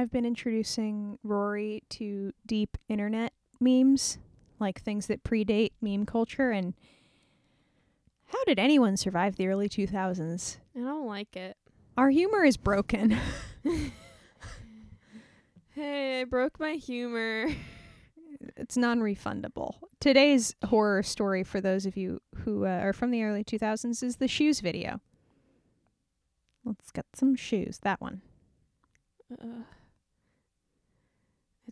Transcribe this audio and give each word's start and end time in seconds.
I've 0.00 0.10
been 0.10 0.24
introducing 0.24 1.18
Rory 1.22 1.82
to 1.90 2.32
deep 2.46 2.78
internet 2.88 3.34
memes, 3.60 4.16
like 4.58 4.80
things 4.80 5.08
that 5.08 5.24
predate 5.24 5.72
meme 5.82 6.06
culture. 6.06 6.50
And 6.50 6.72
how 8.24 8.42
did 8.44 8.58
anyone 8.58 8.96
survive 8.96 9.36
the 9.36 9.46
early 9.46 9.68
2000s? 9.68 10.56
I 10.74 10.80
don't 10.80 11.06
like 11.06 11.36
it. 11.36 11.58
Our 11.98 12.08
humor 12.08 12.44
is 12.44 12.56
broken. 12.56 13.18
Hey, 15.72 16.22
I 16.22 16.24
broke 16.24 16.58
my 16.58 16.72
humor. 16.72 17.46
it's 18.56 18.76
non-refundable. 18.76 19.76
Today's 20.00 20.54
horror 20.64 21.02
story 21.02 21.44
for 21.44 21.60
those 21.60 21.86
of 21.86 21.96
you 21.96 22.20
who 22.38 22.66
uh, 22.66 22.80
are 22.82 22.92
from 22.92 23.12
the 23.12 23.22
early 23.22 23.44
2000s 23.44 24.02
is 24.02 24.16
the 24.16 24.28
shoes 24.28 24.60
video. 24.60 25.00
Let's 26.64 26.90
get 26.90 27.06
some 27.14 27.36
shoes. 27.36 27.78
That 27.82 28.00
one. 28.00 28.20
Uh, 29.32 29.62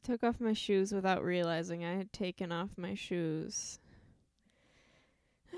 took 0.08 0.24
off 0.24 0.40
my 0.40 0.54
shoes 0.54 0.90
without 0.90 1.22
realizing 1.22 1.84
I 1.84 1.94
had 1.96 2.10
taken 2.14 2.50
off 2.50 2.70
my 2.78 2.94
shoes. 2.94 3.78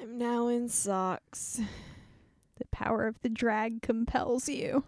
I'm 0.03 0.19
now 0.19 0.49
in 0.49 0.69
socks. 0.69 1.61
The 2.57 2.65
power 2.73 3.07
of 3.07 3.21
the 3.23 3.29
drag 3.29 3.81
compels 3.81 4.49
you. 4.49 4.83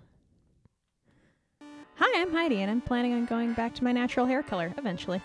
Hi, 1.94 2.20
I'm 2.20 2.32
Heidi, 2.32 2.60
and 2.60 2.72
I'm 2.72 2.80
planning 2.80 3.14
on 3.14 3.24
going 3.26 3.52
back 3.52 3.72
to 3.76 3.84
my 3.84 3.92
natural 3.92 4.26
hair 4.26 4.42
color 4.42 4.74
eventually. 4.78 5.22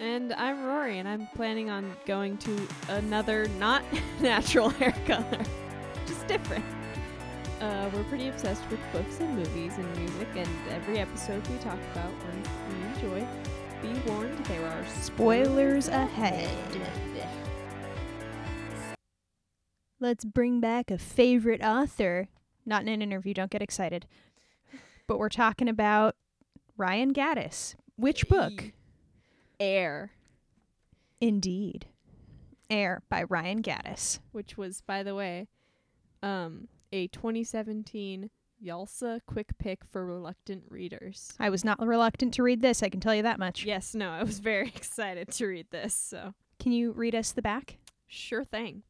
And 0.00 0.32
I'm 0.32 0.64
Rory, 0.64 0.98
and 0.98 1.06
I'm 1.06 1.28
planning 1.34 1.68
on 1.68 1.94
going 2.06 2.38
to 2.38 2.68
another 2.88 3.46
not 3.58 3.84
natural 4.22 4.70
hair 4.70 4.94
color. 5.06 5.44
Just 6.06 6.26
different. 6.26 6.64
Uh, 7.60 7.90
we're 7.94 8.04
pretty 8.04 8.28
obsessed 8.28 8.62
with 8.70 8.80
books 8.92 9.20
and 9.20 9.34
movies 9.34 9.72
and 9.78 9.96
music, 9.96 10.28
and 10.36 10.48
every 10.70 10.98
episode 10.98 11.46
we 11.48 11.56
talk 11.58 11.78
about 11.92 12.12
ones 12.24 12.46
we 12.68 13.06
enjoy. 13.06 13.26
Be 13.80 13.98
warned, 14.10 14.36
there 14.46 14.64
are 14.66 14.86
Spoilers 14.86 15.88
ahead. 15.88 16.50
Let's 19.98 20.24
bring 20.26 20.60
back 20.60 20.90
a 20.90 20.98
favorite 20.98 21.62
author. 21.62 22.28
Not 22.66 22.82
in 22.82 22.88
an 22.88 23.00
interview, 23.02 23.32
don't 23.32 23.50
get 23.50 23.62
excited. 23.62 24.06
But 25.06 25.18
we're 25.18 25.28
talking 25.30 25.68
about 25.68 26.16
Ryan 26.76 27.14
Gattis. 27.14 27.74
Which 27.96 28.28
book? 28.28 28.72
Air, 29.58 30.10
Indeed. 31.20 31.86
Air 32.68 33.02
by 33.08 33.22
Ryan 33.22 33.62
Gattis. 33.62 34.18
which 34.32 34.58
was, 34.58 34.82
by 34.82 35.02
the 35.02 35.14
way, 35.14 35.48
um, 36.22 36.68
a 36.92 37.08
2017 37.08 38.30
Yalsa 38.64 39.20
quick 39.26 39.58
pick 39.58 39.84
for 39.84 40.06
reluctant 40.06 40.64
readers. 40.70 41.32
I 41.38 41.50
was 41.50 41.64
not 41.64 41.78
reluctant 41.84 42.32
to 42.34 42.42
read 42.42 42.62
this, 42.62 42.82
I 42.82 42.88
can 42.88 43.00
tell 43.00 43.14
you 43.14 43.22
that 43.22 43.38
much. 43.38 43.64
Yes, 43.64 43.94
no, 43.94 44.10
I 44.10 44.22
was 44.22 44.38
very 44.38 44.68
excited 44.74 45.30
to 45.32 45.46
read 45.46 45.66
this, 45.70 45.94
so 45.94 46.32
Can 46.58 46.72
you 46.72 46.92
read 46.92 47.14
us 47.14 47.32
the 47.32 47.42
back? 47.42 47.78
sure 48.06 48.44
thing. 48.44 48.82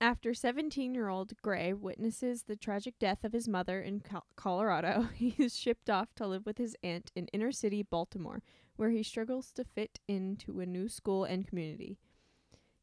After 0.00 0.34
17 0.34 0.94
year 0.94 1.08
old 1.08 1.32
Gray 1.42 1.72
witnesses 1.72 2.42
the 2.44 2.56
tragic 2.56 2.98
death 2.98 3.24
of 3.24 3.32
his 3.32 3.48
mother 3.48 3.80
in 3.80 4.00
Col- 4.00 4.26
Colorado, 4.36 5.08
he 5.14 5.34
is 5.38 5.56
shipped 5.56 5.88
off 5.90 6.14
to 6.16 6.26
live 6.26 6.44
with 6.46 6.58
his 6.58 6.76
aunt 6.82 7.10
in 7.16 7.26
inner 7.28 7.50
city 7.52 7.82
Baltimore, 7.82 8.42
where 8.76 8.90
he 8.90 9.02
struggles 9.02 9.52
to 9.52 9.64
fit 9.64 9.98
into 10.06 10.60
a 10.60 10.66
new 10.66 10.88
school 10.88 11.24
and 11.24 11.46
community. 11.46 11.98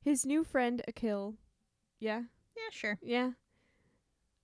His 0.02 0.26
new 0.26 0.44
friend, 0.44 0.82
Akil, 0.88 1.36
yeah, 2.00 2.24
Yeah, 2.58 2.70
sure. 2.72 2.98
yeah, 3.02 3.32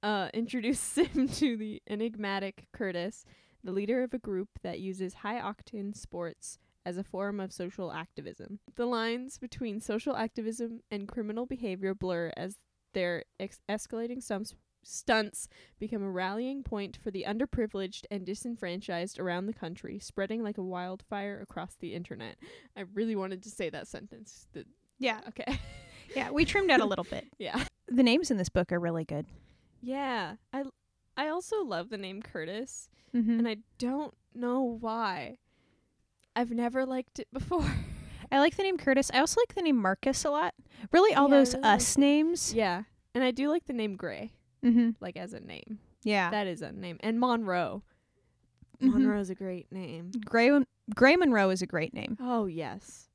uh, 0.03 0.29
introduces 0.33 1.07
him 1.07 1.27
to 1.27 1.57
the 1.57 1.81
enigmatic 1.89 2.65
Curtis, 2.73 3.25
the 3.63 3.71
leader 3.71 4.03
of 4.03 4.13
a 4.13 4.19
group 4.19 4.49
that 4.63 4.79
uses 4.79 5.15
high 5.15 5.39
octane 5.39 5.95
sports 5.95 6.57
as 6.85 6.97
a 6.97 7.03
form 7.03 7.39
of 7.39 7.51
social 7.51 7.91
activism. 7.91 8.59
The 8.75 8.85
lines 8.85 9.37
between 9.37 9.81
social 9.81 10.15
activism 10.15 10.81
and 10.89 11.07
criminal 11.07 11.45
behavior 11.45 11.93
blur 11.93 12.31
as 12.37 12.57
their 12.93 13.23
ex- 13.39 13.59
escalating 13.69 14.23
stunts, 14.23 14.55
stunts 14.81 15.49
become 15.77 16.01
a 16.01 16.09
rallying 16.09 16.63
point 16.63 16.97
for 17.03 17.11
the 17.11 17.25
underprivileged 17.27 18.05
and 18.09 18.25
disenfranchised 18.25 19.19
around 19.19 19.45
the 19.45 19.53
country, 19.53 19.99
spreading 19.99 20.41
like 20.41 20.57
a 20.57 20.63
wildfire 20.63 21.39
across 21.41 21.75
the 21.75 21.93
internet. 21.93 22.37
I 22.77 22.85
really 22.93 23.15
wanted 23.15 23.43
to 23.43 23.49
say 23.49 23.69
that 23.69 23.87
sentence. 23.87 24.47
The, 24.53 24.65
Yeah. 24.97 25.19
okay. 25.27 25.59
Yeah, 26.15 26.31
we 26.31 26.45
trimmed 26.45 26.71
out 26.71 26.79
a 26.79 26.85
little 26.85 27.03
bit. 27.03 27.27
yeah. 27.37 27.65
The 27.87 28.03
names 28.03 28.31
in 28.31 28.37
this 28.37 28.49
book 28.49 28.71
are 28.71 28.79
really 28.79 29.05
good. 29.05 29.25
Yeah. 29.81 30.35
I 30.53 30.63
I 31.17 31.27
also 31.27 31.63
love 31.63 31.89
the 31.89 31.97
name 31.97 32.21
Curtis. 32.21 32.89
Mm-hmm. 33.15 33.39
and 33.39 33.47
I 33.47 33.57
don't 33.79 34.13
know 34.35 34.61
why. 34.61 35.37
I've 36.35 36.51
never 36.51 36.85
liked 36.85 37.17
it 37.19 37.27
before. 37.33 37.65
I 38.31 38.37
like 38.39 38.55
the 38.55 38.61
name 38.63 38.77
Curtis. 38.77 39.09
I 39.13 39.19
also 39.19 39.41
like 39.41 39.55
the 39.55 39.63
name 39.63 39.77
Marcus 39.77 40.23
a 40.23 40.29
lot. 40.29 40.53
Really, 40.91 41.15
all 41.15 41.27
Yeah, 41.29 41.37
those 41.37 41.53
really 41.55 41.63
like 41.63 41.75
us 41.77 41.97
names. 41.97 42.53
yeah, 42.53 42.83
and 43.15 43.23
I 43.23 43.31
do 43.31 43.49
like 43.49 43.65
the 43.65 43.73
name 43.73 43.95
Gray, 43.95 44.31
Mm-hmm. 44.63 44.91
like 44.99 45.17
as 45.17 45.33
a 45.33 45.39
name. 45.39 45.79
Yeah. 46.03 46.29
That 46.29 46.45
is 46.45 46.61
a 46.61 46.71
name, 46.71 46.97
and 47.01 47.19
Monroe. 47.19 47.81
Mhm. 48.79 48.93
Monroe's 48.93 49.29
a 49.31 49.35
great 49.35 49.71
name. 49.71 50.11
Gray 50.23 50.51
Gray 50.95 51.15
Monroe 51.15 51.49
is 51.49 51.61
a 51.63 51.65
great 51.67 51.93
name. 51.95 52.15
Oh 52.21 52.45
yes, 52.45 53.09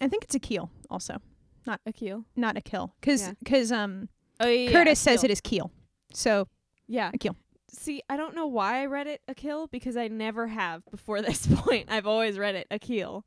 I 0.00 0.06
think 0.08 0.22
it's 0.24 0.34
Akil 0.36 0.70
also, 0.88 1.20
not 1.66 1.80
Akil. 1.84 2.24
not 2.36 2.56
Akil, 2.56 2.94
because 3.00 3.34
Yeah. 3.70 3.82
um 3.82 4.08
Oh 4.38 4.46
yeah, 4.46 4.70
Curtis 4.70 5.00
says 5.00 5.24
it 5.24 5.30
is 5.32 5.40
Keel. 5.40 5.72
So 6.16 6.48
Yeah. 6.88 7.10
Akil. 7.12 7.36
See, 7.68 8.02
I 8.08 8.16
don't 8.16 8.34
know 8.34 8.46
why 8.46 8.80
I 8.80 8.86
read 8.86 9.06
it 9.06 9.20
Akil 9.28 9.66
because 9.66 9.98
I 9.98 10.08
never 10.08 10.46
have 10.46 10.82
before 10.90 11.20
this 11.28 11.46
point. 11.46 11.90
I've 11.90 12.06
always 12.06 12.38
read 12.38 12.54
it 12.54 12.66
Akil. 12.70 13.26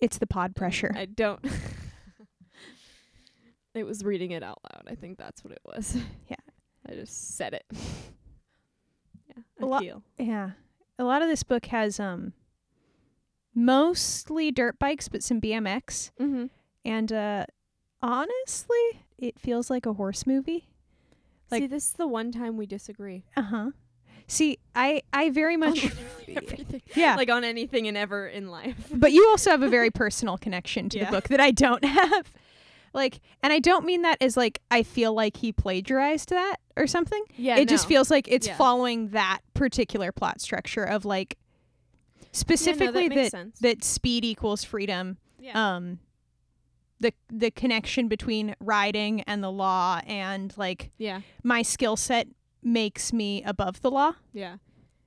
it's 0.00 0.18
the 0.18 0.28
pod 0.28 0.54
pressure. 0.54 0.92
I 0.94 1.06
don't. 1.06 1.44
it 3.74 3.84
was 3.84 4.04
reading 4.04 4.30
it 4.30 4.44
out 4.44 4.58
loud. 4.72 4.84
I 4.88 4.94
think 4.94 5.18
that's 5.18 5.42
what 5.42 5.52
it 5.52 5.60
was. 5.64 5.96
Yeah. 6.28 6.36
I 6.88 6.94
just 6.94 7.36
said 7.36 7.52
it. 7.54 7.64
yeah. 9.28 9.42
A 9.60 9.66
Akil. 9.66 10.02
yeah. 10.18 10.50
A 11.00 11.04
lot 11.04 11.22
of 11.22 11.28
this 11.28 11.42
book 11.42 11.66
has 11.66 11.98
um 11.98 12.32
mostly 13.54 14.52
dirt 14.52 14.78
bikes, 14.78 15.08
but 15.08 15.24
some 15.24 15.40
BMX. 15.40 16.12
Mm-hmm. 16.20 16.46
And 16.84 17.12
uh 17.12 17.46
honestly, 18.00 19.02
it 19.18 19.40
feels 19.40 19.68
like 19.68 19.84
a 19.84 19.94
horse 19.94 20.28
movie. 20.28 20.68
Like- 21.50 21.62
See, 21.62 21.66
this 21.66 21.86
is 21.86 21.92
the 21.92 22.06
one 22.06 22.32
time 22.32 22.56
we 22.56 22.66
disagree. 22.66 23.24
Uh-huh. 23.36 23.70
See, 24.26 24.58
I 24.76 25.02
I 25.12 25.30
very 25.30 25.56
much 25.56 25.84
Everything. 26.28 26.82
yeah. 26.94 27.16
Like 27.16 27.30
on 27.30 27.42
anything 27.42 27.88
and 27.88 27.96
ever 27.96 28.28
in 28.28 28.48
life. 28.48 28.76
but 28.92 29.10
you 29.12 29.26
also 29.28 29.50
have 29.50 29.62
a 29.62 29.68
very 29.68 29.90
personal 29.90 30.38
connection 30.38 30.88
to 30.90 30.98
Yeah. 30.98 31.06
the 31.06 31.10
book 31.10 31.28
that 31.28 31.40
I 31.40 31.50
don't 31.50 31.84
have. 32.00 32.32
Like, 32.92 33.20
and 33.42 33.52
I 33.52 33.58
don't 33.60 33.84
mean 33.84 34.02
that 34.02 34.18
as 34.20 34.36
like 34.36 34.60
I 34.70 34.82
feel 34.84 35.12
like 35.14 35.36
he 35.36 35.52
plagiarized 35.52 36.28
that 36.30 36.56
or 36.76 36.86
something. 36.86 37.22
Yeah. 37.36 37.56
it 37.58 37.68
just 37.68 37.86
feels 37.88 38.10
like 38.10 38.28
it's 38.28 38.46
Yeah. 38.46 38.56
following 38.56 39.08
that 39.08 39.40
particular 39.54 40.12
plot 40.12 40.40
structure 40.40 40.84
of 40.84 41.04
like 41.04 41.36
specifically 42.32 43.08
that 43.08 43.14
makes 43.16 43.30
that 43.32 43.36
sense. 43.38 43.58
that 43.60 43.84
speed 43.84 44.24
equals 44.24 44.64
freedom. 44.64 45.18
Yeah. 45.38 45.74
Um 45.76 45.98
the 47.00 47.12
the 47.28 47.50
connection 47.50 48.08
between 48.08 48.54
riding 48.60 49.22
and 49.22 49.42
the 49.42 49.50
law 49.50 50.00
and 50.06 50.56
like 50.56 50.90
yeah. 50.98 51.22
my 51.42 51.62
skill 51.62 51.96
set 51.96 52.28
makes 52.62 53.12
me 53.12 53.42
above 53.44 53.80
the 53.80 53.90
law. 53.90 54.12
Yeah. 54.32 54.56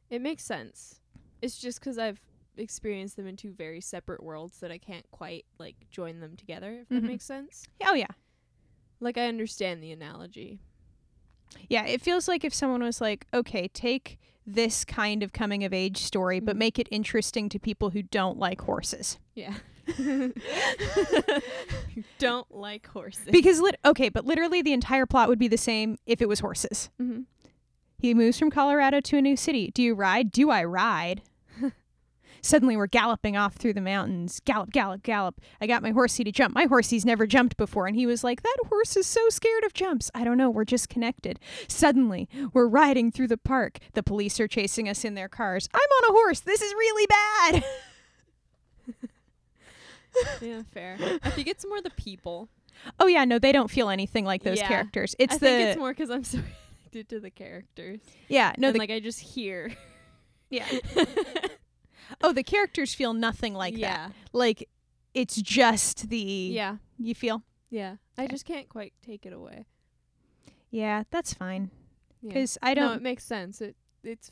It 0.09 0.21
makes 0.21 0.43
sense. 0.43 0.99
It's 1.41 1.57
just 1.59 1.79
'cause 1.81 1.97
I've 1.97 2.19
experienced 2.57 3.15
them 3.15 3.27
in 3.27 3.35
two 3.35 3.51
very 3.53 3.81
separate 3.81 4.23
worlds 4.23 4.59
that 4.59 4.71
I 4.71 4.77
can't 4.77 5.09
quite 5.11 5.45
like 5.59 5.75
join 5.91 6.19
them 6.19 6.35
together. 6.35 6.79
If 6.81 6.89
Mhm. 6.89 7.01
that 7.01 7.03
makes 7.03 7.25
sense. 7.25 7.65
Oh 7.85 7.93
yeah. 7.93 8.07
Like 8.99 9.17
I 9.17 9.27
understand 9.27 9.83
the 9.83 9.91
analogy. 9.91 10.59
Yeah, 11.69 11.85
it 11.85 12.01
feels 12.01 12.27
like 12.27 12.43
if 12.43 12.53
someone 12.53 12.81
was 12.81 12.99
like, 13.01 13.27
okay, 13.33 13.67
take 13.67 14.17
this 14.45 14.83
kind 14.83 15.21
of 15.23 15.31
coming 15.33 15.63
of 15.63 15.73
age 15.73 15.97
story, 15.97 16.39
but 16.39 16.55
Mhm. 16.55 16.59
make 16.59 16.79
it 16.79 16.87
interesting 16.91 17.49
to 17.49 17.59
people 17.59 17.91
who 17.91 18.01
don't 18.01 18.37
like 18.39 18.61
horses. 18.61 19.19
Yeah. 19.35 19.57
You 19.87 20.33
don't 22.19 22.49
like 22.53 22.87
horses. 22.87 23.27
Because, 23.31 23.59
lit- 23.59 23.79
okay, 23.85 24.09
but 24.09 24.25
literally 24.25 24.61
the 24.61 24.73
entire 24.73 25.05
plot 25.05 25.29
would 25.29 25.39
be 25.39 25.47
the 25.47 25.57
same 25.57 25.97
if 26.05 26.21
it 26.21 26.27
was 26.27 26.39
horses. 26.39 26.89
mm-hmm. 27.01 27.21
He 27.99 28.13
moves 28.13 28.37
from 28.37 28.49
Colorado 28.51 28.99
to 28.99 29.17
a 29.17 29.21
new 29.21 29.37
city. 29.37 29.71
Do 29.73 29.81
you 29.81 29.93
ride? 29.93 30.29
Do 30.31 30.49
I 30.49 30.65
ride? 30.65 31.21
Suddenly 32.41 32.75
we're 32.75 32.87
galloping 32.87 33.37
off 33.37 33.55
through 33.55 33.71
the 33.75 33.79
mountains. 33.79 34.41
Gallop, 34.43 34.71
gallop, 34.71 35.03
gallop. 35.03 35.39
I 35.61 35.67
got 35.67 35.81
my 35.81 35.91
horsey 35.91 36.25
to 36.25 36.31
jump. 36.33 36.53
My 36.53 36.65
horsey's 36.65 37.05
never 37.05 37.25
jumped 37.25 37.55
before. 37.55 37.87
And 37.87 37.95
he 37.95 38.05
was 38.05 38.21
like, 38.21 38.41
That 38.41 38.57
horse 38.67 38.97
is 38.97 39.07
so 39.07 39.29
scared 39.29 39.63
of 39.63 39.73
jumps. 39.73 40.11
I 40.13 40.25
don't 40.25 40.37
know. 40.37 40.49
We're 40.49 40.65
just 40.65 40.89
connected. 40.89 41.39
Suddenly 41.69 42.27
we're 42.51 42.67
riding 42.67 43.09
through 43.09 43.29
the 43.29 43.37
park. 43.37 43.77
The 43.93 44.03
police 44.03 44.37
are 44.41 44.49
chasing 44.49 44.89
us 44.89 45.05
in 45.05 45.13
their 45.13 45.29
cars. 45.29 45.69
I'm 45.73 45.79
on 45.79 46.09
a 46.09 46.13
horse. 46.13 46.41
This 46.41 46.61
is 46.61 46.73
really 46.73 47.07
bad. 47.07 47.63
Yeah, 50.41 50.63
fair. 50.73 50.97
I 51.23 51.29
think 51.29 51.47
it's 51.47 51.65
more 51.67 51.81
the 51.81 51.89
people. 51.91 52.49
oh, 52.99 53.07
yeah. 53.07 53.25
No, 53.25 53.39
they 53.39 53.51
don't 53.51 53.71
feel 53.71 53.89
anything 53.89 54.25
like 54.25 54.43
those 54.43 54.57
Yeah. 54.59 54.67
characters. 54.67 55.15
It's 55.19 55.35
I 55.35 55.37
the. 55.37 55.45
think 55.45 55.69
it's 55.69 55.79
more 55.79 55.91
because 55.91 56.09
I'm 56.09 56.23
so 56.23 56.39
addicted 56.85 57.09
to 57.15 57.19
the 57.19 57.29
characters. 57.29 57.99
yeah. 58.27 58.53
No, 58.57 58.67
and 58.69 58.75
the, 58.75 58.79
like 58.79 58.89
I 58.91 58.99
just 58.99 59.19
hear. 59.19 59.73
Yeah. 60.49 60.67
oh, 62.21 62.31
the 62.33 62.43
characters 62.43 62.93
feel 62.93 63.13
nothing 63.13 63.53
like 63.53 63.73
that. 63.75 63.79
yeah. 63.79 64.09
Like 64.33 64.69
it's 65.13 65.35
just 65.41 66.09
the 66.09 66.17
Yeah. 66.17 66.77
you 66.99 67.15
feel. 67.15 67.43
Yeah. 67.69 67.95
I 68.17 68.25
eh. 68.25 68.27
just 68.27 68.45
can't 68.45 68.69
quite 68.69 68.93
take 69.01 69.25
it 69.25 69.33
away. 69.33 69.65
Yeah, 70.69 71.03
that's 71.11 71.33
fine. 71.33 71.71
Yeah. 72.21 72.29
Because 72.29 72.57
I 72.61 72.73
no, 72.73 72.89
don't. 72.89 72.97
it 72.97 73.01
makes 73.03 73.23
sense. 73.23 73.61
It 73.61 73.75
it's 74.03 74.31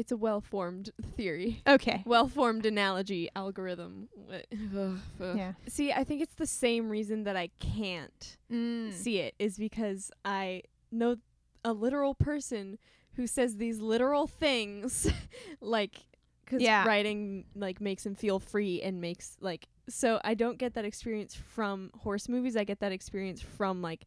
it's 0.00 0.10
a 0.12 0.16
well 0.16 0.40
formed 0.40 0.90
theory. 1.16 1.62
okay. 1.66 2.02
Well 2.06 2.26
formed 2.28 2.64
analogy 2.66 3.28
algorithm. 3.36 4.08
Wha- 4.16 4.46
ugh, 4.76 4.98
ugh. 5.20 5.36
Yeah. 5.36 5.52
See, 5.68 5.92
I 5.92 6.04
think 6.04 6.22
it's 6.22 6.34
the 6.34 6.46
same 6.46 6.88
reason 6.88 7.24
that 7.24 7.36
I 7.36 7.48
can't 7.60 8.36
Mm. 8.50 8.92
see 8.92 9.18
it 9.18 9.34
is 9.38 9.58
because 9.58 10.10
I 10.24 10.62
know 10.90 11.16
a 11.64 11.72
literal 11.72 12.14
person 12.14 12.78
who 13.16 13.26
says 13.26 13.56
these 13.56 13.78
literal 13.80 14.26
things 14.26 15.06
like 15.60 15.96
cuz 16.46 16.62
Yeah. 16.62 16.86
writing 16.86 17.44
like 17.54 17.80
makes 17.80 18.04
him 18.06 18.14
feel 18.14 18.38
free 18.40 18.80
and 18.82 19.00
makes 19.00 19.36
like 19.40 19.68
so 19.88 20.20
I 20.24 20.34
don't 20.34 20.56
get 20.58 20.74
that 20.74 20.84
experience 20.84 21.34
from 21.34 21.90
horse 21.98 22.28
movies. 22.28 22.56
I 22.56 22.64
get 22.64 22.80
that 22.80 22.92
experience 22.92 23.40
from 23.42 23.82
like 23.82 24.06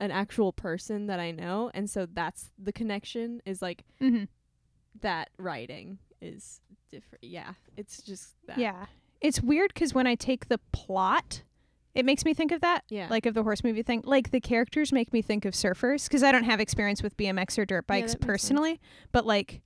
an 0.00 0.10
actual 0.10 0.52
person 0.52 1.06
that 1.06 1.20
I 1.20 1.30
know 1.30 1.70
and 1.74 1.88
so 1.88 2.06
that's 2.06 2.50
the 2.58 2.72
connection 2.72 3.40
is 3.46 3.60
like 3.62 3.84
hmm 4.00 4.24
that 5.00 5.30
writing 5.38 5.98
is 6.20 6.60
different. 6.90 7.24
Yeah, 7.24 7.54
it's 7.76 8.02
just 8.02 8.34
that. 8.46 8.58
Yeah. 8.58 8.86
It's 9.20 9.40
weird 9.40 9.72
because 9.72 9.94
when 9.94 10.06
I 10.06 10.14
take 10.14 10.48
the 10.48 10.58
plot, 10.72 11.42
it 11.94 12.04
makes 12.04 12.24
me 12.24 12.34
think 12.34 12.52
of 12.52 12.60
that. 12.60 12.84
Yeah. 12.88 13.06
Like 13.08 13.26
of 13.26 13.34
the 13.34 13.42
horse 13.42 13.64
movie 13.64 13.82
thing. 13.82 14.02
Like 14.04 14.30
the 14.30 14.40
characters 14.40 14.92
make 14.92 15.12
me 15.12 15.22
think 15.22 15.44
of 15.44 15.54
surfers 15.54 16.06
because 16.06 16.22
I 16.22 16.32
don't 16.32 16.44
have 16.44 16.60
experience 16.60 17.02
with 17.02 17.16
BMX 17.16 17.58
or 17.58 17.64
dirt 17.64 17.86
bikes 17.86 18.12
sense. 18.12 18.24
personally. 18.24 18.80
But 19.12 19.24
like 19.26 19.62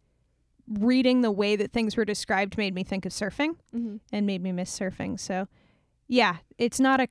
reading 0.68 1.22
the 1.22 1.30
way 1.30 1.56
that 1.56 1.72
things 1.72 1.96
were 1.96 2.04
described 2.04 2.58
made 2.58 2.74
me 2.74 2.84
think 2.84 3.06
of 3.06 3.12
surfing 3.12 3.56
mm-hmm. 3.74 3.96
and 4.12 4.26
made 4.26 4.42
me 4.42 4.52
miss 4.52 4.76
surfing. 4.76 5.18
So 5.18 5.48
yeah, 6.06 6.36
it's 6.58 6.78
not 6.78 7.00
a 7.00 7.08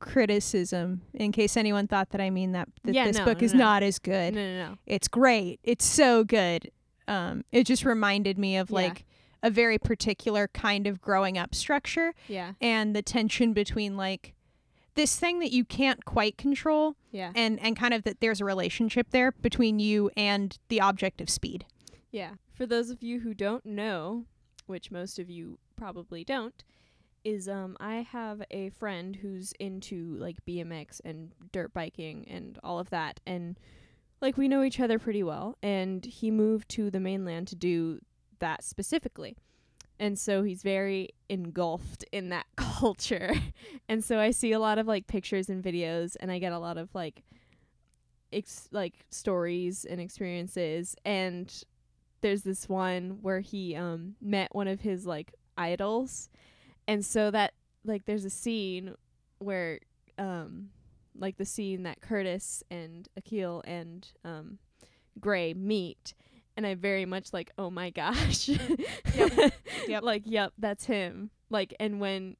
criticism 0.00 1.02
in 1.14 1.32
case 1.32 1.56
anyone 1.56 1.86
thought 1.86 2.10
that 2.10 2.20
I 2.20 2.30
mean 2.30 2.52
that, 2.52 2.68
that 2.84 2.94
Yeah, 2.94 3.06
this 3.06 3.18
no, 3.18 3.24
book 3.24 3.40
no, 3.40 3.44
is 3.44 3.54
no. 3.54 3.58
not 3.58 3.82
as 3.82 3.98
good. 3.98 4.34
No, 4.34 4.42
no, 4.42 4.68
no. 4.70 4.78
It's 4.86 5.08
great. 5.08 5.60
It's 5.62 5.84
so 5.84 6.24
good. 6.24 6.70
Um, 7.08 7.44
it 7.50 7.64
just 7.64 7.84
reminded 7.84 8.38
me 8.38 8.56
of 8.56 8.70
Yeah. 8.70 8.74
like 8.74 9.04
a 9.42 9.50
very 9.50 9.78
particular 9.78 10.48
kind 10.48 10.86
of 10.86 11.00
growing 11.00 11.38
up 11.38 11.54
structure 11.54 12.12
Yeah. 12.28 12.52
and 12.60 12.94
the 12.94 13.02
tension 13.02 13.52
between 13.52 13.96
like 13.96 14.34
this 14.94 15.18
thing 15.18 15.38
that 15.38 15.52
you 15.52 15.64
can't 15.64 16.04
quite 16.04 16.36
control 16.36 16.96
Yeah. 17.12 17.32
and 17.34 17.58
and 17.60 17.76
kind 17.76 17.94
of 17.94 18.02
that 18.02 18.20
there's 18.20 18.40
a 18.40 18.44
relationship 18.44 19.10
there 19.10 19.32
between 19.32 19.78
you 19.78 20.10
and 20.16 20.58
the 20.68 20.80
object 20.80 21.20
of 21.20 21.30
speed. 21.30 21.64
Yeah. 22.10 22.34
For 22.52 22.66
those 22.66 22.90
of 22.90 23.02
you 23.02 23.20
who 23.20 23.32
don't 23.34 23.64
know, 23.64 24.24
which 24.66 24.90
most 24.90 25.18
of 25.18 25.30
you 25.30 25.58
probably 25.76 26.24
don't, 26.24 26.64
is 27.24 27.48
um 27.48 27.76
I 27.78 27.96
have 28.02 28.42
a 28.50 28.70
friend 28.70 29.16
who's 29.16 29.52
into 29.60 30.16
like 30.18 30.44
BMX 30.44 31.00
and 31.04 31.32
dirt 31.52 31.72
biking 31.72 32.26
and 32.28 32.58
all 32.64 32.78
of 32.80 32.90
that 32.90 33.20
and 33.26 33.56
like 34.20 34.36
we 34.36 34.48
know 34.48 34.62
each 34.62 34.80
other 34.80 34.98
pretty 34.98 35.22
well 35.22 35.56
and 35.62 36.04
he 36.04 36.30
moved 36.30 36.68
to 36.70 36.90
the 36.90 37.00
mainland 37.00 37.48
to 37.48 37.56
do 37.56 38.00
that 38.38 38.64
specifically. 38.64 39.36
And 40.00 40.18
so 40.18 40.44
he's 40.44 40.62
very 40.62 41.10
engulfed 41.28 42.04
in 42.12 42.28
that 42.28 42.46
culture. 42.56 43.32
and 43.88 44.04
so 44.04 44.18
I 44.18 44.30
see 44.30 44.52
a 44.52 44.58
lot 44.60 44.78
of 44.78 44.86
like 44.86 45.06
pictures 45.06 45.48
and 45.48 45.62
videos 45.62 46.16
and 46.20 46.30
I 46.30 46.38
get 46.38 46.52
a 46.52 46.58
lot 46.58 46.78
of 46.78 46.94
like 46.94 47.22
ex- 48.32 48.68
like 48.72 49.06
stories 49.10 49.84
and 49.84 50.00
experiences 50.00 50.94
and 51.04 51.52
there's 52.20 52.42
this 52.42 52.68
one 52.68 53.18
where 53.22 53.40
he 53.40 53.76
um 53.76 54.16
met 54.20 54.54
one 54.54 54.66
of 54.68 54.80
his 54.80 55.06
like 55.06 55.32
idols 55.56 56.28
and 56.86 57.04
so 57.04 57.30
that 57.30 57.54
like 57.84 58.04
there's 58.06 58.24
a 58.24 58.30
scene 58.30 58.94
where 59.38 59.78
um 60.18 60.70
like 61.18 61.36
the 61.36 61.44
scene 61.44 61.82
that 61.82 62.00
Curtis 62.00 62.62
and 62.70 63.08
Akil 63.16 63.62
and 63.66 64.08
um 64.24 64.58
Gray 65.20 65.54
meet 65.54 66.14
and 66.56 66.66
I 66.66 66.74
very 66.74 67.04
much 67.04 67.32
like 67.32 67.50
oh 67.58 67.70
my 67.70 67.90
gosh 67.90 68.48
Yep. 68.48 69.52
Yep. 69.88 70.02
like 70.02 70.22
yep 70.24 70.52
that's 70.58 70.84
him 70.84 71.30
like 71.50 71.74
and 71.80 72.00
when 72.00 72.36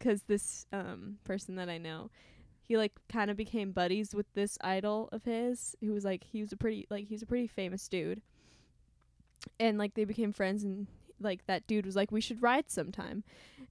cuz 0.00 0.22
this 0.22 0.66
um 0.72 1.18
person 1.24 1.56
that 1.56 1.68
I 1.68 1.78
know 1.78 2.10
he 2.62 2.76
like 2.76 2.92
kind 3.08 3.30
of 3.30 3.36
became 3.36 3.72
buddies 3.72 4.14
with 4.14 4.26
this 4.34 4.58
idol 4.62 5.08
of 5.12 5.24
his 5.24 5.76
who 5.80 5.92
was 5.92 6.04
like 6.04 6.24
he 6.24 6.40
was 6.40 6.52
a 6.52 6.56
pretty 6.56 6.86
like 6.90 7.06
he's 7.06 7.22
a 7.22 7.26
pretty 7.26 7.46
famous 7.46 7.86
dude 7.88 8.22
and 9.60 9.78
like 9.78 9.94
they 9.94 10.04
became 10.04 10.32
friends 10.32 10.64
and 10.64 10.86
like 11.20 11.46
that 11.46 11.66
dude 11.66 11.86
was 11.86 11.96
like 11.96 12.10
we 12.10 12.20
should 12.20 12.42
ride 12.42 12.70
sometime 12.70 13.22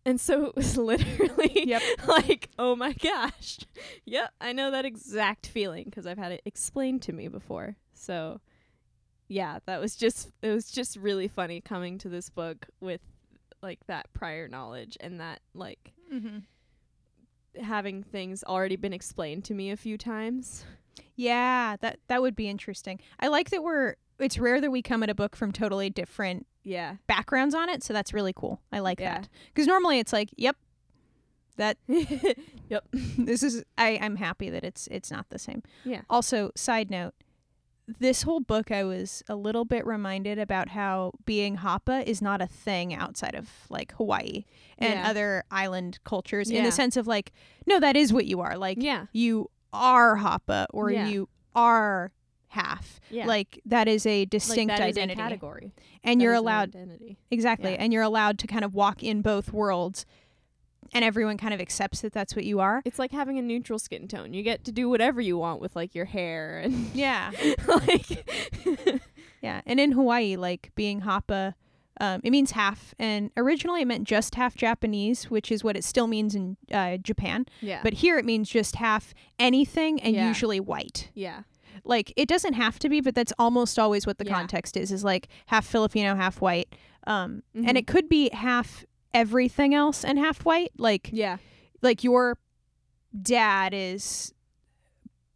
and 0.05 0.19
so 0.21 0.45
it 0.45 0.55
was 0.55 0.77
literally 0.91 1.67
Yep. 1.67 1.81
like 2.07 2.49
oh 2.59 2.75
my 2.75 2.93
gosh 2.93 3.59
yep 4.05 4.31
i 4.39 4.51
know 4.53 4.71
that 4.71 4.85
exact 4.85 5.47
feeling 5.47 5.85
because 5.85 6.05
i've 6.05 6.17
had 6.17 6.31
it 6.31 6.41
explained 6.45 7.01
to 7.03 7.13
me 7.13 7.27
before 7.27 7.75
so 7.93 8.39
yeah 9.27 9.59
that 9.65 9.79
was 9.81 9.95
just 9.95 10.31
it 10.41 10.51
was 10.51 10.69
just 10.69 10.95
really 10.97 11.27
funny 11.27 11.59
coming 11.61 11.97
to 11.97 12.09
this 12.09 12.29
book 12.29 12.67
with 12.79 13.01
like 13.61 13.79
that 13.87 14.11
prior 14.13 14.47
knowledge 14.47 14.97
and 14.99 15.19
that 15.19 15.39
like 15.53 15.91
Mm-hmm. 16.13 17.61
having 17.63 18.03
things 18.03 18.43
already 18.43 18.75
been 18.75 18.93
explained 18.93 19.43
to 19.45 19.53
me 19.55 19.71
a 19.71 19.77
few 19.77 19.97
times 19.97 20.65
Yeah, 21.15 21.75
that 21.81 21.99
that 22.07 22.21
would 22.21 22.35
be 22.35 22.47
interesting. 22.47 22.99
I 23.19 23.27
like 23.27 23.49
that 23.49 23.63
we're 23.63 23.95
it's 24.19 24.37
rare 24.37 24.61
that 24.61 24.71
we 24.71 24.81
come 24.81 25.03
at 25.03 25.09
a 25.09 25.15
book 25.15 25.35
from 25.35 25.51
totally 25.51 25.89
different 25.89 26.45
yeah 26.63 26.95
backgrounds 27.07 27.53
on 27.55 27.69
it, 27.69 27.83
so 27.83 27.93
that's 27.93 28.13
really 28.13 28.33
cool. 28.33 28.61
I 28.71 28.79
like 28.79 28.99
Yeah. 28.99 29.19
that. 29.19 29.29
Cuz 29.53 29.67
normally 29.67 29.99
it's 29.99 30.13
like, 30.13 30.29
yep, 30.37 30.55
that 31.57 31.77
yep 32.69 32.85
this 32.91 33.43
is 33.43 33.63
I 33.77 33.97
I'm 34.01 34.15
happy 34.17 34.49
that 34.49 34.63
it's 34.63 34.87
it's 34.87 35.11
not 35.11 35.29
the 35.29 35.39
same. 35.39 35.63
Yeah. 35.83 36.01
Also, 36.09 36.51
side 36.55 36.89
note, 36.91 37.13
this 37.99 38.23
whole 38.23 38.39
book 38.39 38.71
I 38.71 38.83
was 38.83 39.21
a 39.29 39.35
little 39.35 39.63
bit 39.63 39.85
reminded 39.85 40.39
about 40.39 40.69
how 40.69 41.11
being 41.25 41.57
Hapa 41.57 42.03
is 42.05 42.21
not 42.21 42.41
a 42.41 42.47
thing 42.47 42.93
outside 42.93 43.35
of 43.35 43.47
like 43.69 43.91
Hawaii 43.93 44.45
and 44.79 44.93
Yeah. 44.95 45.09
other 45.09 45.43
island 45.51 45.99
cultures 46.03 46.49
in 46.49 46.63
the 46.63 46.71
sense 46.71 46.97
of 46.97 47.05
like 47.07 47.31
no 47.67 47.79
that 47.79 47.95
is 47.95 48.11
what 48.11 48.25
you 48.25 48.41
are. 48.41 48.57
Like 48.57 48.79
yeah 48.81 49.05
you 49.13 49.49
are 49.71 50.17
Hapa 50.17 50.65
or 50.73 50.89
Yeah. 50.89 51.07
you 51.09 51.29
are 51.53 52.11
half. 52.55 52.99
yeah 53.09 53.25
Like 53.27 53.59
that 53.65 53.87
is 53.87 54.05
a 54.05 54.21
like 54.21 54.29
distinct 54.29 54.69
that 54.71 54.89
is 54.89 54.97
a 54.97 55.01
identity. 55.01 55.21
category 55.21 55.73
and 56.03 56.19
That 56.19 56.23
you're 56.23 56.33
an 56.33 56.39
allowed 56.39 56.69
identity 56.75 57.17
exactly 57.31 57.71
Yeah. 57.71 57.77
and 57.81 57.93
you're 57.93 58.03
allowed 58.03 58.39
to 58.39 58.47
kind 58.47 58.65
of 58.65 58.73
walk 58.73 59.03
in 59.03 59.21
both 59.21 59.53
worlds 59.53 60.05
and 60.93 61.03
everyone 61.03 61.37
kind 61.37 61.53
of 61.53 61.59
accepts 61.59 62.01
that 62.01 62.13
that's 62.13 62.35
what 62.35 62.45
you 62.45 62.59
are. 62.59 62.81
it's 62.85 62.99
like 62.99 63.11
having 63.11 63.37
a 63.37 63.41
neutral 63.41 63.79
skin 63.79 64.07
tone 64.07 64.33
you 64.33 64.43
get 64.43 64.63
to 64.65 64.71
do 64.71 64.87
whatever 64.89 65.19
you 65.21 65.37
want 65.37 65.59
with 65.61 65.75
like 65.75 65.93
your 65.95 66.05
hair 66.05 66.59
and 66.59 66.73
Yeah. 66.95 67.31
like 67.67 68.07
Yeah, 69.41 69.61
and 69.67 69.79
in 69.79 69.91
Hawaii, 69.91 70.37
like 70.37 70.71
being 70.73 71.01
Hapa, 71.01 71.53
um, 72.01 72.19
it 72.23 72.31
means 72.31 72.51
half, 72.51 72.95
and 72.97 73.29
originally 73.37 73.81
it 73.81 73.85
meant 73.87 74.03
just 74.05 74.33
half 74.35 74.55
Japanese, 74.55 75.29
which 75.29 75.51
is 75.51 75.63
what 75.63 75.77
it 75.77 75.83
still 75.83 76.07
means 76.07 76.33
in 76.33 76.57
uh, 76.73 76.97
Japan. 76.97 77.45
yeah 77.61 77.81
But 77.83 77.93
here 77.95 78.17
it 78.17 78.25
means 78.25 78.49
just 78.49 78.77
half 78.77 79.13
anything, 79.37 80.01
and 80.01 80.15
Yeah. 80.15 80.27
usually 80.27 80.59
white. 80.59 81.09
yeah 81.13 81.43
Like 81.85 82.11
it 82.15 82.27
doesn't 82.27 82.53
have 82.53 82.79
to 82.79 82.89
be, 82.89 82.99
but 83.01 83.15
that's 83.15 83.31
almost 83.39 83.77
always 83.79 84.05
what 84.07 84.17
the 84.17 84.25
Yeah. 84.25 84.33
context 84.33 84.75
is: 84.75 84.91
is 84.91 85.03
like 85.03 85.27
half 85.47 85.65
Filipino, 85.65 86.15
half 86.15 86.41
white. 86.41 86.73
Um, 87.07 87.43
Mhm. 87.55 87.67
and 87.69 87.77
it 87.77 87.85
could 87.87 88.09
be 88.09 88.29
half 88.33 88.83
everything 89.13 89.73
else 89.73 90.03
and 90.03 90.17
half 90.19 90.43
white. 90.45 90.71
Like 90.77 91.09
yeah 91.13 91.37
like 91.81 92.03
your 92.03 92.37
dad 93.21 93.73
is 93.73 94.33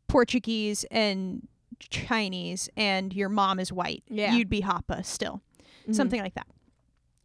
Portuguese 0.07 0.83
and 0.89 1.47
Chinese, 1.79 2.67
and 2.75 3.13
your 3.13 3.29
mom 3.29 3.59
is 3.59 3.71
white. 3.71 4.03
Yeah. 4.09 4.33
you'd 4.35 4.49
be 4.49 4.61
Hapa 4.61 5.05
still 5.05 5.41
Mhm. 5.87 5.95
something 5.95 6.19
like 6.21 6.33
that. 6.33 6.47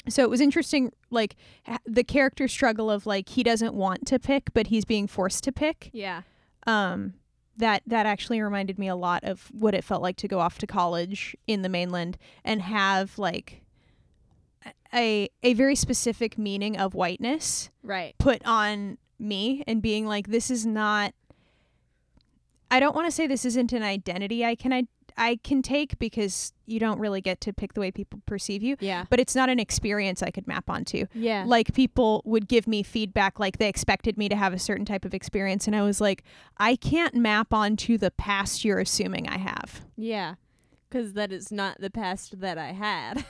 So 0.08 0.22
it 0.22 0.28
was 0.30 0.40
interesting, 0.42 0.92
like 1.10 1.34
the 1.86 2.04
character 2.04 2.46
struggle 2.46 2.90
of 2.90 3.06
like 3.06 3.30
he 3.30 3.42
doesn't 3.42 3.74
want 3.74 4.06
to 4.08 4.18
pick, 4.18 4.52
but 4.52 4.66
he's 4.68 4.84
being 4.84 5.06
forced 5.06 5.42
to 5.44 5.52
pick. 5.52 5.90
yeah 5.92 6.22
Um, 6.66 7.14
that 7.56 7.82
that 7.86 8.06
actually 8.06 8.40
reminded 8.40 8.78
me 8.78 8.88
a 8.88 8.96
lot 8.96 9.22
of 9.24 9.48
what 9.52 9.74
it 9.74 9.84
felt 9.84 10.02
like 10.02 10.16
to 10.16 10.28
go 10.28 10.40
off 10.40 10.58
to 10.58 10.66
college 10.66 11.36
in 11.46 11.62
the 11.62 11.68
mainland 11.68 12.18
and 12.44 12.62
have 12.62 13.18
like 13.18 13.62
a 14.92 15.28
a 15.42 15.54
very 15.54 15.74
specific 15.74 16.38
meaning 16.38 16.76
of 16.76 16.94
whiteness 16.94 17.70
right. 17.82 18.14
put 18.18 18.44
on 18.44 18.98
me 19.18 19.62
and 19.66 19.82
being 19.82 20.06
like 20.06 20.28
this 20.28 20.50
is 20.50 20.64
not 20.66 21.14
I 22.70 22.80
don't 22.80 22.94
want 22.94 23.06
to 23.06 23.12
say 23.12 23.26
this 23.26 23.44
isn't 23.44 23.72
an 23.72 23.82
identity 23.82 24.44
I 24.44 24.54
can 24.54 24.72
I, 24.72 24.84
I 25.16 25.36
can 25.42 25.62
take 25.62 25.98
because 25.98 26.52
you 26.66 26.80
don't 26.80 26.98
really 26.98 27.20
get 27.20 27.40
to 27.42 27.52
pick 27.52 27.74
the 27.74 27.80
way 27.80 27.90
people 27.90 28.20
perceive 28.26 28.62
you 28.62 28.76
yeah 28.80 29.04
but 29.10 29.20
it's 29.20 29.34
not 29.34 29.48
an 29.48 29.58
experience 29.58 30.22
I 30.22 30.30
could 30.30 30.46
map 30.46 30.68
onto 30.68 31.06
yeah 31.14 31.44
like 31.46 31.74
people 31.74 32.22
would 32.24 32.48
give 32.48 32.66
me 32.66 32.82
feedback 32.82 33.38
like 33.38 33.58
they 33.58 33.68
expected 33.68 34.18
me 34.18 34.28
to 34.28 34.36
have 34.36 34.52
a 34.52 34.58
certain 34.58 34.84
type 34.84 35.04
of 35.04 35.14
experience 35.14 35.66
and 35.66 35.76
I 35.76 35.82
was 35.82 36.00
like 36.00 36.24
I 36.56 36.76
can't 36.76 37.14
map 37.14 37.52
onto 37.52 37.98
the 37.98 38.10
past 38.10 38.64
you're 38.64 38.80
assuming 38.80 39.28
I 39.28 39.38
have 39.38 39.84
Yeah. 39.96 40.34
Cuz 40.90 41.12
that 41.14 41.32
is 41.32 41.50
not 41.50 41.80
the 41.80 41.90
past 41.90 42.40
that 42.40 42.56
I 42.56 42.72
had. 42.72 43.24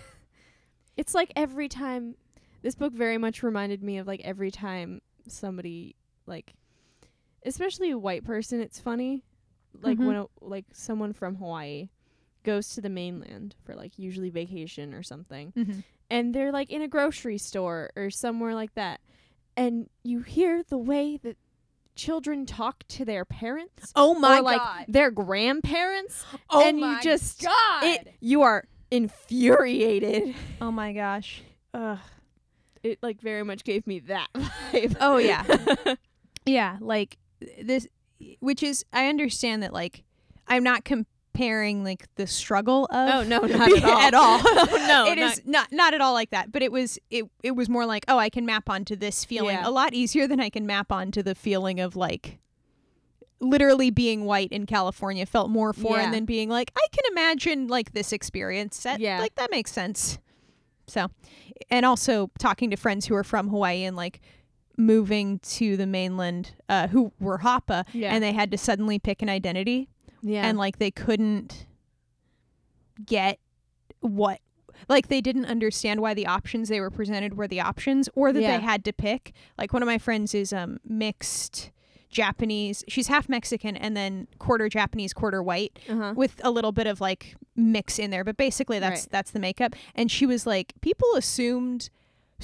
it's 0.97 1.15
like 1.15 1.33
every 1.35 1.69
time 1.69 2.17
this 2.63 2.75
book 2.75 2.93
very 2.93 3.19
much 3.19 3.43
reminded 3.43 3.83
me 3.83 3.99
of 3.99 4.07
like 4.07 4.21
every 4.23 4.51
time 4.51 5.01
somebody 5.29 5.97
like 6.27 6.55
especially 7.45 7.91
a 7.91 7.99
white 7.99 8.25
person 8.25 8.61
it's 8.61 8.79
funny 8.81 9.23
like 9.83 9.99
Mhm. 9.99 10.07
when 10.07 10.17
a, 10.17 10.27
like 10.41 10.65
someone 10.73 11.13
from 11.13 11.37
Hawaii 11.37 11.89
goes 12.43 12.75
to 12.75 12.81
the 12.81 12.89
mainland 12.91 13.55
for 13.65 13.75
like 13.75 13.99
usually 13.99 14.31
vacation 14.31 14.93
or 14.95 15.03
something 15.03 15.53
Mm-hmm. 15.57 15.81
and 16.11 16.35
they're 16.35 16.53
like 16.53 16.71
in 16.71 16.83
a 16.83 16.89
grocery 16.89 17.39
store 17.39 17.91
or 17.97 18.11
somewhere 18.11 18.55
like 18.55 18.75
that 18.75 19.01
and 19.57 19.89
you 20.03 20.21
hear 20.21 20.63
the 20.63 20.77
way 20.79 21.17
that 21.19 21.37
children 21.97 22.45
talk 22.45 22.85
to 22.89 23.05
their 23.05 23.25
parents 23.25 23.93
Oh 23.97 24.15
my 24.15 24.39
or 24.39 24.43
like 24.43 24.59
god! 24.59 24.85
their 24.89 25.11
grandparents 25.11 26.25
Oh 26.51 26.67
and 26.69 26.79
you 26.79 26.85
my 26.87 27.01
just- 27.01 27.43
god! 27.43 27.85
it 27.85 28.15
you 28.21 28.43
are 28.43 28.65
infuriated 28.91 30.35
oh 30.61 30.71
my 30.71 30.93
gosh! 30.93 31.43
Ugh. 31.73 31.99
it 32.83 32.99
like 33.03 33.21
very 33.21 33.43
much 33.45 33.65
gave 33.65 33.87
me 33.87 34.01
that 34.01 34.29
vibe 34.35 34.97
Oh 35.01 35.17
yeah, 35.17 35.45
yeah. 36.47 36.77
Like 36.81 37.17
this, 37.63 37.87
which 38.41 38.63
is 38.63 38.85
I 38.93 39.07
understand 39.09 39.63
that. 39.63 39.73
Like 39.73 40.05
I'm 40.49 40.63
not 40.63 40.85
comparing 40.85 41.83
like 41.85 42.07
the 42.15 42.27
struggle 42.27 42.85
of. 42.91 43.09
oh 43.15 43.23
no 43.25 43.41
not 43.47 43.73
at 43.77 43.85
all 43.85 43.99
at 44.01 44.15
all. 44.15 44.41
oh, 44.45 44.85
no 44.89 45.07
it 45.13 45.19
is 45.19 45.43
not 45.45 45.73
not 45.73 45.95
at 45.95 46.01
all 46.01 46.13
like 46.13 46.31
that. 46.31 46.53
But 46.53 46.63
it 46.63 46.71
was 46.73 46.99
it 47.11 47.25
it 47.43 47.53
was 47.57 47.69
more 47.69 47.87
like 47.87 48.05
oh 48.09 48.19
I 48.19 48.31
can 48.31 48.47
map 48.47 48.69
onto 48.71 48.97
this 48.97 49.25
feeling 49.25 49.57
Yeah. 49.57 49.69
a 49.69 49.71
lot 49.71 49.95
easier 49.95 50.27
than 50.27 50.41
I 50.41 50.51
can 50.51 50.67
map 50.67 50.93
onto 50.93 51.23
the 51.23 51.35
feeling 51.35 51.81
of 51.81 51.97
like 51.97 52.39
literally 53.41 53.91
being 53.91 54.25
white 54.25 54.51
in 54.53 54.65
California 54.65 55.27
felt 55.27 55.51
more 55.51 55.73
foreign 55.73 56.05
Yeah. 56.05 56.11
than 56.13 56.25
being 56.25 56.49
like 56.49 56.71
I 56.77 56.87
can 56.93 57.05
imagine 57.13 57.67
like 57.69 57.93
this 57.93 58.13
experience. 58.13 58.83
That, 58.85 59.01
Yeah. 59.01 59.19
like 59.21 59.35
that 59.35 59.51
makes 59.51 59.73
sense. 59.73 60.19
So, 60.87 61.09
and 61.71 61.87
also 61.87 62.31
talking 62.39 62.71
to 62.71 62.77
friends 62.77 63.07
who 63.07 63.15
are 63.15 63.25
from 63.25 63.49
Hawaii 63.49 63.85
and 63.85 63.97
like 63.97 64.21
moving 64.77 65.39
to 65.41 65.77
the 65.77 65.87
mainland, 65.87 66.53
uh, 66.69 66.89
who 66.89 67.13
were 67.21 67.39
Hapa, 67.39 67.85
yeah. 67.93 68.13
and 68.15 68.23
they 68.23 68.33
had 68.33 68.51
to 68.51 68.59
suddenly 68.59 68.99
pick 68.99 69.23
an 69.23 69.29
identity. 69.29 69.89
Yeah. 70.23 70.47
And 70.47 70.57
like 70.59 70.79
they 70.79 70.91
couldn't 70.91 71.67
get 73.05 73.39
what 74.01 74.41
like 74.89 75.09
they 75.09 75.21
didn't 75.21 75.47
understand 75.47 76.01
why 76.01 76.15
the 76.15 76.27
options 76.27 76.69
they 76.69 76.81
were 76.81 76.91
presented 76.91 77.37
were 77.37 77.49
the 77.49 77.61
options 77.61 78.09
or 78.15 78.33
that 78.33 78.41
Yeah. 78.41 78.57
they 78.59 78.63
had 78.63 78.85
to 78.87 78.93
pick. 78.93 79.33
Like 79.59 79.73
one 79.73 79.83
of 79.83 79.87
my 79.87 79.99
friends 79.99 80.35
is 80.35 80.53
um 80.53 80.79
mixed 80.85 81.71
japanese 82.11 82.85
she's 82.87 83.09
half 83.09 83.29
mexican 83.29 83.77
and 83.77 83.97
then 83.97 84.29
quarter 84.39 84.69
japanese 84.69 85.13
quarter 85.13 85.43
white 85.43 85.81
uh-huh. 85.89 86.13
with 86.17 86.41
a 86.45 86.51
little 86.53 86.71
bit 86.71 86.87
of 86.87 87.01
like 87.01 87.35
mix 87.57 87.99
in 87.99 88.11
there. 88.11 88.23
But 88.25 88.37
basically 88.37 88.79
that's 88.79 89.03
Right. 89.03 89.09
that's 89.11 89.31
the 89.33 89.41
makeup. 89.41 89.75
And 89.95 90.11
she 90.11 90.25
was 90.27 90.47
like 90.47 90.73
people 90.81 91.09
assumed 91.17 91.91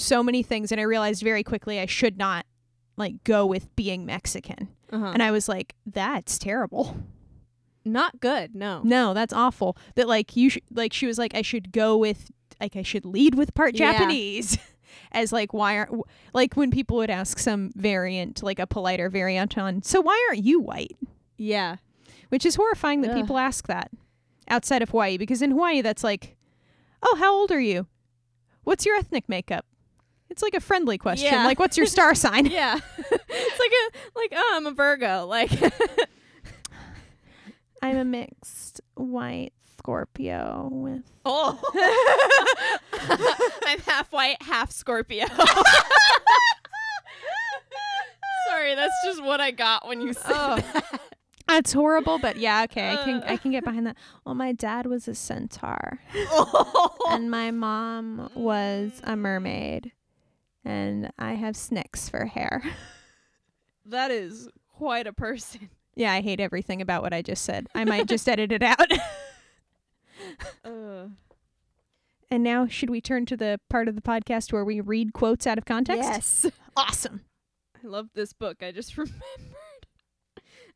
so 0.00 0.22
many 0.22 0.42
things 0.42 0.72
and 0.72 0.80
i 0.80 0.84
realized 0.84 1.22
very 1.22 1.42
quickly 1.42 1.78
i 1.80 1.86
should 1.86 2.16
not 2.18 2.44
like 2.96 3.22
go 3.24 3.46
with 3.46 3.74
being 3.76 4.04
mexican 4.06 4.68
uh-huh 4.92 5.10
and 5.14 5.22
i 5.22 5.30
was 5.30 5.48
like 5.48 5.74
that's 5.86 6.38
terrible 6.38 6.96
not 7.84 8.20
good 8.20 8.54
no 8.54 8.82
no, 8.84 9.14
that's 9.14 9.32
awful. 9.32 9.74
That 9.94 10.06
like 10.06 10.36
you 10.36 10.50
sh- 10.50 10.58
like 10.70 10.92
she 10.92 11.06
was 11.06 11.16
like 11.16 11.34
I 11.34 11.40
should 11.40 11.72
go 11.72 11.96
with 11.96 12.30
like 12.60 12.76
I 12.76 12.82
should 12.82 13.06
lead 13.06 13.36
with 13.36 13.54
part 13.54 13.74
Yeah. 13.74 13.92
Japanese 13.92 14.58
as 15.12 15.32
like 15.32 15.54
why 15.54 15.76
aren't 15.78 15.88
w- 15.90 16.04
like 16.34 16.58
when 16.58 16.70
people 16.70 16.98
would 16.98 17.08
ask 17.08 17.38
some 17.38 17.70
variant 17.74 18.42
like 18.42 18.58
a 18.58 18.66
politer 18.66 19.08
variant 19.08 19.56
on 19.56 19.82
so 19.82 20.02
why 20.02 20.26
aren't 20.28 20.44
you 20.44 20.60
white? 20.60 20.94
yeah 21.38 21.76
Which 22.28 22.44
is 22.44 22.56
horrifying 22.56 23.00
that 23.00 23.12
Ugh. 23.12 23.16
people 23.22 23.38
ask 23.38 23.66
that 23.66 23.90
outside 24.46 24.82
of 24.82 24.90
Hawaii 24.90 25.16
because 25.16 25.40
in 25.40 25.52
Hawaii 25.52 25.80
that's 25.80 26.04
like 26.04 26.36
oh 27.02 27.16
how 27.18 27.32
old 27.34 27.50
are 27.50 27.60
you? 27.60 27.86
What's 28.64 28.84
your 28.84 28.96
ethnic 28.96 29.26
makeup? 29.26 29.64
It's 30.30 30.42
like 30.42 30.54
a 30.54 30.60
friendly 30.60 30.96
question. 30.96 31.32
Yeah. 31.32 31.44
Like 31.44 31.58
what's 31.58 31.76
your 31.76 31.86
star 31.86 32.14
sign? 32.24 32.46
yeah 32.46 32.78
it's 32.98 33.58
like 33.58 33.72
a 33.72 34.18
like 34.18 34.32
oh 34.34 34.52
i'm 34.56 34.66
a 34.66 34.70
virgo 34.72 35.26
like 35.26 35.50
I'm 37.82 37.96
a 37.96 38.04
mixed 38.04 38.80
white 38.94 39.52
Scorpio 39.78 40.68
with 40.70 41.02
Oh. 41.24 41.58
I'm 43.66 43.78
half 43.80 44.12
white, 44.12 44.42
half 44.42 44.70
Scorpio. 44.70 45.24
Sorry, 48.48 48.74
that's 48.74 48.92
just 49.04 49.22
what 49.22 49.40
I 49.40 49.50
got 49.52 49.86
when 49.88 50.00
you 50.02 50.12
said 50.12 50.32
Oh. 50.34 50.56
that. 50.56 51.00
That's 51.48 51.72
horrible, 51.72 52.18
but 52.18 52.36
yeah, 52.36 52.64
okay, 52.64 52.90
I 52.92 52.96
can 53.02 53.22
Uh. 53.22 53.26
I 53.28 53.36
can 53.36 53.50
get 53.50 53.64
behind 53.64 53.86
that. 53.86 53.96
Well, 54.26 54.34
my 54.34 54.52
dad 54.52 54.86
was 54.86 55.08
a 55.08 55.14
centaur, 55.14 55.98
and 57.08 57.30
my 57.30 57.50
mom 57.50 58.30
was 58.34 59.00
a 59.04 59.16
mermaid, 59.16 59.92
and 60.64 61.10
I 61.18 61.34
have 61.34 61.56
snicks 61.56 62.08
for 62.08 62.26
hair. 62.26 62.62
that 63.86 64.10
is 64.10 64.48
quite 64.68 65.06
a 65.06 65.12
person. 65.12 65.70
Yeah, 65.96 66.12
I 66.12 66.20
hate 66.20 66.40
everything 66.40 66.80
about 66.80 67.02
what 67.02 67.12
I 67.12 67.22
just 67.22 67.44
said. 67.44 67.66
I 67.74 67.84
might 67.84 68.06
just 68.06 68.28
edit 68.28 68.52
it 68.52 68.62
out. 68.62 68.90
Uh, 70.62 71.06
and 72.30 72.44
now, 72.44 72.66
should 72.66 72.90
we 72.90 73.00
turn 73.00 73.24
to 73.26 73.36
the 73.36 73.58
part 73.70 73.88
of 73.88 73.94
the 73.96 74.02
podcast 74.02 74.52
where 74.52 74.64
we 74.64 74.80
read 74.80 75.14
quotes 75.14 75.46
out 75.46 75.56
of 75.56 75.64
context? 75.64 76.02
yes. 76.02 76.46
Awesome. 76.76 77.22
I 77.82 77.86
love 77.88 78.10
this 78.14 78.34
book. 78.34 78.62
I 78.62 78.70
just 78.70 78.96
remembered. 78.98 79.16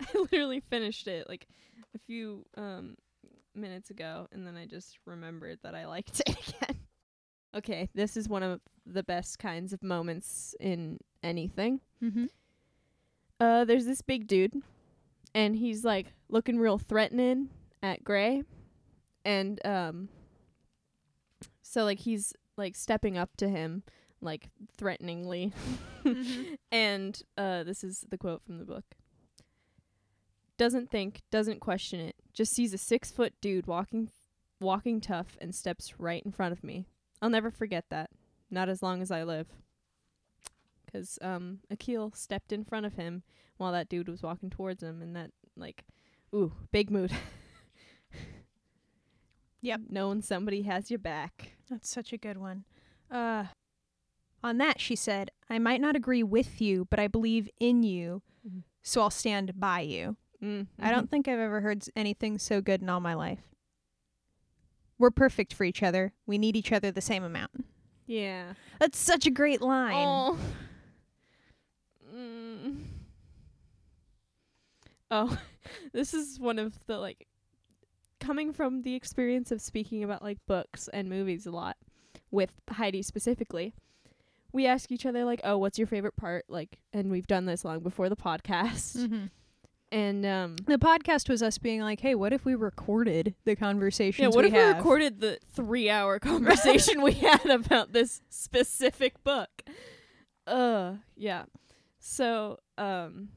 I 0.01 0.19
literally 0.19 0.61
finished 0.61 1.07
it 1.07 1.29
like 1.29 1.47
a 1.95 1.99
few 1.99 2.47
um 2.57 2.97
minutes 3.55 3.91
ago 3.91 4.27
and 4.33 4.47
then 4.47 4.57
I 4.57 4.67
just 4.67 4.99
remembered 5.07 5.59
that 5.63 5.75
I 5.75 5.87
liked 5.87 6.21
it 6.27 6.31
again. 6.49 6.64
Okay, 7.55 7.89
this 7.95 8.17
is 8.17 8.29
one 8.29 8.43
of 8.43 8.61
the 8.85 9.03
best 9.03 9.39
kinds 9.39 9.73
of 9.73 9.83
moments 9.83 10.55
in 10.59 10.99
anything. 11.23 11.81
Mm-hmm. 12.03 12.27
Uh, 13.39 13.65
there's 13.65 13.87
this 13.87 14.03
big 14.03 14.27
dude, 14.27 14.55
and 15.35 15.55
he's 15.55 15.85
like 15.85 16.13
looking 16.29 16.59
real 16.59 16.79
threatening 16.79 17.51
at 17.83 18.03
Gray, 18.03 18.43
and 19.25 19.65
um, 19.65 20.09
so 21.63 21.85
like 21.85 22.01
he's 22.01 22.33
like 22.57 22.75
stepping 22.75 23.17
up 23.17 23.37
to 23.37 23.49
him 23.49 23.85
like 24.21 24.49
threateningly, 24.77 25.53
and 26.73 27.23
uh, 27.39 27.63
this 27.63 27.85
is 27.85 28.05
the 28.11 28.19
quote 28.19 28.43
from 28.45 28.59
the 28.59 28.65
book. 28.65 28.85
Doesn't 30.57 30.91
think, 30.91 31.23
doesn't 31.31 31.61
question 31.61 32.01
it, 32.01 32.17
just 32.33 32.53
sees 32.53 32.73
a 32.73 32.79
six 32.79 33.11
foot 33.11 33.35
dude 33.41 33.67
walking, 33.67 34.11
walking 34.61 35.01
tough, 35.01 35.37
and 35.41 35.55
steps 35.55 35.99
right 35.99 36.23
in 36.25 36.33
front 36.33 36.53
of 36.53 36.65
me. 36.65 36.87
I'll 37.25 37.31
never 37.31 37.51
forget 37.51 37.87
that. 37.89 38.11
Not 38.51 38.69
as 38.69 38.83
long 38.83 39.01
as 39.01 39.11
I 39.11 39.23
live. 39.25 39.47
'Cause 40.93 41.19
um, 41.23 41.61
Akil 41.71 42.13
stepped 42.15 42.53
in 42.53 42.65
front 42.65 42.85
of 42.85 42.97
him 42.97 43.23
while 43.57 43.73
that 43.73 43.89
dude 43.89 44.09
was 44.11 44.23
walking 44.23 44.51
towards 44.51 44.83
him, 44.83 45.01
and 45.01 45.17
that 45.17 45.31
like, 45.57 45.85
ooh, 46.35 46.53
big 46.71 46.91
mood. 46.91 47.11
Yep. 49.63 49.81
Knowing 49.89 50.21
somebody 50.21 50.61
has 50.65 50.91
your 50.91 50.99
back. 50.99 51.53
That's 51.71 51.89
such 51.89 52.13
a 52.13 52.19
good 52.19 52.37
one. 52.37 52.65
Uh, 53.11 53.45
on 54.43 54.59
that, 54.59 54.79
she 54.79 54.95
said, 54.95 55.31
I 55.49 55.59
might 55.59 55.81
not 55.81 55.97
agree 55.97 56.23
with 56.23 56.61
you, 56.61 56.87
but 56.91 57.01
I 57.01 57.09
believe 57.09 57.49
in 57.59 57.83
you, 57.83 58.21
Mhm. 58.47 58.65
so 58.83 59.01
I'll 59.01 59.09
stand 59.09 59.59
by 59.59 59.81
you. 59.81 60.19
Mm. 60.43 60.67
I 60.79 60.91
don't 60.91 61.11
think 61.11 61.29
I've 61.29 61.39
ever 61.39 61.63
heard 61.63 61.83
anything 61.97 62.39
so 62.39 62.61
good 62.61 62.83
in 62.83 62.91
all 62.91 63.01
my 63.01 63.15
life. 63.15 63.54
We're 64.99 65.11
perfect 65.11 65.53
for 65.53 65.65
each 65.65 65.83
other. 65.83 66.13
We 66.27 66.39
need 66.39 66.57
each 66.57 66.73
other 66.73 66.91
the 66.91 67.01
same 67.01 67.25
amount. 67.25 67.65
Yeah. 68.07 68.55
That's 68.79 68.99
such 68.99 69.27
a 69.27 69.31
great 69.31 69.61
line. 69.61 70.07
Oh. 70.07 70.39
Mm. 72.15 72.77
Oh, 75.11 75.39
this 75.93 76.15
is 76.15 76.39
one 76.39 76.59
of 76.59 76.79
the 76.87 76.99
like 76.99 77.27
coming 78.21 78.53
from 78.53 78.83
the 78.83 78.95
experience 78.95 79.51
of 79.51 79.61
speaking 79.61 80.03
about 80.05 80.23
like 80.23 80.39
books 80.47 80.89
and 80.93 81.09
movies 81.09 81.47
a 81.47 81.51
lot 81.51 81.77
with 82.31 82.53
Heidi 82.71 83.03
specifically. 83.03 83.75
We 84.53 84.67
ask 84.67 84.93
each 84.93 85.05
other 85.05 85.25
like, 85.25 85.41
"Oh, 85.43 85.59
what's 85.59 85.79
your 85.79 85.87
favorite 85.89 86.17
part?" 86.17 86.45
Like, 86.49 86.79
and 86.93 87.11
we've 87.11 87.27
done 87.27 87.45
this 87.47 87.65
long 87.65 87.81
before 87.81 88.09
the 88.09 88.17
podcast. 88.17 88.97
Mm-hmm. 88.97 89.25
And 89.95 90.27
um 90.27 90.57
The 90.67 90.77
podcast 90.77 91.29
was 91.29 91.41
us 91.41 91.57
being 91.57 91.81
like, 91.81 92.01
"Hey, 92.01 92.17
what 92.17 92.33
if 92.33 92.45
we 92.45 92.57
recorded 92.57 93.35
the 93.45 93.55
conversation? 93.55 94.25
yeah, 94.25 94.29
what 94.29 94.43
we 94.43 94.49
if 94.49 94.53
have?" 94.55 94.75
we 94.75 94.79
recorded 94.79 95.21
the 95.21 95.39
3-hour 95.57 96.19
conversation 96.31 97.01
we 97.01 97.13
had 97.13 97.47
about 97.47 97.93
this 97.93 98.21
specific 98.29 99.23
book? 99.23 99.63
Uh, 100.49 100.95
yeah. 101.17 101.45
So, 102.01 102.59
um 102.77 103.29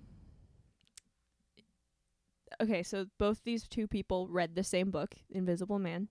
Okay, 2.60 2.82
so 2.82 3.06
both 3.20 3.44
these 3.44 3.68
two 3.68 3.88
people 3.88 4.28
read 4.28 4.56
the 4.56 4.64
same 4.64 4.90
book, 4.90 5.14
Invisible 5.30 5.78
Man. 5.78 6.08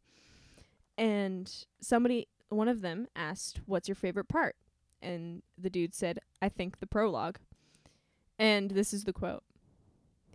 And 0.97 1.53
somebody 1.81 2.29
one 2.51 2.69
of 2.69 2.83
them 2.83 3.09
asked, 3.17 3.61
"What's 3.67 3.89
your 3.89 3.97
favorite 3.97 4.29
part?" 4.29 4.55
And 5.03 5.43
the 5.59 5.71
dude 5.71 5.93
said, 5.93 6.21
"I 6.41 6.49
think 6.49 6.79
the 6.79 6.87
prologue." 6.87 7.39
And 8.39 8.71
this 8.71 8.95
is 8.95 9.03
the 9.05 9.13
quote. 9.13 9.43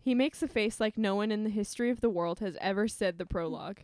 He 0.03 0.15
makes 0.15 0.41
a 0.41 0.47
face 0.47 0.79
like 0.79 0.97
no 0.97 1.15
one 1.15 1.31
in 1.31 1.43
the 1.43 1.49
history 1.49 1.91
of 1.91 2.01
the 2.01 2.09
world 2.09 2.39
has 2.39 2.57
ever 2.59 2.87
said 2.87 3.17
the 3.17 3.25
prologue. 3.25 3.81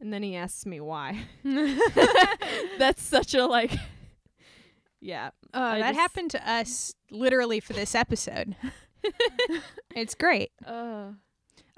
And 0.00 0.12
then 0.12 0.22
he 0.22 0.36
asks 0.36 0.64
me 0.64 0.80
why. 0.80 1.24
That's 2.78 3.02
such 3.02 3.34
a 3.34 3.46
like 3.46 3.72
Yeah. 5.00 5.30
Oh, 5.52 5.78
that 5.78 5.94
happened 5.94 6.30
to 6.32 6.50
us 6.50 6.94
literally 7.10 7.60
for 7.60 7.72
this 7.72 7.94
episode. 7.94 8.56
it's 9.94 10.14
great. 10.14 10.50
Uh 10.64 11.12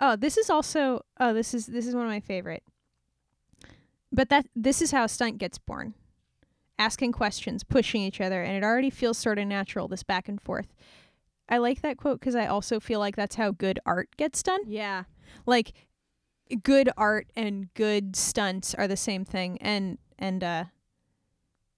Oh, 0.01 0.15
this 0.17 0.37
is 0.37 0.49
also 0.49 1.05
oh, 1.19 1.33
this 1.33 1.55
is 1.55 1.67
this 1.67 1.87
is 1.87 1.95
one 1.95 2.05
of 2.05 2.11
my 2.11 2.21
favorite. 2.21 2.63
But 4.13 4.29
that 4.29 4.47
this 4.55 4.81
is 4.81 4.91
how 4.91 5.05
a 5.05 5.09
stunt 5.09 5.39
gets 5.39 5.59
born. 5.59 5.95
Asking 6.79 7.11
questions, 7.11 7.65
pushing 7.65 8.03
each 8.03 8.21
other, 8.21 8.43
and 8.43 8.57
it 8.57 8.63
already 8.63 8.91
feels 8.91 9.19
sort 9.19 9.39
of 9.39 9.47
natural 9.49 9.89
this 9.89 10.05
back 10.05 10.29
and 10.29 10.41
forth. 10.41 10.69
I 11.49 11.59
like 11.59 11.81
that 11.83 11.97
quote 11.97 12.21
cuz 12.21 12.35
I 12.35 12.47
also 12.47 12.79
feel 12.81 12.99
like 13.01 13.17
that's 13.17 13.37
how 13.37 13.51
good 13.53 13.79
art 13.87 14.09
gets 14.17 14.43
done. 14.43 14.61
yeah. 14.67 15.05
Like 15.47 15.73
good 16.63 16.89
art 16.97 17.29
and 17.37 17.73
good 17.75 18.17
stunts 18.17 18.75
are 18.75 18.89
the 18.89 18.97
same 18.97 19.25
thing 19.25 19.59
and 19.61 19.99
and 20.19 20.43
uh 20.43 20.65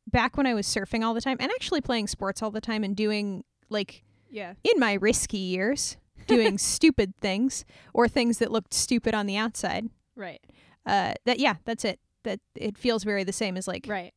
back 0.06 0.36
when 0.36 0.46
I 0.46 0.54
was 0.54 0.66
surfing 0.66 1.04
all 1.04 1.14
the 1.14 1.20
time 1.20 1.36
and 1.40 1.50
actually 1.52 1.80
playing 1.80 2.06
sports 2.08 2.42
all 2.42 2.50
the 2.50 2.60
time 2.60 2.82
and 2.84 2.96
doing 2.96 3.44
like 3.68 4.02
Yeah. 4.30 4.54
in 4.64 4.78
my 4.80 4.94
risky 4.94 5.38
years 5.38 5.96
doing 6.26 6.58
stupid 6.58 7.14
things 7.20 7.64
or 7.94 8.06
things 8.08 8.38
that 8.38 8.50
looked 8.52 8.74
stupid 8.74 9.14
on 9.14 9.26
the 9.26 9.36
outside. 9.36 9.88
Right. 10.16 10.40
Uh, 10.86 11.14
that 11.26 11.38
yeah, 11.38 11.56
that's 11.64 11.84
it. 11.84 11.98
That 12.24 12.40
it 12.54 12.76
feels 12.78 13.02
very 13.04 13.24
the 13.24 13.32
same 13.32 13.56
as 13.56 13.66
like 13.68 13.86
Right. 13.88 14.12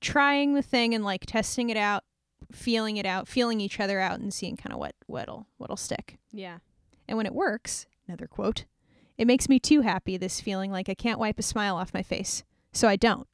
trying 0.00 0.54
the 0.54 0.62
thing 0.62 0.94
and 0.94 1.04
like 1.04 1.26
testing 1.26 1.70
it 1.70 1.76
out, 1.76 2.04
feeling 2.52 2.96
it 2.96 3.06
out, 3.06 3.28
feeling 3.28 3.60
each 3.60 3.80
other 3.80 4.00
out, 4.00 4.20
and 4.20 4.32
seeing 4.32 4.56
kind 4.56 4.72
of 4.72 4.78
what 4.78 4.94
what'll 5.06 5.46
what'll 5.58 5.76
stick. 5.76 6.18
Yeah. 6.32 6.58
And 7.08 7.16
when 7.16 7.26
it 7.26 7.34
works, 7.34 7.86
another 8.06 8.26
quote, 8.26 8.64
it 9.18 9.26
makes 9.26 9.48
me 9.48 9.58
too 9.58 9.80
happy. 9.82 10.16
This 10.16 10.40
feeling 10.40 10.70
like 10.70 10.88
I 10.88 10.94
can't 10.94 11.18
wipe 11.18 11.38
a 11.38 11.42
smile 11.42 11.76
off 11.76 11.94
my 11.94 12.02
face, 12.02 12.44
so 12.72 12.88
I 12.88 12.96
don't. 12.96 13.26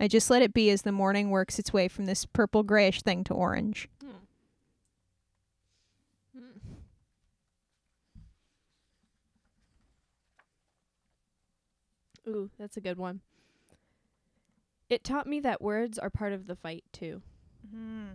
I 0.00 0.08
just 0.08 0.28
let 0.30 0.42
it 0.42 0.52
be 0.52 0.70
as 0.70 0.82
the 0.82 0.92
morning 0.92 1.30
works 1.30 1.58
its 1.58 1.72
way 1.72 1.88
from 1.88 2.06
this 2.06 2.26
purple 2.26 2.62
grayish 2.62 3.02
thing 3.02 3.24
to 3.24 3.34
orange. 3.34 3.88
Hmm. 4.02 4.10
Hmm. 6.36 6.58
Ooh, 12.28 12.50
that's 12.58 12.76
a 12.76 12.80
good 12.80 12.98
one. 12.98 13.20
It 14.90 15.04
taught 15.04 15.26
me 15.26 15.40
that 15.40 15.62
words 15.62 15.98
are 15.98 16.10
part 16.10 16.32
of 16.32 16.46
the 16.46 16.56
fight 16.56 16.84
too. 16.92 17.22
Hmm. 17.70 18.06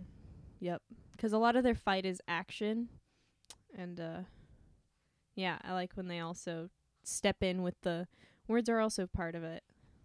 Yep. 0.60 0.82
Cuz 1.18 1.32
a 1.32 1.38
lot 1.38 1.56
of 1.56 1.64
their 1.64 1.74
fight 1.74 2.06
is 2.06 2.22
action 2.28 2.88
and 3.76 4.00
uh 4.00 4.20
yeah, 5.34 5.58
I 5.62 5.72
like 5.72 5.92
when 5.94 6.08
they 6.08 6.20
also 6.20 6.70
step 7.02 7.42
in 7.42 7.62
with 7.62 7.80
the 7.82 8.06
words 8.46 8.68
are 8.68 8.80
also 8.80 9.06
part 9.06 9.34
of 9.34 9.42
it. 9.42 9.62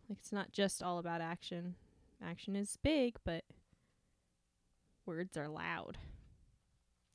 Like 0.10 0.20
it's 0.20 0.32
not 0.32 0.52
just 0.52 0.82
all 0.82 0.98
about 0.98 1.22
action. 1.22 1.76
Action 2.24 2.56
is 2.56 2.78
big, 2.82 3.18
but 3.24 3.44
words 5.06 5.36
are 5.38 5.48
loud. 5.48 5.98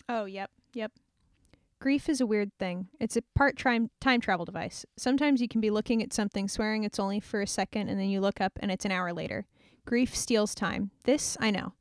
Oh, 0.09 0.25
yep, 0.25 0.50
yep. 0.75 0.92
Grief 1.80 2.09
is 2.09 2.20
a 2.20 2.26
weird 2.26 2.50
thing. 2.59 2.88
It's 3.00 3.16
a 3.16 3.23
part 3.35 3.56
time 3.56 3.90
time 4.00 4.20
travel 4.20 4.44
device. 4.44 4.85
Sometimes 4.97 5.40
you 5.40 5.49
can 5.49 5.61
be 5.61 5.70
looking 5.70 6.02
at 6.02 6.12
something, 6.12 6.47
swearing 6.47 6.85
it's 6.85 6.99
only 6.99 7.20
for 7.20 7.40
a 7.40 7.47
second, 7.47 7.88
and 7.88 7.99
then 7.99 8.11
you 8.11 8.20
look 8.20 8.40
up 8.40 8.59
and 8.61 8.70
it's 8.70 8.85
an 8.85 8.92
hour 8.92 9.12
later. 9.12 9.47
Grief 9.87 10.14
steals 10.14 10.54
time. 10.54 10.90
This 11.04 11.38
I 11.40 11.50
know. 11.50 11.73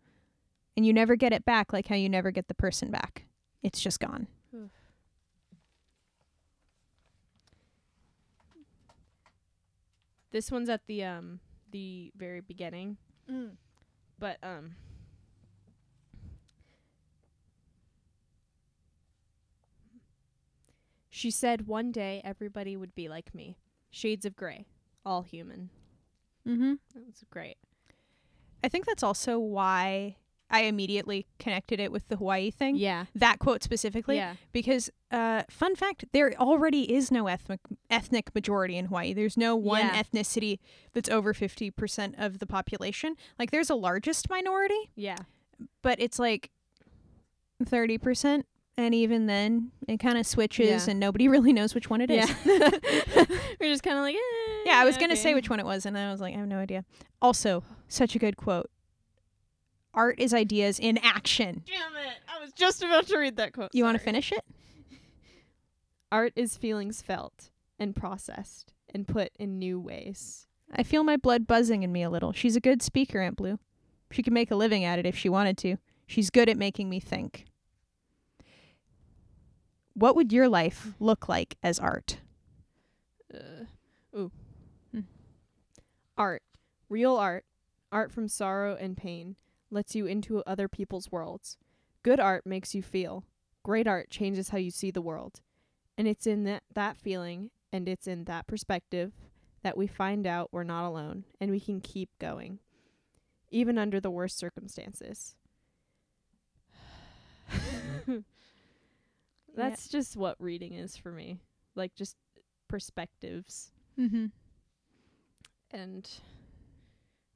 And 0.79 0.85
you 0.85 0.93
never 0.93 1.17
get 1.17 1.33
it 1.33 1.43
back 1.43 1.73
like 1.73 1.87
how 1.87 1.95
you 1.95 2.07
never 2.07 2.31
get 2.31 2.47
the 2.47 2.53
person 2.53 2.89
back. 2.89 3.25
It's 3.61 3.81
just 3.81 3.99
gone. 3.99 4.27
This 10.31 10.49
one's 10.49 10.69
at 10.69 10.87
the 10.87 11.03
um 11.03 11.41
the 11.69 12.13
very 12.15 12.39
beginning, 12.39 12.95
but 14.17 14.37
um 14.41 14.77
She 21.09 21.29
said 21.29 21.67
one 21.67 21.91
day 21.91 22.21
everybody 22.23 22.77
would 22.77 22.95
be 22.95 23.09
like 23.09 23.35
me. 23.35 23.57
Shades 23.91 24.25
of 24.25 24.37
gray, 24.37 24.65
all 25.05 25.23
human. 25.23 25.71
Mm-hmm. 26.47 26.75
That 26.93 27.05
was 27.05 27.25
great. 27.29 27.57
I 28.63 28.69
think 28.69 28.85
that's 28.85 29.03
also 29.03 29.39
why 29.39 30.15
I 30.51 30.61
immediately 30.63 31.27
connected 31.37 31.79
it 31.79 31.91
with 31.91 32.07
the 32.07 32.15
Hawaii 32.15 32.49
thing. 32.51 32.75
Yeah. 32.75 33.05
That 33.15 33.39
quote 33.39 33.63
specifically. 33.63 34.15
yeah. 34.15 34.33
Because, 34.51 34.89
uh, 35.11 35.43
fun 35.49 35.75
fact, 35.75 36.05
there 36.11 36.33
already 36.39 36.91
is 36.93 37.11
no 37.11 37.27
ethnic 37.27 37.59
ethnic 37.89 38.33
majority 38.33 38.75
in 38.77 38.85
Hawaii. 38.85 39.13
There's 39.13 39.37
no 39.37 39.55
one 39.55 39.81
Yeah. 39.81 40.01
ethnicity 40.03 40.59
that's 40.93 41.09
over 41.09 41.33
fifty 41.33 41.69
percent 41.71 42.15
of 42.17 42.39
the 42.39 42.47
population. 42.47 43.15
Like, 43.37 43.51
there's 43.51 43.69
a 43.69 43.75
largest 43.75 44.29
minority, 44.29 44.89
Yeah. 44.95 45.17
but 45.83 45.99
it's 45.99 46.17
like 46.19 46.49
thirty 47.65 47.97
percent, 47.97 48.45
and 48.77 48.95
even 48.95 49.25
then, 49.27 49.71
it 49.87 49.97
kind 49.99 50.17
of 50.17 50.25
switches, 50.25 50.85
Yeah. 50.87 50.91
and 50.91 50.99
nobody 50.99 51.27
really 51.35 51.53
knows 51.53 51.75
which 51.75 51.89
one 51.89 52.01
it 52.01 52.09
is. 52.09 52.29
Yeah. 52.45 52.71
We're 53.59 53.69
just 53.69 53.83
kind 53.83 53.97
of 53.97 54.03
like, 54.03 54.15
eh, 54.15 54.63
Yeah, 54.65 54.77
I 54.79 54.85
was 54.85 54.97
gonna 54.97 55.15
say 55.15 55.33
which 55.33 55.49
one 55.49 55.59
it 55.59 55.65
was, 55.65 55.85
and 55.85 55.97
I 55.97 56.11
was 56.11 56.21
like, 56.21 56.33
I 56.35 56.37
have 56.39 56.47
no 56.47 56.57
idea. 56.57 56.85
Also, 57.21 57.63
such 57.87 58.15
a 58.15 58.19
good 58.19 58.37
quote. 58.37 58.69
Art 59.93 60.19
is 60.19 60.33
ideas 60.33 60.79
in 60.79 60.97
action. 60.99 61.63
Damn 61.65 61.95
it. 61.95 62.17
I 62.27 62.41
was 62.41 62.53
just 62.53 62.83
about 62.83 63.07
to 63.07 63.17
read 63.17 63.37
that 63.37 63.53
quote. 63.53 63.69
You 63.73 63.83
want 63.83 63.97
to 63.97 64.03
finish 64.03 64.31
it? 64.31 64.43
Art 66.11 66.33
is 66.35 66.57
feelings 66.57 67.01
felt 67.01 67.49
and 67.79 67.95
processed 67.95 68.73
and 68.93 69.07
put 69.07 69.31
in 69.39 69.57
new 69.57 69.79
ways. 69.79 70.47
I 70.71 70.83
feel 70.83 71.03
my 71.03 71.17
blood 71.17 71.47
buzzing 71.47 71.83
in 71.83 71.91
me 71.91 72.03
a 72.03 72.09
little. 72.09 72.31
She's 72.31 72.55
a 72.55 72.61
good 72.61 72.81
speaker, 72.81 73.19
Aunt 73.19 73.35
Blue. 73.35 73.59
She 74.11 74.23
could 74.23 74.33
make 74.33 74.51
a 74.51 74.55
living 74.55 74.83
at 74.83 74.99
it 74.99 75.05
if 75.05 75.17
she 75.17 75.29
wanted 75.29 75.57
to. 75.59 75.77
She's 76.05 76.29
good 76.29 76.49
at 76.49 76.57
making 76.57 76.89
me 76.89 76.99
think. 76.99 77.45
What 79.93 80.15
would 80.15 80.31
your 80.31 80.47
life 80.47 80.93
look 80.99 81.27
like 81.27 81.57
as 81.61 81.79
art? 81.79 82.19
Uh, 83.33 83.65
ooh. 84.17 84.31
Hmm. 84.91 85.01
Art. 86.17 86.43
Real 86.89 87.15
art. 87.15 87.45
Art 87.91 88.11
from 88.11 88.27
sorrow 88.27 88.77
and 88.79 88.95
pain. 88.95 89.35
Lets 89.71 89.95
you 89.95 90.05
into 90.05 90.43
other 90.45 90.67
people's 90.67 91.11
worlds. 91.11 91.57
Good 92.03 92.19
art 92.19 92.45
makes 92.45 92.73
you 92.73 92.81
feel. 92.81 93.23
Great 93.63 93.87
art 93.87 94.09
changes 94.09 94.49
how 94.49 94.57
you 94.57 94.71
see 94.71 94.89
the 94.91 95.01
world. 95.01 95.41
And 95.97 96.07
it's 96.07 96.25
in 96.25 96.43
that, 96.45 96.63
that 96.73 96.97
feeling 96.97 97.51
and 97.71 97.87
it's 97.87 98.07
in 98.07 98.23
that 98.23 98.47
perspective 98.47 99.11
that 99.61 99.77
we 99.77 99.85
find 99.85 100.25
out 100.25 100.49
we're 100.51 100.63
not 100.63 100.87
alone 100.87 101.25
and 101.39 101.51
we 101.51 101.59
can 101.59 101.81
keep 101.81 102.09
going, 102.19 102.59
even 103.51 103.77
under 103.77 103.99
the 103.99 104.09
worst 104.09 104.37
circumstances. 104.37 105.35
That's 109.55 109.87
just 109.89 110.15
what 110.15 110.35
reading 110.39 110.73
is 110.73 110.95
for 110.95 111.11
me. 111.11 111.41
Like 111.75 111.93
just 111.95 112.15
perspectives 112.67 113.71
Mm-hmm. 113.99 114.27
and 115.71 116.09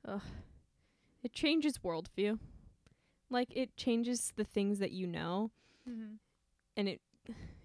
ugh, 0.08 0.22
it 1.24 1.34
changes 1.34 1.80
worldview. 1.80 2.40
Like 3.30 3.50
it 3.56 3.76
changes 3.78 4.32
the 4.36 4.44
things 4.44 4.80
that 4.80 4.92
you 4.92 5.08
know 5.08 5.52
Mm-hmm. 5.90 6.14
and 6.78 6.88
it 6.88 7.02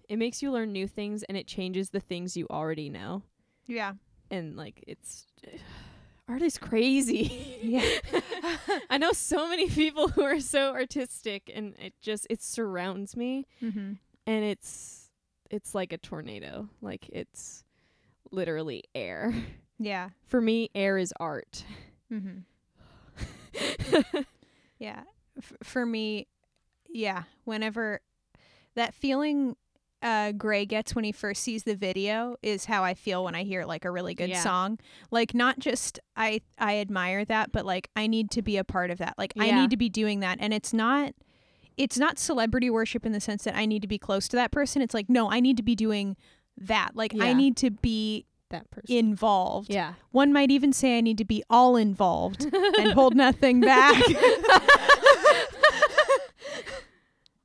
it 0.09 0.17
makes 0.17 0.41
you 0.41 0.51
learn 0.51 0.71
new 0.73 0.87
things 0.87 1.23
and 1.23 1.37
it 1.37 1.47
changes 1.47 1.91
the 1.91 1.99
things 2.01 2.35
you 2.35 2.47
already 2.49 2.89
know. 2.89 3.21
Yeah. 3.67 3.93
And 4.31 4.57
like 4.57 4.83
it's 4.87 5.25
art 6.27 6.41
is 6.41 6.57
crazy. 6.57 7.59
Yeah. 7.61 7.85
I 8.89 8.97
know 8.97 9.11
so 9.13 9.47
many 9.47 9.69
people 9.69 10.09
who 10.09 10.21
are 10.23 10.39
so 10.41 10.73
artistic 10.73 11.49
and 11.53 11.75
it 11.79 11.93
just 12.01 12.27
it 12.29 12.41
surrounds 12.41 13.15
me 13.15 13.45
Mm-hmm. 13.63 13.93
and 14.27 14.45
it's 14.45 15.09
it's 15.49 15.73
like 15.73 15.93
a 15.93 15.97
tornado. 15.97 16.67
Like 16.81 17.07
it's 17.09 17.63
literally 18.31 18.83
air. 18.93 19.33
Yeah. 19.79 20.09
For 20.25 20.41
me, 20.41 20.69
air 20.75 20.97
is 20.97 21.13
art. 21.21 21.63
Mm-hmm. 22.11 22.39
Yeah. 24.79 25.01
F- 25.37 25.53
for 25.63 25.85
me, 25.85 26.27
yeah. 26.89 27.23
Whenever 27.43 28.01
that 28.75 28.93
feeling 28.93 29.55
uh 30.01 30.31
Gray 30.31 30.65
gets 30.65 30.95
when 30.95 31.03
he 31.03 31.11
first 31.11 31.43
sees 31.43 31.63
the 31.63 31.75
video 31.75 32.37
is 32.41 32.63
how 32.63 32.85
I 32.85 32.93
feel 32.93 33.25
when 33.25 33.35
I 33.35 33.43
hear 33.43 33.65
like 33.65 33.83
a 33.83 33.91
really 33.91 34.13
good 34.15 34.29
Yeah. 34.29 34.41
song. 34.41 34.79
Like 35.11 35.33
not 35.33 35.59
just 35.59 35.99
I 36.15 36.39
I 36.57 36.77
admire 36.77 37.25
that, 37.25 37.51
but 37.51 37.65
like 37.65 37.89
I 37.97 38.07
need 38.07 38.31
to 38.31 38.41
be 38.41 38.55
a 38.55 38.63
part 38.63 38.89
of 38.91 38.99
that. 38.99 39.15
Like 39.17 39.33
I 39.37 39.51
need 39.51 39.69
to 39.71 39.77
be 39.77 39.89
doing 39.89 40.21
that 40.21 40.37
and 40.39 40.53
it's 40.53 40.71
not 40.71 41.13
it's 41.75 41.97
not 41.97 42.17
celebrity 42.17 42.69
worship 42.69 43.05
in 43.05 43.11
the 43.11 43.19
sense 43.21 43.43
that 43.43 43.55
I 43.57 43.65
need 43.65 43.81
to 43.81 43.87
be 43.89 43.97
close 43.97 44.29
to 44.29 44.37
that 44.37 44.51
person. 44.51 44.81
It's 44.81 44.93
like 44.93 45.09
no, 45.09 45.29
I 45.29 45.41
need 45.41 45.57
to 45.57 45.63
be 45.63 45.75
doing 45.75 46.15
that. 46.57 46.91
Like 46.95 47.13
I 47.19 47.33
need 47.33 47.57
to 47.57 47.69
be 47.69 48.25
that 48.49 48.69
person. 48.71 48.95
involved. 48.95 49.73
yeah. 49.73 49.93
One 50.11 50.33
might 50.33 50.51
even 50.51 50.73
say 50.73 50.97
I 50.97 51.01
need 51.01 51.17
to 51.19 51.25
be 51.25 51.43
all 51.49 51.75
involved 51.75 52.45
and 52.53 52.91
hold 52.93 53.15
nothing 53.15 53.61
back. 53.61 54.01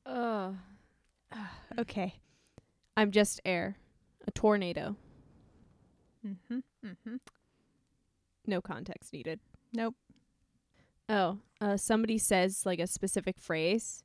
Ugh. 0.05 0.55
okay. 1.79 2.15
I'm 2.97 3.11
just 3.11 3.41
air. 3.45 3.77
A 4.27 4.31
tornado. 4.31 4.95
Mm-hmm. 6.25 6.59
Mm-hmm. 6.83 7.15
no 8.47 8.61
context 8.61 9.13
needed. 9.13 9.39
Nope. 9.73 9.93
Oh, 11.07 11.37
uh, 11.61 11.77
somebody 11.77 12.17
says 12.17 12.65
like 12.65 12.79
a 12.79 12.87
specific 12.87 13.37
phrase. 13.39 14.03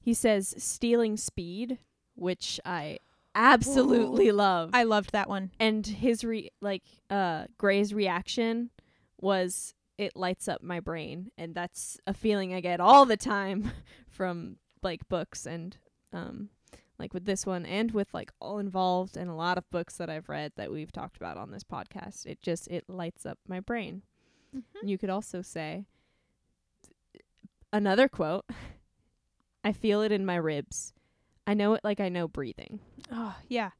He 0.00 0.12
says 0.14 0.54
stealing 0.58 1.16
speed, 1.16 1.78
which 2.16 2.58
I 2.64 2.98
absolutely 3.34 4.32
love. 4.32 4.70
I 4.72 4.84
loved 4.84 5.12
that 5.12 5.28
one. 5.28 5.50
and 5.58 5.86
his 5.86 6.24
re 6.24 6.50
like 6.60 6.82
uh 7.08 7.44
Gray's 7.58 7.92
reaction 7.94 8.70
was 9.20 9.74
it 9.98 10.16
lights 10.16 10.48
up 10.48 10.62
my 10.62 10.80
brain 10.80 11.30
and 11.36 11.54
that's 11.54 11.98
a 12.06 12.14
feeling 12.14 12.54
I 12.54 12.60
get 12.60 12.80
all 12.80 13.04
the 13.04 13.16
time 13.16 13.70
from 14.08 14.56
like 14.82 15.08
books 15.08 15.46
and 15.46 15.76
um 16.12 16.48
like 16.98 17.12
with 17.14 17.24
this 17.24 17.44
one 17.46 17.64
and 17.66 17.92
with 17.92 18.12
like 18.12 18.32
all 18.40 18.58
involved 18.58 19.16
and 19.16 19.30
a 19.30 19.34
lot 19.34 19.58
of 19.58 19.68
books 19.70 19.96
that 19.96 20.10
I've 20.10 20.28
read 20.28 20.52
that 20.56 20.70
we've 20.72 20.92
talked 20.92 21.16
about 21.16 21.36
on 21.36 21.50
this 21.50 21.64
podcast 21.64 22.26
it 22.26 22.40
just 22.42 22.68
it 22.68 22.84
lights 22.88 23.24
up 23.26 23.38
my 23.46 23.60
brain. 23.60 24.02
You 24.82 24.98
could 24.98 25.10
also 25.10 25.42
say 25.42 25.84
another 27.72 28.08
quote 28.08 28.44
I 29.62 29.72
feel 29.72 30.00
it 30.00 30.10
in 30.12 30.24
my 30.24 30.36
ribs. 30.36 30.94
I 31.50 31.54
know 31.54 31.74
it 31.74 31.80
like 31.82 31.98
I 31.98 32.08
know 32.08 32.28
breathing. 32.28 32.78
Oh, 33.10 33.34
yeah. 33.48 33.70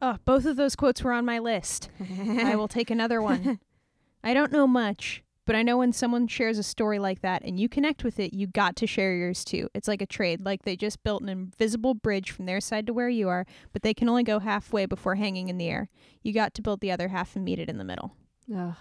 Oh, 0.00 0.16
both 0.24 0.46
of 0.46 0.56
those 0.56 0.74
quotes 0.74 1.02
were 1.02 1.12
on 1.12 1.26
my 1.26 1.38
list. 1.38 1.90
I 2.00 2.56
will 2.56 2.66
take 2.66 2.90
another 2.90 3.20
one. 3.20 3.60
I 4.24 4.32
don't 4.32 4.52
know 4.52 4.66
much, 4.66 5.22
but 5.44 5.54
I 5.54 5.62
know 5.62 5.76
when 5.76 5.92
someone 5.92 6.26
shares 6.28 6.56
a 6.56 6.62
story 6.62 6.98
like 6.98 7.20
that 7.20 7.42
and 7.44 7.60
you 7.60 7.68
connect 7.68 8.04
with 8.04 8.18
it, 8.18 8.32
you 8.32 8.46
got 8.46 8.74
to 8.76 8.86
share 8.86 9.14
yours 9.14 9.44
too. 9.44 9.68
It's 9.74 9.86
like 9.86 10.00
a 10.00 10.06
trade. 10.06 10.46
Like 10.46 10.62
they 10.62 10.76
just 10.76 11.02
built 11.02 11.20
an 11.20 11.28
invisible 11.28 11.92
bridge 11.92 12.30
from 12.30 12.46
their 12.46 12.58
side 12.58 12.86
to 12.86 12.94
where 12.94 13.10
you 13.10 13.28
are, 13.28 13.44
but 13.74 13.82
they 13.82 13.92
can 13.92 14.08
only 14.08 14.22
go 14.24 14.38
halfway 14.38 14.86
before 14.86 15.16
hanging 15.16 15.50
in 15.50 15.58
the 15.58 15.68
air. 15.68 15.90
You 16.22 16.32
got 16.32 16.54
to 16.54 16.62
build 16.62 16.80
the 16.80 16.90
other 16.90 17.08
half 17.08 17.36
and 17.36 17.44
meet 17.44 17.58
it 17.58 17.68
in 17.68 17.76
the 17.76 17.84
middle. 17.84 18.14
Ugh. 18.56 18.76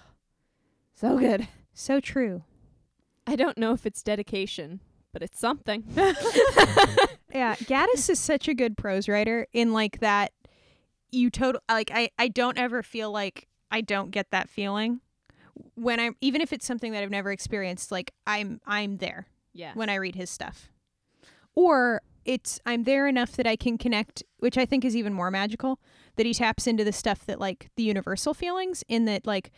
So 0.96 1.18
good. 1.18 1.50
So 1.74 2.00
true. 2.00 2.44
I 3.28 3.36
don't 3.36 3.58
know 3.58 3.74
if 3.74 3.86
it's 3.86 4.02
dedication, 4.02 4.80
but 5.18 5.24
it's 5.24 5.40
something. 5.40 5.84
Yeah, 7.34 7.56
Gattis 7.56 8.10
is 8.10 8.20
such 8.20 8.48
a 8.48 8.54
good 8.54 8.78
prose 8.78 9.08
writer 9.08 9.48
in 9.54 9.74
like 9.74 10.00
that 10.00 10.32
you 11.12 11.30
total 11.30 11.62
like 11.70 11.92
I 11.94 12.10
I 12.18 12.30
don't 12.30 12.58
ever 12.58 12.82
feel 12.82 13.12
like 13.12 13.48
I 13.70 13.82
don't 13.82 14.12
get 14.12 14.32
that 14.32 14.50
feeling 14.50 15.02
when 15.76 16.00
I'm 16.00 16.16
even 16.22 16.42
if 16.42 16.52
it's 16.54 16.66
something 16.66 16.94
that 16.94 17.04
I've 17.04 17.12
never 17.12 17.32
experienced 17.32 17.92
like 17.92 18.12
I'm 18.26 18.60
I'm 18.66 18.98
there 18.98 19.28
yeah. 19.54 19.74
when 19.76 19.90
I 19.90 19.96
read 19.96 20.16
his 20.16 20.30
stuff. 20.30 20.72
Or 21.54 22.02
it's 22.26 22.60
I'm 22.66 22.86
there 22.86 23.08
enough 23.08 23.34
that 23.34 23.46
I 23.46 23.56
can 23.56 23.78
connect, 23.78 24.24
which 24.38 24.58
I 24.58 24.66
think 24.66 24.84
is 24.86 24.96
even 24.96 25.14
more 25.14 25.30
magical, 25.30 25.80
that 26.16 26.26
he 26.26 26.34
taps 26.34 26.66
into 26.66 26.84
the 26.84 26.94
stuff 26.94 27.26
that 27.26 27.40
like 27.40 27.70
the 27.76 27.84
universal 27.84 28.34
feelings 28.34 28.84
in 28.88 29.06
that 29.06 29.28
like 29.28 29.52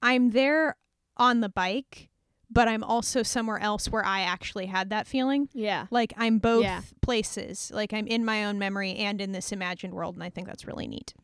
I'm 0.00 0.30
there 0.30 0.76
on 1.18 1.40
the 1.40 1.50
bike, 1.50 2.08
but 2.52 2.68
I'm 2.68 2.84
also 2.84 3.22
somewhere 3.22 3.58
else 3.58 3.88
where 3.88 4.04
I 4.04 4.20
actually 4.20 4.66
had 4.66 4.90
that 4.90 5.06
feeling. 5.06 5.48
Yeah. 5.54 5.86
Like 5.90 6.12
I'm 6.16 6.38
both 6.38 6.64
Yeah. 6.64 6.82
places. 7.00 7.70
Like 7.74 7.92
I'm 7.92 8.06
in 8.06 8.24
my 8.24 8.44
own 8.44 8.58
memory 8.58 8.94
and 8.96 9.20
in 9.20 9.32
this 9.32 9.52
imagined 9.52 9.94
world, 9.94 10.14
and 10.16 10.22
I 10.24 10.28
think 10.30 10.46
that's 10.46 10.66
really 10.66 10.86
neat. 10.86 11.14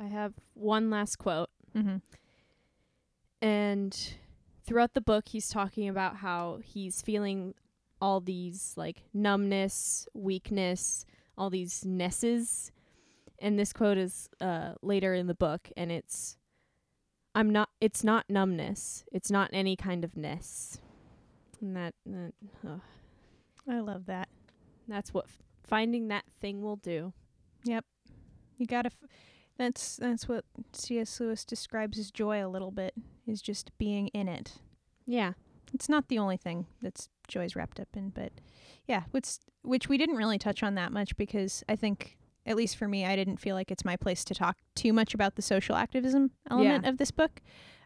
I 0.00 0.06
have 0.06 0.32
one 0.54 0.90
last 0.90 1.16
quote. 1.16 1.50
Mm-hmm. 1.76 1.96
And 3.42 4.14
throughout 4.66 4.94
the 4.94 5.00
book, 5.00 5.28
he's 5.28 5.48
talking 5.48 5.88
about 5.88 6.16
how 6.16 6.60
he's 6.64 7.02
feeling 7.02 7.54
all 8.00 8.20
these 8.20 8.72
like 8.76 9.02
numbness, 9.12 10.08
weakness, 10.14 11.04
all 11.36 11.50
these 11.50 11.84
nesses. 11.84 12.72
And 13.38 13.58
this 13.58 13.72
quote 13.72 13.98
is 13.98 14.28
uh, 14.40 14.74
later 14.82 15.12
in 15.14 15.26
the 15.26 15.34
book, 15.34 15.70
and 15.76 15.92
it's, 15.92 16.36
"I'm 17.34 17.50
not. 17.50 17.68
It's 17.80 18.04
not 18.04 18.28
numbness. 18.28 19.04
It's 19.12 19.30
not 19.30 19.50
any 19.52 19.76
kind 19.76 20.04
of 20.04 20.16
ness." 20.16 20.80
And 21.60 21.76
that, 21.76 21.94
that 22.06 22.32
ugh, 22.66 22.80
I 23.68 23.80
love 23.80 24.06
that. 24.06 24.28
that's 24.88 25.14
what 25.14 25.24
f- 25.26 25.42
finding 25.66 26.08
that 26.08 26.24
thing 26.40 26.60
will 26.62 26.76
do. 26.76 27.12
Yep. 27.64 27.84
You 28.58 28.66
gotta. 28.66 28.88
F- 28.88 29.08
that's 29.56 29.96
that's 29.96 30.28
what 30.28 30.44
C.S. 30.72 31.20
Lewis 31.20 31.44
describes 31.44 31.98
as 31.98 32.10
joy 32.10 32.44
a 32.44 32.48
little 32.48 32.70
bit. 32.70 32.94
Is 33.26 33.40
just 33.40 33.76
being 33.78 34.08
in 34.08 34.28
it. 34.28 34.58
Yeah. 35.06 35.32
It's 35.72 35.88
not 35.88 36.08
the 36.08 36.18
only 36.18 36.36
thing 36.36 36.66
that's 36.82 37.08
joy's 37.26 37.56
wrapped 37.56 37.80
up 37.80 37.88
in, 37.94 38.10
but 38.10 38.32
yeah, 38.86 39.04
which 39.10 39.38
which 39.62 39.88
we 39.88 39.96
didn't 39.98 40.16
really 40.16 40.38
touch 40.38 40.62
on 40.62 40.74
that 40.74 40.92
much 40.92 41.16
because 41.16 41.64
I 41.68 41.74
think 41.76 42.16
at 42.46 42.56
least 42.56 42.76
for 42.76 42.86
me, 42.88 43.04
I 43.04 43.16
didn't 43.16 43.38
feel 43.38 43.54
like 43.56 43.70
it's 43.70 43.84
my 43.84 43.96
place 43.96 44.24
to 44.26 44.34
talk 44.34 44.58
too 44.74 44.92
much 44.92 45.14
about 45.14 45.34
the 45.36 45.42
social 45.42 45.76
activism 45.76 46.30
element 46.50 46.84
of 46.86 46.98
this 46.98 47.10
book 47.10 47.40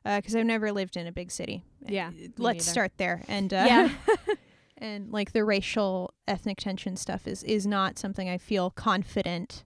because 0.05 0.35
I've 0.35 0.47
never 0.47 0.73
lived 0.73 0.97
in 0.97 1.07
a 1.07 1.13
big 1.13 1.31
city. 1.31 1.65
Yeah, 1.87 2.09
Uh, 2.09 2.29
let's 2.39 2.59
neither. 2.67 2.71
start 2.71 2.93
there. 2.97 3.23
And 3.29 3.53
uh, 3.53 3.65
Yeah. 3.67 3.91
and 4.79 5.11
like 5.13 5.33
the 5.33 5.45
racial 5.45 6.15
ethnic 6.27 6.59
tension 6.59 6.97
stuff 6.97 7.27
is 7.27 7.43
is 7.43 7.67
not 7.67 7.99
something 7.99 8.29
I 8.29 8.39
feel 8.39 8.71
confident 8.71 9.65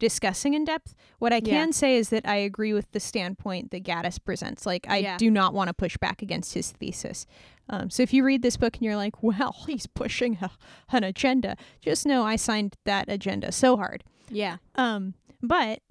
discussing 0.00 0.54
in 0.54 0.64
depth. 0.64 0.94
What 1.20 1.32
I 1.32 1.36
Yeah. 1.36 1.54
can 1.54 1.72
say 1.72 1.94
is 1.96 2.08
that 2.08 2.26
I 2.26 2.34
agree 2.36 2.72
with 2.72 2.90
the 2.90 2.98
standpoint 2.98 3.70
that 3.70 3.84
Gattis 3.84 4.18
presents. 4.18 4.66
Like 4.66 4.86
I 4.88 4.96
Yeah. 4.96 5.16
do 5.16 5.30
not 5.30 5.54
want 5.54 5.68
to 5.68 5.74
push 5.74 5.96
back 5.98 6.22
against 6.22 6.54
his 6.54 6.72
thesis. 6.72 7.26
Um, 7.68 7.88
so 7.90 8.02
if 8.02 8.12
you 8.12 8.24
read 8.24 8.42
this 8.42 8.56
book 8.56 8.74
and 8.76 8.82
you're 8.82 8.96
like, 8.96 9.22
well, 9.22 9.54
he's 9.68 9.86
pushing 9.86 10.38
a, 10.42 10.50
an 10.90 11.04
agenda, 11.04 11.56
just 11.80 12.04
know 12.04 12.24
I 12.24 12.34
signed 12.34 12.74
that 12.84 13.08
agenda 13.08 13.52
so 13.52 13.76
hard. 13.76 14.02
yeah. 14.28 14.56
Um, 14.74 15.14
but 15.40 15.82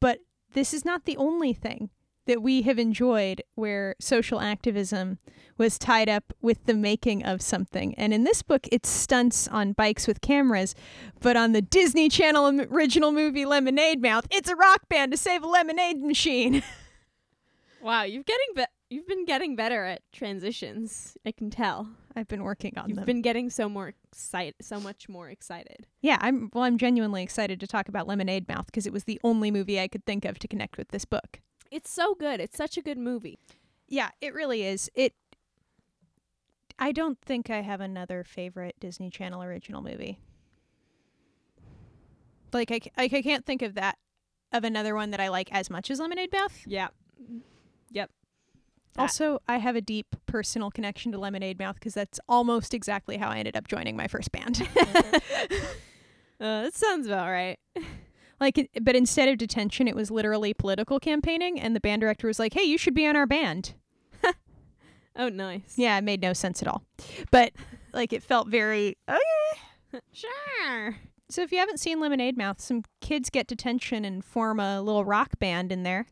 but 0.00 0.20
this 0.54 0.72
is 0.72 0.84
not 0.84 1.04
the 1.04 1.16
only 1.16 1.52
thing 1.52 1.90
that 2.26 2.42
we 2.42 2.62
have 2.62 2.78
enjoyed 2.78 3.42
where 3.54 3.94
social 4.00 4.40
activism 4.40 5.18
was 5.58 5.78
tied 5.78 6.08
up 6.08 6.32
with 6.42 6.66
the 6.66 6.74
making 6.74 7.24
of 7.24 7.40
something. 7.40 7.94
And 7.94 8.12
in 8.12 8.24
this 8.24 8.42
book, 8.42 8.68
it's 8.70 8.88
stunts 8.88 9.48
on 9.48 9.72
bikes 9.72 10.06
with 10.06 10.20
cameras, 10.20 10.74
but 11.20 11.36
on 11.36 11.52
the 11.52 11.62
Disney 11.62 12.08
Channel 12.08 12.60
original 12.70 13.10
movie 13.10 13.46
Lemonade 13.46 14.02
Mouth, 14.02 14.26
it's 14.30 14.50
a 14.50 14.56
rock 14.56 14.88
band 14.90 15.12
to 15.12 15.18
save 15.18 15.42
a 15.42 15.46
lemonade 15.48 16.02
machine. 16.02 16.62
Wow, 17.82 18.02
you've 18.02 18.26
getting 18.26 18.46
be- 18.56 18.64
you've 18.90 19.06
been 19.06 19.24
getting 19.26 19.54
better 19.54 19.84
at 19.84 20.00
transitions. 20.12 21.16
I 21.24 21.30
can 21.30 21.50
tell. 21.50 21.88
I've 22.16 22.26
been 22.26 22.42
working 22.42 22.76
on 22.78 22.88
You've 22.88 22.96
them. 22.96 23.04
been 23.04 23.22
getting 23.22 23.48
so 23.50 23.68
more 23.68 23.94
excited, 24.10 24.54
so 24.62 24.80
much 24.80 25.08
more 25.08 25.28
excited. 25.28 25.86
yeah, 26.00 26.16
I'm 26.20 26.50
well. 26.52 26.64
I'm 26.64 26.78
genuinely 26.78 27.22
excited 27.22 27.60
to 27.60 27.66
talk 27.66 27.88
about 27.88 28.08
Lemonade 28.08 28.48
Mouth 28.48 28.66
because 28.66 28.86
it 28.86 28.92
was 28.92 29.04
the 29.04 29.20
only 29.22 29.50
movie 29.52 29.78
I 29.78 29.86
could 29.88 30.04
think 30.04 30.24
of 30.24 30.38
to 30.40 30.48
connect 30.48 30.78
with 30.78 30.88
this 30.88 31.04
book. 31.04 31.40
It's 31.70 31.90
so 31.90 32.14
good. 32.14 32.40
It's 32.40 32.56
such 32.56 32.76
a 32.76 32.82
good 32.82 32.98
movie. 32.98 33.38
Yeah, 33.88 34.10
it 34.20 34.34
really 34.34 34.62
is. 34.64 34.90
It. 34.94 35.14
I 36.78 36.92
don't 36.92 37.18
think 37.20 37.48
I 37.50 37.62
have 37.62 37.80
another 37.80 38.22
favorite 38.24 38.76
Disney 38.80 39.10
Channel 39.10 39.42
original 39.42 39.82
movie. 39.82 40.18
Like 42.52 42.70
I, 42.70 42.80
like 42.96 43.12
I 43.12 43.22
can't 43.22 43.44
think 43.44 43.62
of 43.62 43.74
that 43.74 43.98
of 44.52 44.64
another 44.64 44.94
one 44.94 45.10
that 45.10 45.20
I 45.20 45.28
like 45.28 45.52
as 45.52 45.68
much 45.70 45.90
as 45.90 46.00
Lemonade 46.00 46.32
Mouth. 46.32 46.62
Yeah. 46.66 46.88
Yep. 47.90 48.10
That- 48.94 49.00
Also, 49.02 49.40
I 49.48 49.58
have 49.58 49.76
a 49.76 49.80
deep 49.80 50.14
personal 50.26 50.70
connection 50.70 51.12
to 51.12 51.18
Lemonade 51.18 51.58
Mouth 51.58 51.74
because 51.74 51.94
that's 51.94 52.20
almost 52.28 52.72
exactly 52.72 53.16
how 53.18 53.28
I 53.28 53.38
ended 53.38 53.56
up 53.56 53.68
joining 53.68 53.96
my 53.96 54.06
first 54.08 54.32
band. 54.32 54.66
Uh, 56.38 56.64
that 56.64 56.74
sounds 56.74 57.06
about 57.06 57.28
right. 57.30 57.58
like, 58.40 58.70
but 58.82 58.94
instead 58.96 59.28
of 59.28 59.38
detention, 59.38 59.88
it 59.88 59.94
was 59.96 60.10
literally 60.10 60.52
political 60.54 60.98
campaigning, 61.00 61.58
and 61.60 61.74
the 61.74 61.80
band 61.80 62.00
director 62.00 62.26
was 62.26 62.38
like, 62.38 62.54
"Hey, 62.54 62.64
you 62.64 62.76
should 62.78 62.94
be 62.94 63.06
on 63.06 63.16
our 63.16 63.26
band." 63.26 63.74
Oh, 65.18 65.30
nice. 65.30 65.74
Yeah, 65.78 65.96
it 65.96 66.04
made 66.04 66.20
no 66.20 66.34
sense 66.34 66.60
at 66.60 66.68
all, 66.68 66.82
but 67.30 67.52
like 67.94 68.12
it 68.12 68.22
felt 68.22 68.48
very 68.48 68.98
okay. 69.08 69.20
Sure. 70.12 70.96
So 71.30 71.40
if 71.42 71.50
you 71.52 71.58
haven't 71.58 71.80
seen 71.80 72.00
Lemonade 72.00 72.36
Mouth, 72.36 72.60
some 72.60 72.82
kids 73.00 73.30
get 73.30 73.46
detention 73.46 74.04
and 74.04 74.22
form 74.22 74.60
a 74.60 74.82
little 74.82 75.04
rock 75.06 75.38
band 75.38 75.72
in 75.72 75.84
there, 75.84 76.04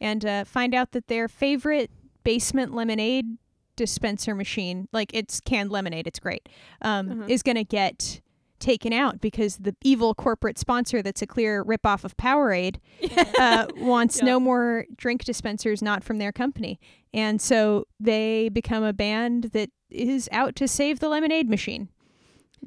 and 0.00 0.24
uh, 0.24 0.44
find 0.44 0.74
out 0.76 0.92
that 0.92 1.08
their 1.08 1.26
favorite 1.26 1.90
basement 2.22 2.72
lemonade 2.72 3.36
dispenser 3.74 4.34
machine, 4.36 4.86
like 4.92 5.10
it's 5.12 5.40
canned 5.40 5.72
lemonade, 5.72 6.06
it's 6.06 6.20
great, 6.20 6.48
um, 6.82 7.10
Uh-huh. 7.10 7.24
is 7.26 7.42
gonna 7.42 7.64
get 7.64 8.20
taken 8.60 8.92
out 8.92 9.20
because 9.20 9.56
the 9.56 9.74
evil 9.82 10.14
corporate 10.14 10.58
sponsor 10.58 11.02
that's 11.02 11.22
a 11.22 11.26
clear 11.26 11.64
ripoff 11.64 12.04
of 12.04 12.16
Powerade 12.16 12.76
uh, 13.38 13.66
wants 13.76 14.18
Yeah. 14.18 14.26
no 14.26 14.40
more 14.40 14.86
drink 14.96 15.24
dispensers 15.24 15.82
not 15.82 16.04
from 16.04 16.18
their 16.18 16.32
company. 16.32 16.78
And 17.12 17.40
so 17.40 17.86
they 17.98 18.48
become 18.50 18.84
a 18.84 18.92
band 18.92 19.50
that 19.52 19.70
is 19.90 20.28
out 20.30 20.54
to 20.56 20.68
save 20.68 21.00
the 21.00 21.08
lemonade 21.08 21.48
machine 21.48 21.88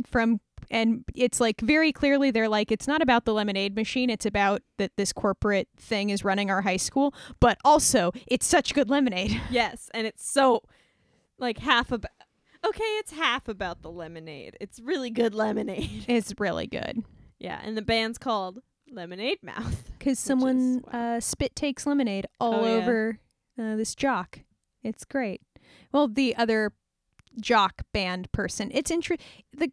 from 0.05 0.41
and 0.71 1.03
it's 1.15 1.39
like 1.39 1.61
very 1.61 1.91
clearly 1.91 2.31
they're 2.31 2.49
like 2.49 2.71
it's 2.71 2.87
not 2.87 3.01
about 3.01 3.25
the 3.25 3.33
lemonade 3.33 3.75
machine 3.75 4.09
it's 4.09 4.25
about 4.25 4.61
that 4.77 4.91
this 4.97 5.13
corporate 5.13 5.67
thing 5.77 6.09
is 6.09 6.23
running 6.23 6.49
our 6.49 6.61
high 6.61 6.77
school 6.77 7.13
but 7.39 7.57
also 7.63 8.11
it's 8.27 8.45
such 8.45 8.73
good 8.73 8.89
lemonade 8.89 9.39
yes, 9.51 9.89
and 9.93 10.07
it's 10.07 10.27
so 10.27 10.61
like 11.37 11.59
half 11.59 11.91
about. 11.91 12.11
Okay, 12.65 12.83
it's 12.99 13.11
half 13.11 13.47
about 13.47 13.81
the 13.81 13.91
lemonade. 13.91 14.57
It's 14.61 14.79
really 14.79 15.09
good 15.09 15.33
lemonade. 15.35 16.05
it's 16.07 16.33
really 16.39 16.67
good 16.67 17.03
yeah, 17.43 17.59
and 17.63 17.75
the 17.77 17.81
band's 17.81 18.17
called 18.17 18.59
Lemonade 18.89 19.39
Mouth. 19.43 19.91
because 19.99 20.13
is- 20.13 20.19
someone 20.19 20.81
wow. 20.91 21.15
uh, 21.15 21.19
spit 21.19 21.55
takes 21.55 21.85
lemonade 21.85 22.25
all 22.39 22.55
Oh, 22.55 22.65
yeah. 22.65 22.71
over 22.81 23.19
uh, 23.59 23.75
this 23.75 23.93
jock. 23.95 24.39
It's 24.81 25.03
great. 25.03 25.41
Well, 25.91 26.07
the 26.07 26.35
other 26.37 26.71
jock 27.39 27.81
band 27.91 28.31
person. 28.31 28.71
It's 28.73 28.89
inter- 28.91 29.17
the 29.55 29.69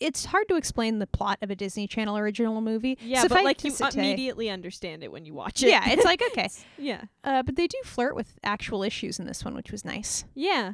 it's 0.00 0.26
hard 0.26 0.48
to 0.48 0.56
explain 0.56 0.98
the 0.98 1.06
plot 1.06 1.38
of 1.40 1.50
a 1.50 1.54
Disney 1.56 1.86
Channel 1.86 2.18
original 2.18 2.60
movie. 2.60 2.98
Yeah, 3.00 3.22
Suffice 3.22 3.36
but 3.38 3.44
like 3.44 3.64
you 3.64 3.72
immediately 3.94 4.50
understand 4.50 5.02
it 5.02 5.10
when 5.10 5.24
you 5.24 5.32
watch 5.32 5.62
it. 5.62 5.68
Yeah, 5.68 5.88
it's 5.88 6.04
like 6.04 6.20
okay. 6.32 6.48
yeah. 6.76 7.04
Uh, 7.22 7.42
but 7.42 7.56
they 7.56 7.66
do 7.66 7.78
flirt 7.84 8.14
with 8.14 8.38
actual 8.42 8.82
issues 8.82 9.18
in 9.18 9.26
this 9.26 9.44
one, 9.44 9.54
which 9.54 9.72
was 9.72 9.82
nice, 9.84 10.24
Yeah. 10.34 10.72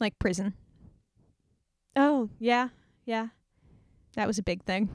like 0.00 0.18
prison. 0.18 0.52
Oh, 1.96 2.28
yeah. 2.38 2.68
Yeah. 3.04 3.28
That 4.14 4.26
was 4.26 4.38
a 4.38 4.42
big 4.42 4.62
thing. 4.64 4.88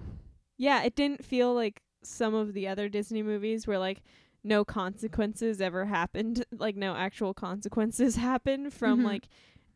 Yeah, 0.58 0.84
it 0.84 0.96
didn't 0.96 1.26
feel 1.26 1.54
like 1.54 1.82
some 2.04 2.34
of 2.34 2.54
the 2.54 2.68
other 2.68 2.90
Disney 2.90 3.24
movies 3.24 3.66
where 3.68 3.80
like 3.80 4.02
no 4.44 4.64
consequences 4.66 5.62
ever 5.62 5.86
happened, 5.86 6.46
like 6.58 6.76
no 6.76 6.96
actual 6.96 7.34
consequences 7.34 8.16
happened 8.30 8.74
from 8.74 9.02
Mhm. 9.02 9.06
like 9.06 9.28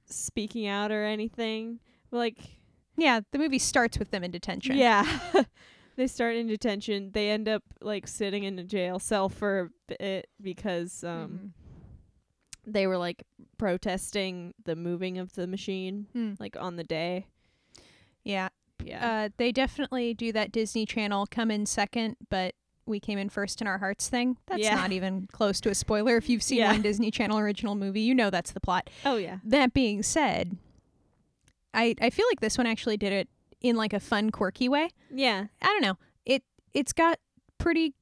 speaking 0.06 0.68
out 0.68 0.92
or 0.92 1.04
anything. 1.04 1.80
Like 2.12 2.38
Yeah, 2.98 3.22
the 3.32 3.40
movie 3.40 3.60
starts 3.60 3.98
with 4.00 4.12
them 4.12 4.24
in 4.24 4.32
detention. 4.32 4.78
yeah. 4.78 5.06
they 5.96 6.08
start 6.08 6.36
in 6.36 6.48
detention. 6.48 7.12
They 7.14 7.30
end 7.30 7.48
up 7.48 7.64
like 7.82 8.08
sitting 8.08 8.44
in 8.44 8.58
a 8.60 8.64
jail 8.64 9.00
cell 9.00 9.30
for 9.30 9.60
a 9.90 9.96
bit 10.00 10.28
because 10.42 11.04
um 11.04 11.40
Mhm. 11.40 11.52
They 12.68 12.88
were 12.88 12.98
like 12.98 13.24
protesting 13.58 14.54
the 14.64 14.76
moving 14.76 15.18
of 15.18 15.34
the 15.34 15.48
machine 15.48 16.08
Hmm. 16.14 16.34
like 16.40 16.56
on 16.60 16.76
the 16.76 16.84
day. 16.84 17.28
Yeah. 18.24 18.50
Yeah. 18.84 19.08
Uh, 19.26 19.30
they 19.38 19.52
definitely 19.52 20.14
do 20.14 20.32
that 20.34 20.52
Disney 20.52 20.86
Channel 20.86 21.28
come 21.30 21.50
in 21.52 21.66
second, 21.66 22.18
but 22.30 22.56
we 22.86 23.00
came 23.00 23.18
in 23.18 23.30
first 23.30 23.62
in 23.62 23.68
our 23.68 23.78
hearts 23.80 24.10
thing. 24.10 24.38
That's 24.48 24.62
Yeah. 24.62 24.76
not 24.76 24.92
even 24.92 25.28
close 25.32 25.60
to 25.62 25.70
a 25.70 25.76
spoiler. 25.76 26.18
If 26.18 26.30
you've 26.30 26.44
seen 26.44 26.60
Yeah. 26.60 26.72
one 26.72 26.82
Disney 26.82 27.10
Channel 27.12 27.40
original 27.40 27.76
movie, 27.76 28.02
you 28.02 28.14
know 28.14 28.30
that's 28.30 28.52
the 28.52 28.60
plot. 28.60 28.90
oh 29.06 29.18
yeah. 29.18 29.40
That 29.44 29.74
being 29.74 30.04
said, 30.04 30.58
I 31.74 31.96
I 32.02 32.10
feel 32.10 32.26
like 32.30 32.42
this 32.42 32.58
one 32.58 32.68
actually 32.68 32.98
did 32.98 33.12
it 33.14 33.30
in 33.62 33.76
like 33.76 33.94
a 33.94 34.00
fun, 34.00 34.30
quirky 34.32 34.70
way. 34.70 34.90
Yeah. 35.12 35.48
I 35.62 35.66
don't 35.66 35.82
know. 35.82 35.98
It 36.26 36.44
it's 36.74 36.94
got 36.94 37.20
pretty 37.58 37.94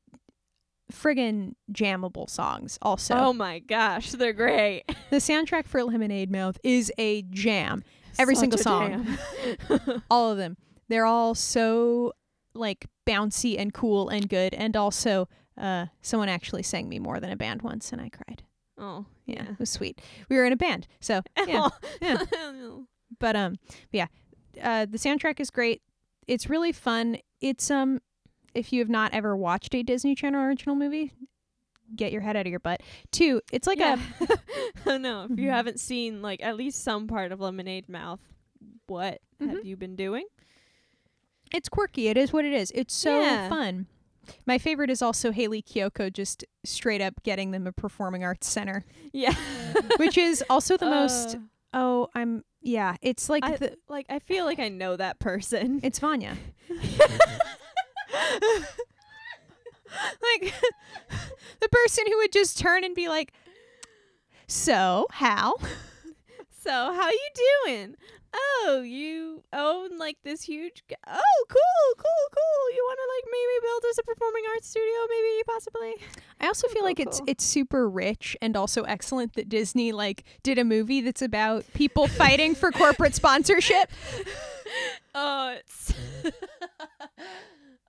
friggin' 0.91 1.53
jammable 1.71 2.29
songs 2.29 2.77
also. 2.81 3.15
oh 3.15 3.33
my 3.33 3.59
gosh, 3.59 4.11
they're 4.11 4.33
great. 4.33 4.83
The 5.09 5.17
soundtrack 5.19 5.67
for 5.67 5.83
Lemonade 5.83 6.31
Mouth 6.31 6.57
is 6.63 6.91
a 6.97 7.21
jam. 7.23 7.83
Every 8.17 8.33
Such 8.35 8.41
single 8.41 8.57
song. 8.59 9.07
All 10.09 10.31
of 10.31 10.37
them. 10.37 10.57
They're 10.89 11.05
all 11.05 11.33
so 11.35 12.13
like 12.55 12.85
bouncy 13.07 13.57
and 13.59 13.73
cool 13.73 14.09
and 14.09 14.27
good 14.29 14.53
and 14.53 14.75
also 14.75 15.27
uh 15.59 15.85
someone 16.01 16.29
actually 16.29 16.63
sang 16.63 16.87
me 16.89 16.99
more 16.99 17.19
than 17.19 17.31
a 17.31 17.35
band 17.35 17.61
once 17.63 17.91
and 17.91 18.01
I 18.01 18.09
cried. 18.09 18.43
oh 18.77 19.05
Yeah, 19.25 19.43
yeah. 19.43 19.51
it 19.51 19.59
was 19.59 19.69
sweet. 19.69 20.01
We 20.29 20.35
were 20.37 20.45
in 20.45 20.53
a 20.53 20.57
band. 20.57 20.87
So, 20.99 21.21
yeah. 21.47 21.69
yeah. 22.01 22.23
But 23.19 23.35
um 23.35 23.55
yeah. 23.91 24.07
Uh 24.61 24.85
the 24.85 24.97
soundtrack 24.97 25.39
is 25.39 25.49
great. 25.49 25.81
It's 26.27 26.49
really 26.49 26.71
fun. 26.71 27.17
It's 27.41 27.69
um 27.71 27.99
if 28.55 28.71
you 28.73 28.79
have 28.79 28.89
not 28.89 29.13
ever 29.13 29.35
watched 29.35 29.73
a 29.75 29.83
Disney 29.83 30.15
Channel 30.15 30.41
original 30.41 30.75
movie, 30.75 31.11
get 31.95 32.11
your 32.11 32.21
head 32.21 32.35
out 32.35 32.45
of 32.45 32.49
your 32.51 32.59
butt. 32.59 32.81
Two, 33.11 33.41
it's 33.51 33.67
like 33.67 33.79
yeah. 33.79 33.97
a 34.21 34.37
oh 34.87 34.97
no, 34.97 35.27
if 35.29 35.39
you 35.39 35.47
Mhm. 35.49 35.51
haven't 35.53 35.79
seen 35.79 36.21
like 36.21 36.41
at 36.43 36.55
least 36.57 36.83
some 36.83 37.07
part 37.07 37.31
of 37.31 37.39
Lemonade 37.39 37.87
Mouth, 37.89 38.19
what 38.87 39.19
have 39.39 39.49
Mhm. 39.59 39.65
you 39.65 39.75
been 39.77 39.95
doing? 39.95 40.25
it's 41.55 41.69
quirky. 41.69 42.07
It 42.07 42.17
is 42.17 42.33
what 42.33 42.45
it 42.45 42.51
is. 42.53 42.71
It's 42.73 42.95
so 42.95 43.21
Yeah. 43.21 43.47
fun. 43.47 43.85
My 44.47 44.57
favorite 44.57 44.89
is 44.89 45.03
also 45.03 45.31
Hayley 45.31 45.61
Kiyoko 45.61 46.11
just 46.11 46.43
straight 46.63 46.99
up 46.99 47.21
getting 47.21 47.51
them 47.51 47.67
a 47.67 47.71
performing 47.71 48.23
arts 48.23 48.47
center, 48.47 48.85
Yeah. 49.11 49.35
which 49.97 50.17
is 50.17 50.43
also 50.49 50.77
the 50.77 50.87
most 50.87 51.35
Uh, 51.35 51.39
oh, 51.75 52.07
I'm 52.15 52.43
yeah, 52.61 52.95
it's 53.03 53.29
like 53.29 53.43
I- 53.45 53.57
the 53.57 53.77
like 53.87 54.07
I 54.09 54.17
feel 54.17 54.45
like 54.45 54.57
I 54.57 54.69
know 54.69 54.95
that 54.95 55.19
person. 55.19 55.79
it's 55.83 55.99
Vanya. 55.99 56.37
like 60.21 60.53
the 61.59 61.69
person 61.69 62.05
who 62.07 62.17
would 62.17 62.31
just 62.31 62.57
turn 62.57 62.83
and 62.83 62.95
be 62.95 63.07
like, 63.09 63.33
"So, 64.47 65.07
how? 65.11 65.55
so, 66.63 66.71
how 66.71 67.09
you 67.09 67.29
doing? 67.65 67.95
Oh, 68.35 68.81
you 68.83 69.43
own 69.53 69.99
like 69.99 70.17
this 70.23 70.41
huge 70.41 70.83
g- 70.89 70.95
Oh, 71.07 71.45
cool, 71.47 71.95
cool, 71.95 72.27
cool. 72.31 72.75
You 72.75 72.83
want 72.87 72.97
to 72.97 73.07
like 73.15 73.25
maybe 73.31 73.59
build 73.61 73.83
us 73.91 73.97
a 73.99 74.03
performing 74.03 74.43
arts 74.55 74.69
studio 74.69 74.95
maybe 75.07 75.43
possibly? 75.45 75.93
I 76.41 76.47
also 76.47 76.67
feel 76.67 76.77
Cool, 76.77 76.83
like 76.85 76.99
it's 76.99 77.21
it's 77.27 77.43
super 77.43 77.87
rich 77.87 78.35
and 78.41 78.57
also 78.57 78.81
excellent 78.83 79.33
that 79.35 79.49
Disney 79.49 79.91
like 79.91 80.23
did 80.41 80.57
a 80.57 80.63
movie 80.63 81.01
that's 81.01 81.21
about 81.21 81.63
people 81.75 82.07
fighting 82.07 82.55
for 82.55 82.71
corporate 82.71 83.13
sponsorship. 83.15 83.91
Oh, 85.15 85.55
it's 85.59 85.93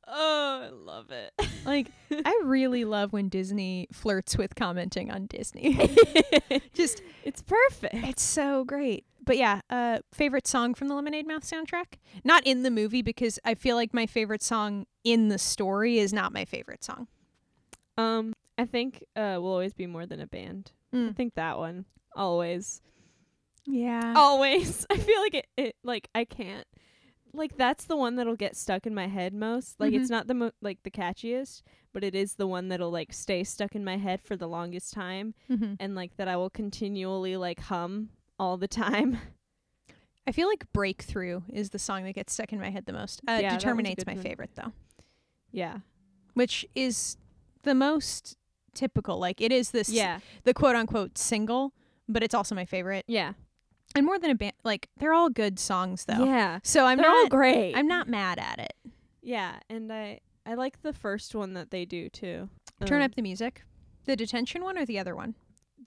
Oh, 0.06 0.60
I 0.64 0.68
love 0.68 1.10
it. 1.10 1.32
Like 1.64 1.90
I 2.24 2.40
really 2.44 2.84
love 2.84 3.12
when 3.12 3.28
Disney 3.28 3.88
flirts 3.92 4.36
with 4.36 4.54
commenting 4.54 5.10
on 5.10 5.26
Disney. 5.26 5.78
Just 6.74 7.02
it's 7.24 7.42
perfect. 7.42 7.94
it's 7.94 8.22
so 8.22 8.64
great. 8.64 9.04
But 9.24 9.38
yeah, 9.38 9.60
uh 9.70 10.00
favorite 10.12 10.46
song 10.46 10.74
from 10.74 10.88
the 10.88 10.94
Lemonade 10.94 11.26
Mouth 11.26 11.44
soundtrack? 11.44 11.94
Not 12.24 12.46
in 12.46 12.62
the 12.62 12.70
movie 12.70 13.02
because 13.02 13.38
I 13.44 13.54
feel 13.54 13.76
like 13.76 13.94
my 13.94 14.06
favorite 14.06 14.42
song 14.42 14.86
in 15.04 15.28
the 15.28 15.38
story 15.38 15.98
is 15.98 16.12
not 16.12 16.32
my 16.32 16.44
favorite 16.44 16.84
song. 16.84 17.08
Um, 17.96 18.34
I 18.58 18.66
think 18.66 19.04
uh 19.16 19.36
will 19.40 19.52
always 19.52 19.72
be 19.72 19.86
more 19.86 20.04
than 20.06 20.20
a 20.20 20.26
band. 20.26 20.72
I 20.92 20.96
Mm. 20.96 21.16
think 21.16 21.34
that 21.34 21.58
one 21.58 21.86
always, 22.14 22.80
Yeah. 23.66 24.14
always. 24.16 24.86
I 24.90 24.96
feel 24.96 25.20
like 25.20 25.34
it, 25.34 25.46
it. 25.56 25.76
Like 25.82 26.08
I 26.14 26.24
can't. 26.24 26.66
Like 27.34 27.56
that's 27.56 27.84
the 27.84 27.96
one 27.96 28.16
that'll 28.16 28.36
get 28.36 28.56
stuck 28.56 28.86
in 28.86 28.94
my 28.94 29.06
head 29.08 29.34
most. 29.34 29.78
Like 29.80 29.92
it's 29.92 30.06
Mhm. 30.06 30.10
not 30.10 30.26
the 30.28 30.34
mo- 30.34 30.52
like 30.62 30.82
the 30.84 30.90
catchiest, 30.90 31.62
but 31.92 32.04
it 32.04 32.14
is 32.14 32.34
the 32.36 32.46
one 32.46 32.68
that'll 32.68 32.90
like 32.90 33.12
stay 33.12 33.42
stuck 33.44 33.74
in 33.74 33.84
my 33.84 33.96
head 33.96 34.20
for 34.22 34.36
the 34.36 34.46
longest 34.48 34.92
time, 34.94 35.34
Mhm. 35.50 35.76
and 35.80 35.94
like 35.94 36.16
that 36.16 36.28
I 36.28 36.36
will 36.36 36.50
continually 36.50 37.36
like 37.36 37.60
hum 37.60 38.10
all 38.38 38.56
the 38.56 38.68
time. 38.68 39.18
I 40.26 40.32
feel 40.32 40.48
like 40.48 40.72
Breakthrough 40.72 41.42
is 41.52 41.70
the 41.70 41.78
song 41.78 42.04
that 42.04 42.14
gets 42.14 42.32
stuck 42.32 42.52
in 42.52 42.58
my 42.60 42.70
head 42.70 42.86
the 42.86 42.92
most. 42.94 43.20
Uh, 43.28 43.38
Yeah, 43.42 43.50
Determinate's 43.56 44.06
my 44.06 44.14
one. 44.14 44.22
favorite 44.22 44.54
though, 44.54 44.72
Yeah. 45.52 45.78
which 46.34 46.64
is 46.74 47.16
the 47.62 47.74
most 47.74 48.36
typical. 48.74 49.18
Like 49.18 49.40
it 49.40 49.52
is 49.52 49.70
this 49.72 49.88
Yeah. 49.90 50.20
the 50.44 50.54
quote 50.54 50.76
unquote 50.76 51.18
single, 51.18 51.74
but 52.08 52.22
it's 52.22 52.34
also 52.34 52.54
my 52.54 52.64
favorite. 52.64 53.04
Yeah. 53.06 53.34
And 53.94 54.04
more 54.06 54.18
than 54.18 54.30
a 54.30 54.34
band, 54.34 54.54
like 54.64 54.88
they're 54.98 55.12
all 55.12 55.30
good 55.30 55.58
songs 55.58 56.04
though. 56.06 56.24
Yeah. 56.24 56.58
So 56.62 56.84
I'm 56.86 56.98
They're 56.98 57.08
all 57.08 57.22
not 57.24 57.30
great. 57.30 57.74
I'm 57.74 57.86
not 57.86 58.08
mad 58.08 58.38
at 58.38 58.58
it. 58.58 58.72
Yeah, 59.22 59.56
and 59.70 59.92
I 59.92 60.20
I 60.44 60.54
like 60.54 60.82
the 60.82 60.92
first 60.92 61.34
one 61.34 61.54
that 61.54 61.70
they 61.70 61.84
do 61.84 62.08
too. 62.08 62.48
Turn 62.84 63.00
Um, 63.00 63.06
up 63.06 63.14
the 63.14 63.22
music. 63.22 63.62
The 64.04 64.16
detention 64.16 64.62
one 64.62 64.76
or 64.76 64.84
the 64.84 64.98
other 64.98 65.14
one? 65.16 65.34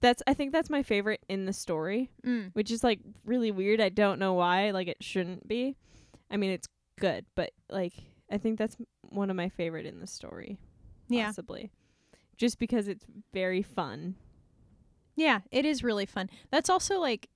That's 0.00 0.22
I 0.26 0.34
think 0.34 0.52
that's 0.52 0.70
my 0.70 0.82
favorite 0.82 1.22
in 1.28 1.44
the 1.44 1.52
story, 1.52 2.10
Mm. 2.24 2.50
which 2.54 2.70
is 2.70 2.82
like 2.82 3.00
really 3.24 3.50
weird. 3.50 3.80
I 3.80 3.88
don't 3.90 4.18
know 4.18 4.32
why. 4.34 4.70
Like 4.70 4.88
it 4.88 5.02
shouldn't 5.02 5.46
be. 5.46 5.76
I 6.30 6.36
mean, 6.36 6.50
it's 6.50 6.68
good, 6.98 7.26
but 7.34 7.50
like 7.68 7.92
I 8.30 8.38
think 8.38 8.58
that's 8.58 8.76
one 9.10 9.28
of 9.30 9.36
my 9.36 9.48
favorite 9.50 9.86
in 9.86 10.00
the 10.00 10.06
story. 10.06 10.58
Yeah. 11.08 11.26
Possibly. 11.26 11.70
Just 12.36 12.58
because 12.58 12.88
it's 12.88 13.04
very 13.32 13.62
fun. 13.62 14.14
Yeah, 15.16 15.40
it 15.50 15.64
is 15.64 15.82
really 15.82 16.06
fun. 16.06 16.30
That's 16.50 16.70
also 16.70 16.98
like 17.00 17.28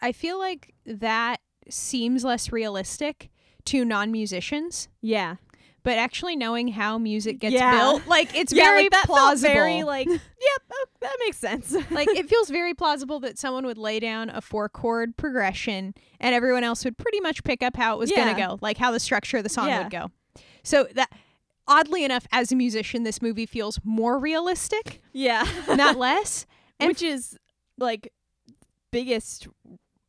I 0.00 0.12
feel 0.12 0.38
like 0.38 0.74
that 0.86 1.40
seems 1.68 2.24
less 2.24 2.50
realistic 2.52 3.30
to 3.66 3.84
non-musicians, 3.84 4.88
Yeah. 5.02 5.36
but 5.82 5.98
actually 5.98 6.34
knowing 6.36 6.68
how 6.68 6.96
music 6.98 7.38
gets 7.38 7.54
Yeah. 7.54 7.72
built, 7.78 8.06
like 8.06 8.34
it's 8.34 8.52
yeah, 8.54 8.64
very 8.64 8.82
like 8.84 8.92
that 8.92 9.04
plausible. 9.06 9.52
very 9.52 9.82
like 9.82 10.06
yep, 10.08 10.20
oh, 10.72 10.86
that 11.00 11.16
makes 11.20 11.36
sense. 11.36 11.76
like 11.90 12.08
it 12.08 12.28
feels 12.28 12.48
very 12.48 12.72
plausible 12.74 13.20
that 13.20 13.38
someone 13.38 13.66
would 13.66 13.78
lay 13.78 14.00
down 14.00 14.30
a 14.30 14.40
four 14.40 14.68
chord 14.68 15.16
progression 15.16 15.94
and 16.18 16.34
everyone 16.34 16.64
else 16.64 16.84
would 16.84 16.96
pretty 16.96 17.20
much 17.20 17.44
pick 17.44 17.62
up 17.62 17.76
how 17.76 17.94
it 17.94 17.98
was 17.98 18.10
Yeah. 18.10 18.24
going 18.24 18.34
to 18.34 18.40
go, 18.40 18.58
like 18.62 18.78
how 18.78 18.90
the 18.90 19.00
structure 19.00 19.36
of 19.36 19.42
the 19.42 19.48
song 19.50 19.68
would 19.68 19.90
go. 19.90 20.10
So 20.62 20.88
that 20.94 21.10
oddly 21.68 22.04
enough 22.04 22.26
as 22.32 22.50
a 22.50 22.56
musician 22.56 23.02
this 23.02 23.20
movie 23.22 23.46
feels 23.46 23.78
more 23.84 24.18
realistic, 24.18 25.02
yeah. 25.12 25.46
not 25.68 25.96
less. 25.96 26.46
And 26.80 26.88
Which 26.88 27.02
is 27.02 27.36
like 27.78 28.10
biggest 28.90 29.48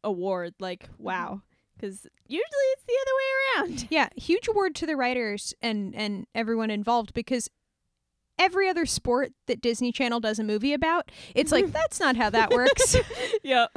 award 0.04 0.54
like 0.60 0.89
wow. 0.98 1.41
Cuz 1.80 2.06
usually 2.28 2.67
it's 2.74 2.84
the 2.84 2.98
other 3.02 3.12
way 3.17 3.70
around. 3.74 3.88
Yeah, 3.91 4.10
huge 4.15 4.48
award 4.48 4.76
to 4.76 4.86
the 4.86 4.96
writers 4.96 5.54
and 5.62 5.96
and 5.96 6.28
everyone 6.36 6.70
involved 6.70 7.13
because 7.13 7.50
every 8.39 8.67
other 8.67 8.86
sport 8.88 9.32
that 9.48 9.62
Disney 9.62 9.91
Channel 9.91 10.20
does 10.20 10.39
a 10.39 10.44
movie 10.44 10.74
about, 10.74 11.12
it's 11.36 11.52
like 11.52 11.72
that's 11.72 12.00
not 12.00 12.15
how 12.15 12.30
that 12.32 12.50
works. 12.52 12.96
yep. 13.44 13.70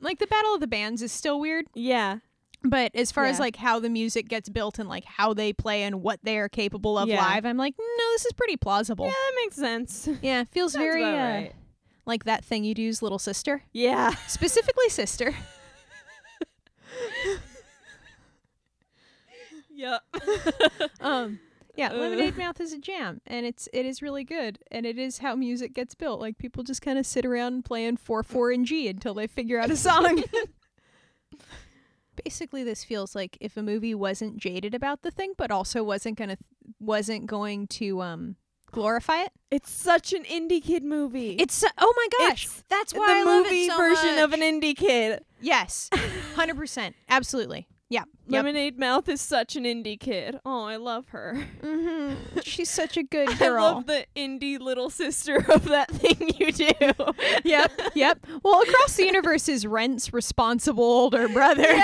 like 0.00 0.18
the 0.18 0.26
Battle 0.26 0.54
of 0.54 0.60
the 0.60 0.66
Bands 0.66 1.00
is 1.02 1.10
still 1.12 1.40
weird, 1.40 1.66
yeah. 1.74 2.18
but 2.62 2.90
as 2.94 3.10
far 3.10 3.24
as 3.24 3.38
like 3.40 3.56
how 3.56 3.78
the 3.80 3.88
music 3.88 4.28
gets 4.28 4.48
built 4.50 4.78
and 4.78 4.88
like 4.88 5.04
how 5.04 5.32
they 5.32 5.52
play 5.54 5.82
and 5.84 6.02
what 6.02 6.20
they 6.22 6.38
are 6.38 6.48
capable 6.50 6.98
of 6.98 7.08
Yeah. 7.08 7.24
live, 7.24 7.46
I'm 7.46 7.56
like, 7.56 7.74
no, 7.78 8.04
this 8.14 8.26
is 8.26 8.32
pretty 8.32 8.56
plausible. 8.58 9.06
Yeah, 9.06 9.12
that 9.12 9.32
makes 9.36 9.56
sense. 9.56 10.08
Yeah, 10.20 10.44
feels 10.44 10.72
Sounds 10.72 10.84
very 10.84 11.02
uh, 11.04 11.16
right. 11.16 11.52
Like 12.06 12.24
that 12.24 12.44
thing 12.44 12.64
you'd 12.64 12.78
use, 12.78 13.02
little 13.02 13.18
sister, 13.18 13.62
Yeah. 13.72 14.10
specifically 14.28 14.88
sister. 14.88 15.34
Yep. 19.76 20.02
Um, 21.00 21.40
yeah, 21.76 21.88
Uh. 21.92 21.96
Lemonade 21.96 22.36
Mouth 22.38 22.60
is 22.60 22.72
a 22.72 22.78
jam, 22.78 23.20
and 23.26 23.44
it's 23.44 23.68
it 23.72 23.84
is 23.84 24.00
really 24.00 24.22
good, 24.24 24.58
and 24.70 24.86
it 24.86 24.96
is 24.98 25.18
how 25.18 25.34
music 25.34 25.74
gets 25.74 25.94
built. 25.94 26.20
Like 26.20 26.38
people 26.38 26.62
just 26.62 26.80
kind 26.80 26.98
of 26.98 27.04
sit 27.06 27.26
around 27.26 27.64
playing 27.64 27.96
four 27.96 28.22
four 28.22 28.50
and 28.52 28.64
G 28.64 28.86
until 28.88 29.14
they 29.14 29.26
figure 29.26 29.58
out 29.60 29.70
a 29.70 29.76
song. 29.76 30.22
Basically, 32.24 32.62
this 32.62 32.84
feels 32.84 33.14
like 33.16 33.36
if 33.40 33.56
a 33.56 33.62
movie 33.62 33.94
wasn't 33.94 34.36
jaded 34.36 34.74
about 34.74 35.02
the 35.02 35.10
thing, 35.10 35.32
but 35.36 35.50
also 35.50 35.82
wasn't 35.82 36.16
gonna 36.16 36.36
th- 36.36 36.74
wasn't 36.78 37.26
going 37.26 37.66
to 37.68 38.00
um 38.00 38.36
glorify 38.74 39.22
it. 39.22 39.32
it's 39.50 39.70
such 39.70 40.12
an 40.12 40.24
indie 40.24 40.62
kid 40.62 40.82
movie. 40.82 41.36
It's 41.38 41.54
so- 41.54 41.68
oh 41.78 41.94
my 41.96 42.26
gosh, 42.28 42.44
It's 42.46 42.64
that's 42.68 42.92
the 42.92 42.98
why 42.98 43.20
I 43.20 43.22
love 43.22 43.44
movie 43.44 43.62
it 43.64 43.70
so 43.70 43.76
version 43.76 44.18
of 44.18 44.32
an 44.32 44.40
indie 44.40 44.76
kid. 44.76 45.24
yes, 45.40 45.88
hundred 46.34 46.56
percent, 46.56 46.96
absolutely, 47.08 47.68
yeah, 47.88 48.00
yep. 48.26 48.44
Lemonade 48.44 48.78
Mouth 48.78 49.08
is 49.08 49.20
such 49.20 49.54
an 49.56 49.64
indie 49.64 49.98
kid. 49.98 50.38
Oh, 50.44 50.64
I 50.64 50.76
love 50.76 51.08
her. 51.10 51.46
hmm 51.62 52.14
She's 52.42 52.68
such 52.70 52.96
a 52.96 53.02
good 53.04 53.38
girl. 53.38 53.62
I 53.64 53.72
love 53.72 53.86
the 53.86 54.06
indie 54.16 54.58
little 54.58 54.90
sister 54.90 55.36
of 55.48 55.64
that 55.66 55.90
thing 55.92 56.30
you 56.38 56.50
do. 56.52 56.70
yep, 57.44 57.72
yep. 57.94 58.26
Well, 58.42 58.62
across 58.62 58.96
the 58.96 59.04
universe 59.06 59.48
is 59.48 59.66
Rent's 59.66 60.12
responsible 60.12 60.82
older 60.84 61.28
brother. 61.28 61.80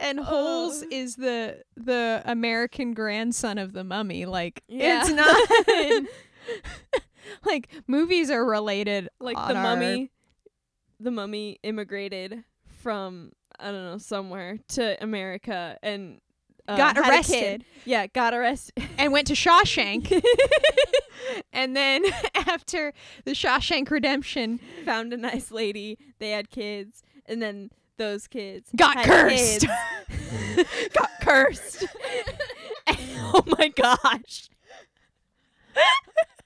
And 0.00 0.18
Holes 0.18 0.82
Oh. 0.82 0.88
is 0.90 1.16
the 1.16 1.62
the 1.76 2.22
American 2.24 2.94
grandson 2.94 3.58
of 3.58 3.72
the 3.72 3.84
mummy. 3.84 4.26
Like 4.26 4.62
Yeah. 4.68 5.02
it's 5.02 5.10
not 5.10 6.06
like 7.44 7.68
movies 7.86 8.30
are 8.30 8.44
related 8.44 9.08
like 9.20 9.36
the 9.36 9.54
our- 9.54 9.62
mummy 9.62 10.10
the 10.98 11.10
mummy 11.10 11.58
immigrated 11.62 12.44
from 12.82 13.32
I 13.58 13.70
don't 13.72 13.84
know 13.84 13.98
somewhere 13.98 14.58
to 14.70 15.02
America 15.02 15.78
and 15.82 16.20
uh, 16.68 16.76
got 16.76 16.96
had 16.96 17.04
a 17.04 17.06
kid. 17.06 17.12
arrested 17.12 17.64
Yeah, 17.84 18.06
got 18.06 18.32
arrested. 18.34 18.74
and 18.98 19.12
went 19.12 19.26
to 19.28 19.34
Shawshank. 19.34 20.22
and 21.52 21.74
then 21.76 22.04
after 22.34 22.92
the 23.24 23.32
Shawshank 23.32 23.90
Redemption 23.90 24.60
Found 24.84 25.12
a 25.12 25.16
nice 25.16 25.50
lady. 25.50 25.98
They 26.18 26.30
had 26.30 26.50
kids, 26.50 27.02
and 27.26 27.40
then 27.42 27.70
those 28.00 28.26
kids 28.26 28.70
got 28.74 28.96
cursed. 29.04 29.60
kids. 29.60 29.66
got 30.94 31.10
cursed. 31.20 31.86
oh 32.88 33.44
my 33.58 33.68
gosh. 33.68 34.48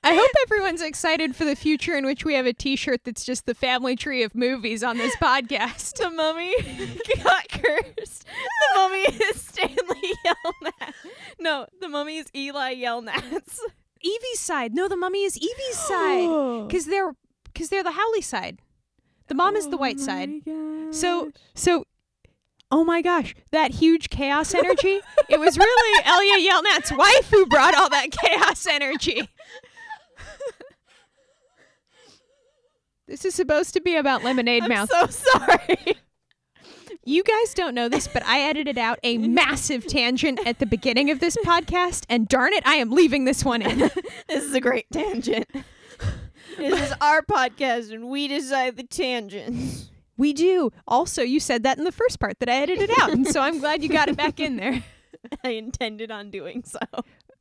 I 0.03 0.15
hope 0.15 0.31
everyone's 0.43 0.83
excited 0.83 1.35
for 1.37 1.45
the 1.45 1.55
future 1.55 1.97
in 1.97 2.05
which 2.05 2.25
we 2.25 2.35
have 2.35 2.45
a 2.45 2.53
T-shirt 2.53 3.05
that's 3.05 3.25
just 3.25 3.47
the 3.47 3.55
family 3.55 3.95
tree 3.95 4.25
of 4.25 4.35
movies 4.35 4.83
on 4.83 4.99
this 4.99 5.15
podcast. 5.17 5.97
The 5.97 6.11
mummy 6.11 6.55
got 7.23 7.49
cursed. 7.49 8.25
The 8.27 8.75
mummy 8.75 9.03
is 9.03 9.41
Stanley 9.41 10.13
Yelnats. 10.27 10.93
No, 11.39 11.67
the 11.81 11.89
mummy 11.89 12.19
is 12.19 12.27
Elya 12.33 12.77
Yelnats. 12.77 13.61
Evie's 14.03 14.41
side. 14.41 14.75
No, 14.75 14.89
the 14.89 14.97
mummy 14.97 15.23
is 15.23 15.37
Evie's 15.37 15.79
side 15.79 16.67
because 16.69 16.87
they're 16.87 17.13
because 17.45 17.69
they're 17.69 17.85
the 17.85 17.93
Howley 17.93 18.21
side. 18.21 18.59
The 19.29 19.35
mom 19.35 19.57
is 19.57 19.69
the 19.69 19.77
oh 19.77 19.81
white 19.81 20.01
side. 20.01 20.31
So 20.91 21.31
so. 21.55 21.85
Oh 22.71 22.83
my 22.83 23.03
gosh, 23.03 23.35
that 23.53 23.71
huge 23.71 24.09
chaos 24.11 24.53
energy. 24.53 25.01
it 25.29 25.39
was 25.39 25.57
really 25.57 26.03
Elya 26.05 26.49
Yelnats' 26.49 26.97
wife 26.97 27.31
who 27.31 27.47
brought 27.47 27.75
all 27.77 27.89
that 27.91 28.11
chaos 28.11 28.67
energy. 28.67 29.29
this 33.07 33.25
is 33.25 33.35
supposed 33.35 33.75
to 33.75 33.81
be 33.81 33.95
about 33.95 34.25
Lemonade 34.25 34.65
I'm 34.65 34.71
Mouth. 34.71 34.91
so 34.91 35.07
sorry. 35.07 35.97
You 37.07 37.23
guys 37.23 37.53
don't 37.53 37.75
know 37.75 37.89
this, 37.91 38.09
but 38.09 38.25
I 38.25 38.41
edited 38.41 38.79
out 38.79 38.99
a 39.03 39.19
massive 39.29 39.87
tangent 39.87 40.41
at 40.47 40.59
the 40.59 40.67
beginning 40.67 41.11
of 41.11 41.21
this 41.21 41.37
podcast, 41.45 42.05
and 42.09 42.27
darn 42.27 42.55
it, 42.55 42.67
I 42.67 42.77
am 42.77 42.91
leaving 42.91 43.25
this 43.27 43.45
one 43.45 43.61
in. 43.61 43.79
this 44.29 44.43
is 44.43 44.55
a 44.55 44.61
great 44.61 44.87
tangent. 44.91 45.47
This 46.57 46.91
is 46.91 46.95
our 47.01 47.23
podcast, 47.23 47.93
and 47.93 48.09
we 48.09 48.29
decide 48.29 48.77
the 48.77 48.85
tangents. 48.85 49.91
We 50.17 50.33
do. 50.33 50.71
Also, 50.87 51.23
you 51.23 51.41
said 51.41 51.65
that 51.65 51.79
in 51.79 51.85
the 51.85 51.93
first 51.93 52.21
part 52.21 52.39
that 52.41 52.49
I 52.49 52.55
edited 52.55 52.91
out, 53.01 53.13
and 53.13 53.27
so 53.27 53.41
I'm 53.41 53.59
glad 53.59 53.83
you 53.83 53.89
got 53.89 54.09
it 54.09 54.17
back 54.17 54.39
in 54.41 54.57
there. 54.57 54.83
I 55.45 55.51
intended 55.51 56.11
on 56.11 56.31
doing 56.31 56.65
so. 56.65 56.79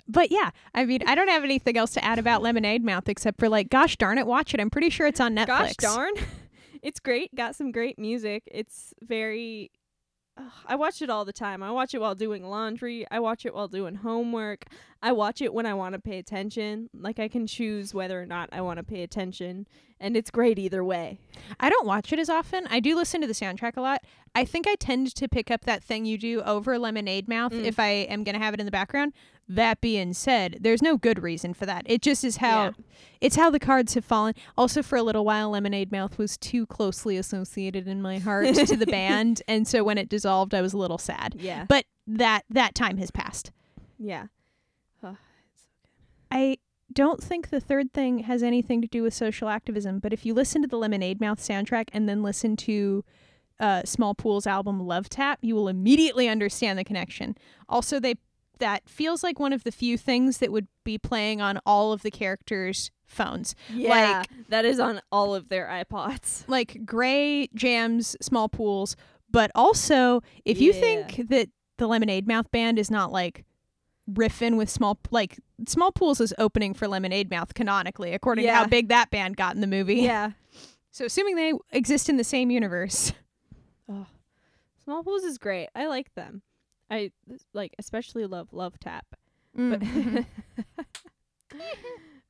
But 0.08 0.32
yeah, 0.32 0.52
I 0.76 0.86
mean, 0.86 1.02
I 1.08 1.16
don't 1.16 1.30
have 1.30 1.44
anything 1.44 1.78
else 1.78 1.92
to 1.94 2.04
add 2.04 2.20
about 2.20 2.42
Lemonade 2.42 2.84
Mouth 2.84 3.08
except 3.08 3.40
for 3.40 3.48
like, 3.48 3.70
gosh 3.70 3.98
darn 3.98 4.18
it, 4.18 4.28
watch 4.28 4.54
it. 4.54 4.60
I'm 4.60 4.70
pretty 4.70 4.90
sure 4.90 5.08
it's 5.08 5.20
on 5.20 5.36
Netflix. 5.36 5.48
Gosh 5.48 5.76
darn. 5.78 6.14
It's 6.82 7.00
great. 7.00 7.34
Got 7.34 7.56
some 7.56 7.72
great 7.72 7.98
music. 7.98 8.44
It's 8.46 8.94
very. 9.02 9.72
Ugh, 10.36 10.52
I 10.66 10.76
watch 10.76 11.02
it 11.02 11.10
all 11.10 11.26
the 11.26 11.34
time. 11.34 11.62
I 11.62 11.70
watch 11.72 11.94
it 11.94 12.02
while 12.02 12.16
doing 12.16 12.44
laundry. 12.44 13.06
I 13.12 13.20
watch 13.20 13.46
it 13.46 13.54
while 13.54 13.68
doing 13.68 13.96
homework. 13.96 14.66
I 15.02 15.12
watch 15.12 15.42
it 15.42 15.54
when 15.54 15.66
I 15.66 15.74
want 15.76 15.94
to 15.94 16.00
pay 16.00 16.18
attention. 16.18 16.90
Like 16.94 17.20
I 17.20 17.28
can 17.28 17.46
choose 17.46 17.94
whether 17.94 18.20
or 18.22 18.26
not 18.26 18.50
I 18.52 18.62
want 18.62 18.78
to 18.78 18.84
pay 18.84 19.04
attention, 19.04 19.68
and 20.00 20.18
it's 20.18 20.32
great 20.32 20.58
either 20.58 20.84
way. 20.84 21.20
I 21.60 21.70
don't 21.70 21.86
watch 21.86 22.12
it 22.12 22.18
as 22.20 22.30
often. 22.30 22.66
I 22.72 22.80
do 22.80 22.96
listen 22.96 23.22
to 23.22 23.28
the 23.28 23.34
soundtrack 23.34 23.78
a 23.78 23.82
lot. 23.82 24.04
I 24.34 24.44
think 24.46 24.68
I 24.68 24.74
tend 24.76 25.14
to 25.16 25.28
pick 25.28 25.52
up 25.52 25.66
that 25.66 25.84
thing 25.84 26.06
you 26.06 26.18
do 26.18 26.42
over 26.42 26.80
Lemonade 26.80 27.28
Mouth 27.28 27.52
Mm. 27.54 27.66
if 27.66 27.80
I 27.80 27.90
am 27.90 28.24
going 28.24 28.34
to 28.34 28.44
have 28.44 28.56
it 28.56 28.60
in 28.60 28.66
the 28.66 28.72
background. 28.72 29.14
That 29.50 29.82
being 29.82 30.14
said, 30.14 30.58
there's 30.62 30.82
no 30.82 30.98
good 30.98 31.22
reason 31.22 31.54
for 31.54 31.66
that. 31.66 31.84
It 31.86 32.02
just 32.02 32.24
is 32.24 32.38
how 32.38 32.64
Yeah. 32.66 32.72
it's 33.20 33.36
how 33.36 33.50
the 33.50 33.60
cards 33.60 33.94
have 33.94 34.06
fallen. 34.06 34.34
Also, 34.58 34.82
for 34.82 34.96
a 34.98 35.04
little 35.04 35.26
while, 35.26 35.50
Lemonade 35.52 35.92
Mouth 35.92 36.18
was 36.18 36.38
too 36.38 36.66
closely 36.66 37.18
associated 37.18 37.88
in 37.88 38.02
my 38.02 38.20
heart 38.20 38.54
to 38.56 38.78
the 38.78 38.86
band, 38.86 39.42
and 39.48 39.68
so 39.68 39.84
when 39.84 39.98
it 39.98 40.08
dissolved, 40.10 40.54
I 40.54 40.62
was 40.62 40.72
a 40.74 40.78
little 40.78 40.98
sad. 40.98 41.36
Yeah. 41.38 41.66
But 41.68 41.86
that 42.08 42.44
that 42.50 42.74
time 42.74 42.98
has 42.98 43.12
passed. 43.12 43.52
Yeah. 44.00 44.28
I 46.32 46.58
don't 46.92 47.22
think 47.22 47.50
the 47.50 47.60
third 47.60 47.94
thing 47.94 48.20
has 48.20 48.44
anything 48.44 48.82
to 48.82 48.88
do 48.88 49.04
with 49.04 49.14
social 49.14 49.50
activism, 49.50 50.00
but 50.00 50.14
if 50.14 50.26
you 50.26 50.34
listen 50.34 50.62
to 50.62 50.68
the 50.68 50.78
Lemonade 50.78 51.20
Mouth 51.22 51.40
soundtrack 51.40 51.90
and 51.94 52.08
then 52.10 52.24
listen 52.24 52.56
to 52.58 53.04
uh, 53.60 53.84
Smallpools' 53.84 54.48
album 54.48 54.80
Love 54.86 55.10
Tap, 55.10 55.40
you 55.42 55.56
will 55.56 55.68
immediately 55.68 56.28
understand 56.28 56.78
the 56.80 56.84
connection. 56.84 57.38
Also, 57.70 58.00
they 58.00 58.16
that 58.64 58.88
feels 58.90 59.24
like 59.24 59.40
one 59.40 59.52
of 59.52 59.64
the 59.66 59.72
few 59.72 59.98
things 59.98 60.38
that 60.38 60.52
would 60.52 60.68
be 60.86 60.98
playing 60.98 61.42
on 61.42 61.60
all 61.66 61.92
of 61.92 62.02
the 62.02 62.10
characters' 62.10 62.92
phones. 63.06 63.56
yeah. 63.70 64.24
that 64.48 64.64
is 64.66 64.80
on 64.80 65.02
all 65.12 65.36
of 65.36 65.50
their 65.50 65.68
iPods. 65.68 66.46
Like 66.48 66.86
Gray 66.86 67.48
jams 67.54 68.16
Smallpools, 68.24 68.96
but 69.30 69.52
also 69.54 70.22
if 70.46 70.62
you 70.62 70.72
think 70.72 71.28
that 71.30 71.50
the 71.78 71.88
Lemonade 71.88 72.26
Mouth 72.28 72.50
band 72.52 72.80
is 72.80 72.90
not 72.90 73.12
like 73.12 73.44
riffing 74.10 74.56
with 74.58 74.70
small 74.70 74.98
like 75.12 75.40
Smallpools 75.66 76.22
is 76.22 76.34
opening 76.38 76.74
for 76.74 76.88
lemonade 76.88 77.30
mouth 77.30 77.54
canonically 77.54 78.14
according 78.14 78.46
to 78.46 78.54
how 78.54 78.68
big 78.68 78.90
that 78.90 79.10
band 79.12 79.38
got 79.38 79.56
in 79.56 79.62
the 79.62 79.68
movie 79.68 79.96
Yeah. 80.02 80.32
so 80.92 81.06
assuming 81.06 81.36
they 81.38 81.54
exist 81.72 82.10
in 82.10 82.18
the 82.18 82.24
same 82.26 82.52
universe 82.52 83.14
Oh, 83.90 84.06
Smallpools 84.86 85.24
is 85.24 85.38
great. 85.38 85.70
I 85.76 85.88
like 85.88 86.14
them. 86.16 86.42
I 86.90 87.12
like 87.54 87.74
especially 87.80 88.26
love 88.26 88.54
Love 88.54 88.80
Tap. 88.80 89.06
But 89.56 89.82
Mhm. 89.82 90.26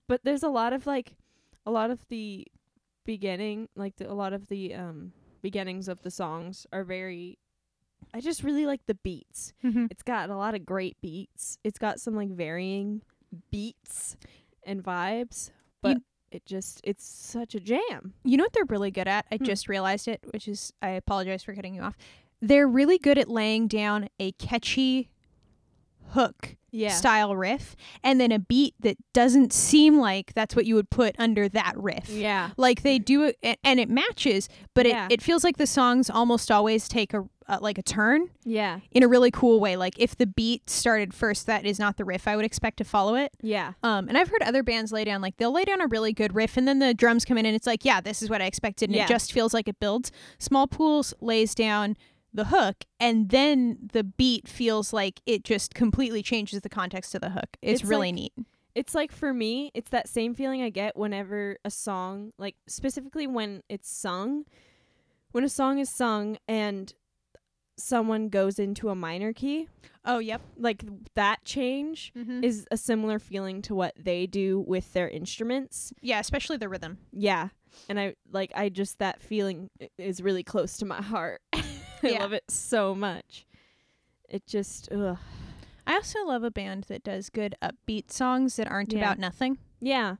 but 0.07 0.21
there's 0.23 0.43
a 0.43 0.49
lot 0.49 0.73
of 0.73 0.85
like 0.85 1.15
a 1.65 1.71
lot 1.71 1.89
of 1.91 2.05
the 2.09 2.45
beginning, 3.05 3.69
like 3.75 3.95
the, 3.97 4.11
a 4.11 4.13
lot 4.13 4.33
of 4.33 4.47
the 4.47 4.73
um 4.73 5.13
beginnings 5.41 5.87
of 5.87 6.01
the 6.01 6.11
songs 6.11 6.65
are 6.71 6.83
very 6.83 7.37
I 8.13 8.21
just 8.21 8.43
really 8.43 8.65
like 8.65 8.85
the 8.85 8.95
beats. 8.95 9.53
Mhm. 9.63 9.87
It's 9.89 10.03
got 10.03 10.29
a 10.29 10.35
lot 10.35 10.55
of 10.55 10.65
great 10.65 10.97
beats. 11.01 11.57
It's 11.63 11.79
got 11.79 11.99
some 11.99 12.15
like 12.15 12.29
varying 12.29 13.01
beats 13.49 14.17
and 14.65 14.83
vibes, 14.83 15.51
but 15.81 15.97
it 16.31 16.45
just 16.45 16.81
it's 16.83 17.05
such 17.05 17.55
a 17.55 17.59
jam. 17.59 18.13
you 18.23 18.37
know 18.37 18.43
what 18.43 18.53
they're 18.53 18.65
really 18.65 18.89
good 18.89 19.07
at 19.07 19.23
i 19.31 19.37
Hmm. 19.37 19.43
just 19.43 19.69
realized 19.69 20.07
it 20.07 20.19
which 20.33 20.47
is 20.47 20.73
i 20.81 20.89
apologize 20.89 21.43
for 21.43 21.53
cutting 21.53 21.75
you 21.75 21.81
off 21.83 21.95
they're 22.45 22.67
really 22.67 22.97
good 22.97 23.17
at 23.17 23.29
laying 23.29 23.67
down 23.67 24.09
a 24.19 24.33
catchy 24.33 25.09
hook 26.09 26.55
Yeah. 26.71 26.89
style 26.89 27.35
riff 27.35 27.75
and 28.03 28.19
then 28.19 28.31
a 28.31 28.37
beat 28.39 28.75
that 28.81 28.97
doesn't 29.13 29.53
seem 29.53 29.97
like 29.99 30.33
that's 30.33 30.55
what 30.55 30.65
you 30.65 30.75
would 30.75 30.89
put 30.89 31.15
under 31.17 31.47
that 31.49 31.73
riff 31.77 32.09
Yeah. 32.09 32.49
like 32.57 32.81
they 32.83 32.99
do 32.99 33.23
it 33.41 33.59
and 33.63 33.79
it 33.79 33.89
matches 33.89 34.49
but 34.73 34.85
Yeah. 34.85 35.05
it, 35.05 35.13
it 35.13 35.21
feels 35.21 35.43
like 35.43 35.57
the 35.57 35.67
songs 35.67 36.09
almost 36.09 36.51
always 36.51 36.87
take 36.87 37.13
a 37.13 37.25
uh, 37.45 37.57
like 37.61 37.77
a 37.77 37.81
turn 37.83 38.29
Yeah. 38.45 38.79
in 38.91 39.03
a 39.03 39.07
really 39.07 39.29
cool 39.29 39.59
way 39.59 39.75
like 39.75 39.95
if 39.99 40.15
the 40.15 40.25
beat 40.25 40.69
started 40.69 41.13
first 41.13 41.45
that 41.47 41.65
is 41.65 41.77
not 41.77 41.97
the 41.97 42.05
riff 42.05 42.25
i 42.27 42.35
would 42.37 42.45
expect 42.45 42.77
to 42.77 42.83
follow 42.85 43.15
it 43.15 43.33
Yeah. 43.41 43.73
um 43.83 44.07
and 44.07 44.17
i've 44.17 44.29
heard 44.29 44.41
other 44.43 44.63
bands 44.63 44.91
lay 44.93 45.03
down 45.03 45.21
like 45.21 45.35
they'll 45.37 45.51
lay 45.51 45.65
down 45.65 45.81
a 45.81 45.87
really 45.87 46.13
good 46.13 46.33
riff 46.35 46.55
and 46.57 46.65
then 46.67 46.79
the 46.79 46.93
drums 46.93 47.25
come 47.25 47.37
in 47.37 47.45
and 47.45 47.53
it's 47.55 47.67
like 47.67 47.83
yeah 47.83 47.99
this 48.01 48.21
is 48.21 48.29
what 48.29 48.41
i 48.41 48.45
expected 48.45 48.89
and 48.89 48.95
Yeah. 48.95 49.03
it 49.05 49.09
just 49.09 49.33
feels 49.33 49.53
like 49.53 49.67
it 49.67 49.77
builds 49.79 50.11
Smallpools 50.39 51.13
lays 51.19 51.53
down 51.53 51.97
the 52.33 52.45
hook 52.45 52.85
and 52.99 53.29
then 53.29 53.77
the 53.93 54.03
beat 54.03 54.47
feels 54.47 54.91
like 54.91 55.21
it 55.25 55.43
just 55.43 55.73
completely 55.75 56.23
changes 56.23 56.61
the 56.61 56.69
context 56.69 57.13
of 57.15 57.21
the 57.21 57.29
hook 57.29 57.57
it's, 57.61 57.81
It's 57.81 57.89
really 57.89 58.07
like- 58.09 58.15
neat 58.15 58.33
it's 58.75 58.95
like 58.95 59.11
for 59.11 59.35
me, 59.35 59.69
it's 59.75 59.91
that 59.91 60.09
same 60.09 60.33
feeling 60.33 60.63
I 60.63 60.71
get 60.71 60.97
whenever 60.97 61.57
a 61.63 61.69
song, 61.69 62.33
like 62.39 62.55
specifically 62.65 63.27
when 63.27 63.61
it's 63.69 63.87
sung, 63.87 64.45
when 65.31 65.43
a 65.43 65.49
song 65.49 65.77
is 65.77 65.91
sung 65.91 66.37
and 66.47 66.91
someone 67.77 68.29
goes 68.29 68.57
into 68.57 68.89
a 68.89 68.95
minor 68.95 69.31
key, 69.31 69.67
Oh, 70.05 70.17
yep. 70.17 70.41
like 70.57 70.83
that 71.13 71.45
change 71.45 72.13
Mm-hmm. 72.17 72.43
is 72.43 72.65
a 72.71 72.77
similar 72.77 73.19
feeling 73.19 73.61
to 73.61 73.75
what 73.75 73.93
they 73.95 74.25
do 74.25 74.63
with 74.67 74.91
their 74.93 75.07
instruments. 75.07 75.93
yeah, 76.01 76.19
especially 76.19 76.57
the 76.57 76.67
rhythm. 76.67 76.97
Yeah. 77.11 77.49
And 77.89 77.99
I 77.99 78.15
like 78.31 78.51
I 78.55 78.69
just 78.69 78.97
that 78.97 79.21
feeling 79.21 79.69
is 79.99 80.19
really 80.21 80.43
close 80.43 80.77
to 80.77 80.85
my 80.85 81.01
heart. 81.03 81.41
I 82.03 82.09
Yeah. 82.09 82.19
love 82.19 82.33
it 82.33 82.43
so 82.49 82.93
much. 82.95 83.45
It 84.29 84.45
just 84.47 84.91
ugh. 84.91 85.17
I 85.85 85.95
also 85.95 86.23
love 86.25 86.43
a 86.43 86.51
band 86.51 86.85
that 86.85 87.03
does 87.03 87.29
good 87.29 87.55
upbeat 87.61 88.11
songs 88.11 88.55
that 88.55 88.67
aren't 88.69 88.93
Yeah. 88.93 88.99
about 88.99 89.19
nothing. 89.19 89.57
Yeah. 89.81 90.15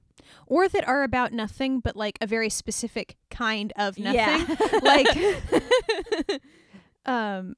Or 0.46 0.68
that 0.68 0.88
are 0.88 1.04
about 1.04 1.32
nothing, 1.34 1.80
but 1.80 1.96
like 1.96 2.18
a 2.22 2.28
very 2.28 2.50
specific 2.50 3.16
kind 3.30 3.72
of 3.78 3.98
nothing. 3.98 4.16
Yeah. 4.16 4.80
like 4.84 5.08
um 7.06 7.56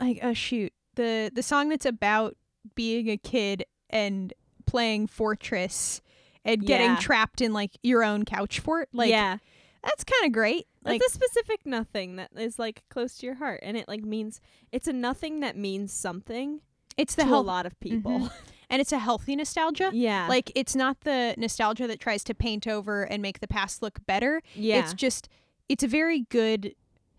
like 0.00 0.18
oh 0.22 0.32
shoot 0.34 0.72
the 0.96 1.30
the 1.34 1.42
song 1.42 1.68
that's 1.68 1.86
about 1.86 2.36
being 2.74 3.08
a 3.08 3.16
kid 3.16 3.64
and 3.90 4.32
playing 4.66 5.06
fortress 5.06 6.00
and 6.44 6.64
getting 6.64 6.90
Yeah. 6.90 6.96
trapped 6.98 7.40
in 7.40 7.52
like 7.52 7.72
your 7.82 8.02
own 8.02 8.24
couch 8.24 8.60
fort 8.60 8.88
like 8.92 9.10
yeah. 9.10 9.38
That's 9.82 10.04
kind 10.04 10.26
of 10.26 10.32
great 10.32 10.66
Like 10.84 11.00
like 11.00 11.08
a 11.08 11.10
specific 11.10 11.66
nothing 11.66 12.16
that 12.16 12.30
is 12.36 12.58
like 12.58 12.82
close 12.88 13.16
to 13.18 13.26
your 13.26 13.36
heart 13.36 13.60
and 13.62 13.76
it 13.76 13.88
like 13.88 14.02
means 14.04 14.40
it's 14.70 14.86
a 14.88 14.92
nothing 14.92 15.40
that 15.40 15.56
means 15.56 15.92
something 15.92 16.60
it's 16.96 17.14
the 17.14 17.22
to 17.22 17.28
a 17.28 17.30
health 17.30 17.46
lot 17.46 17.66
of 17.66 17.78
people. 17.80 18.12
Mhm. 18.20 18.30
and 18.70 18.80
it's 18.80 18.92
a 18.92 18.98
healthy 18.98 19.34
nostalgia 19.36 19.90
Yeah. 19.92 20.26
like 20.28 20.52
it's 20.54 20.74
not 20.76 21.00
the 21.00 21.34
nostalgia 21.38 21.86
that 21.86 22.00
tries 22.00 22.22
to 22.24 22.34
paint 22.34 22.66
over 22.66 23.02
and 23.04 23.20
make 23.22 23.40
the 23.40 23.48
past 23.48 23.82
look 23.82 24.04
better 24.06 24.42
yeah. 24.54 24.78
it's 24.78 24.94
just 24.94 25.28
it's 25.68 25.82
a 25.84 25.88
very 25.88 26.20
good 26.30 26.74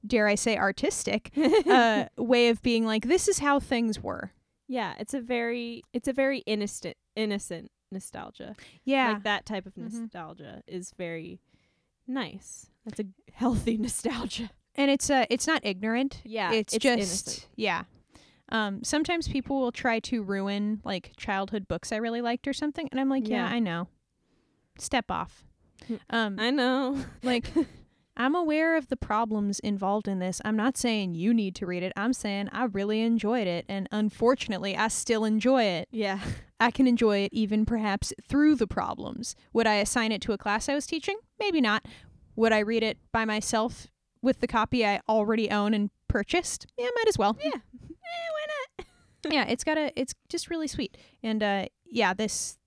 dare 0.06 0.28
i 0.28 0.36
say 0.36 0.58
artistic 0.58 1.32
uh 1.68 2.06
way 2.18 2.50
of 2.50 2.62
being 2.62 2.86
like 2.86 3.08
this 3.08 3.28
is 3.28 3.40
how 3.40 3.60
things 3.60 4.00
were 4.02 4.32
yeah, 4.70 4.94
it's 4.98 5.14
a 5.14 5.20
very 5.22 5.84
it's 5.94 6.08
a 6.08 6.14
very 6.14 6.40
innocent 6.48 6.96
innocent 7.16 7.70
nostalgia. 7.92 8.56
yeah 8.86 9.12
Like 9.12 9.24
that 9.24 9.46
type 9.46 9.66
of 9.68 9.76
Mhm. 9.76 9.92
nostalgia 9.92 10.64
is 10.68 10.92
very 10.98 11.40
nice. 12.08 12.68
That's 12.86 13.00
a 13.00 13.06
healthy 13.34 13.78
nostalgia. 13.86 14.50
and 14.76 14.90
it's 14.92 15.10
uh 15.10 15.26
it's 15.30 15.48
not 15.48 15.62
ignorant 15.66 16.22
Yeah. 16.26 16.52
it's, 16.52 16.74
just 16.78 16.86
innocent. 16.86 17.48
yeah 17.56 17.84
um 18.50 18.84
sometimes 18.84 19.28
people 19.28 19.60
will 19.62 19.72
try 19.72 20.00
to 20.02 20.22
ruin 20.24 20.82
like 20.84 21.14
childhood 21.18 21.68
books 21.68 21.92
i 21.92 21.96
really 21.96 22.22
liked 22.22 22.48
or 22.48 22.54
something 22.54 22.88
and 22.92 23.00
i'm 23.00 23.10
like 23.10 23.28
yeah, 23.28 23.48
Yeah. 23.50 23.56
i 23.56 23.60
know 23.60 23.88
step 24.78 25.10
off 25.10 25.44
Hmm. 25.88 25.96
um 26.10 26.40
I 26.40 26.50
know. 26.52 26.98
like 27.24 27.46
i'm 28.18 28.36
aware 28.36 28.76
of 28.78 28.88
the 28.90 28.96
problems 28.98 29.60
involved 29.60 30.08
in 30.08 30.20
this 30.20 30.42
i'm 30.46 30.56
not 30.56 30.78
saying 30.78 31.16
you 31.16 31.34
need 31.34 31.56
to 31.56 31.66
read 31.66 31.84
it 31.84 31.92
i'm 31.96 32.14
saying 32.14 32.50
i 32.52 32.66
really 32.66 33.02
enjoyed 33.02 33.48
it 33.48 33.66
and 33.68 33.88
unfortunately 33.92 34.76
i 34.78 34.88
still 34.88 35.24
enjoy 35.26 35.64
it 35.64 35.88
Yeah. 35.92 36.20
I 36.64 36.72
can 36.72 36.88
enjoy 36.88 37.18
it 37.20 37.30
even 37.34 37.66
perhaps 37.66 38.14
through 38.28 38.56
the 38.56 38.68
problems 38.68 39.36
would 39.54 39.68
i 39.68 39.76
assign 39.76 40.12
it 40.12 40.22
to 40.22 40.32
a 40.34 40.38
class 40.38 40.68
i 40.70 40.74
was 40.76 40.86
teaching 40.88 41.18
maybe 41.40 41.62
not 41.62 41.86
would 42.36 42.52
i 42.54 42.60
read 42.60 42.84
it 42.84 42.98
by 43.12 43.26
myself 43.26 43.88
with 44.22 44.40
the 44.40 44.48
copy 44.48 44.86
i 44.86 45.00
already 45.10 45.50
own 45.52 45.74
and 45.74 45.90
purchased 46.08 46.66
yeah 46.78 46.88
might 46.96 47.08
as 47.08 47.18
well 47.18 47.38
Yeah. 47.44 47.52
Eh, 47.56 48.30
why 48.36 48.46
not? 48.80 48.88
yeah 49.34 49.46
it's 49.46 49.64
got 49.64 49.78
a 49.78 49.92
it's 50.00 50.14
just 50.30 50.50
really 50.50 50.68
sweet 50.68 50.98
and 51.22 51.42
uh 51.44 51.66
yeah 51.86 52.14
this 52.14 52.58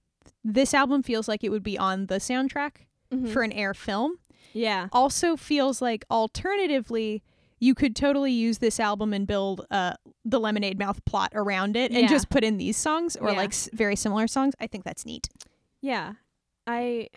this 0.45 0.73
album 0.75 1.03
feels 1.03 1.27
like 1.29 1.43
it 1.45 1.51
would 1.51 1.63
be 1.63 1.79
on 1.79 2.07
the 2.07 2.17
soundtrack 2.17 2.87
Mhm. 3.13 3.29
for 3.33 3.43
an 3.43 3.53
air 3.53 3.73
film 3.73 4.19
yeah. 4.53 4.89
also 4.93 5.37
feels 5.37 5.81
like 5.81 6.05
alternatively 6.11 7.23
you 7.61 7.75
could 7.75 7.95
totally 7.95 8.33
use 8.33 8.59
this 8.59 8.79
album 8.81 9.13
and 9.13 9.27
build 9.29 9.65
uh 9.71 9.95
the 10.29 10.41
lemonade 10.41 10.79
mouth 10.79 11.03
plot 11.05 11.31
around 11.35 11.77
it 11.77 11.91
and 11.93 12.01
Yeah. 12.03 12.09
just 12.09 12.29
put 12.29 12.43
in 12.45 12.57
these 12.57 12.77
songs 12.77 13.17
or 13.17 13.31
Yeah. 13.31 13.37
like 13.37 13.51
s- 13.51 13.71
very 13.73 13.95
similar 13.97 14.27
songs 14.27 14.55
i 14.61 14.67
think 14.67 14.85
that's 14.85 15.07
neat 15.07 15.29
Yeah. 15.81 16.15
I 16.67 17.09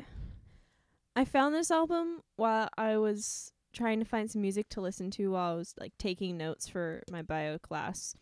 I 1.16 1.26
found 1.26 1.56
this 1.56 1.72
album 1.72 2.22
while 2.36 2.70
I 2.78 2.98
was 2.98 3.52
trying 3.74 4.00
to 4.00 4.06
find 4.06 4.30
some 4.30 4.42
music 4.42 4.70
to 4.70 4.82
listen 4.82 5.10
to 5.12 5.32
while 5.32 5.54
I 5.54 5.56
was 5.56 5.74
like 5.80 5.94
taking 5.98 6.38
notes 6.38 6.68
for 6.68 7.02
my 7.12 7.22
bio 7.24 7.58
class 7.58 8.14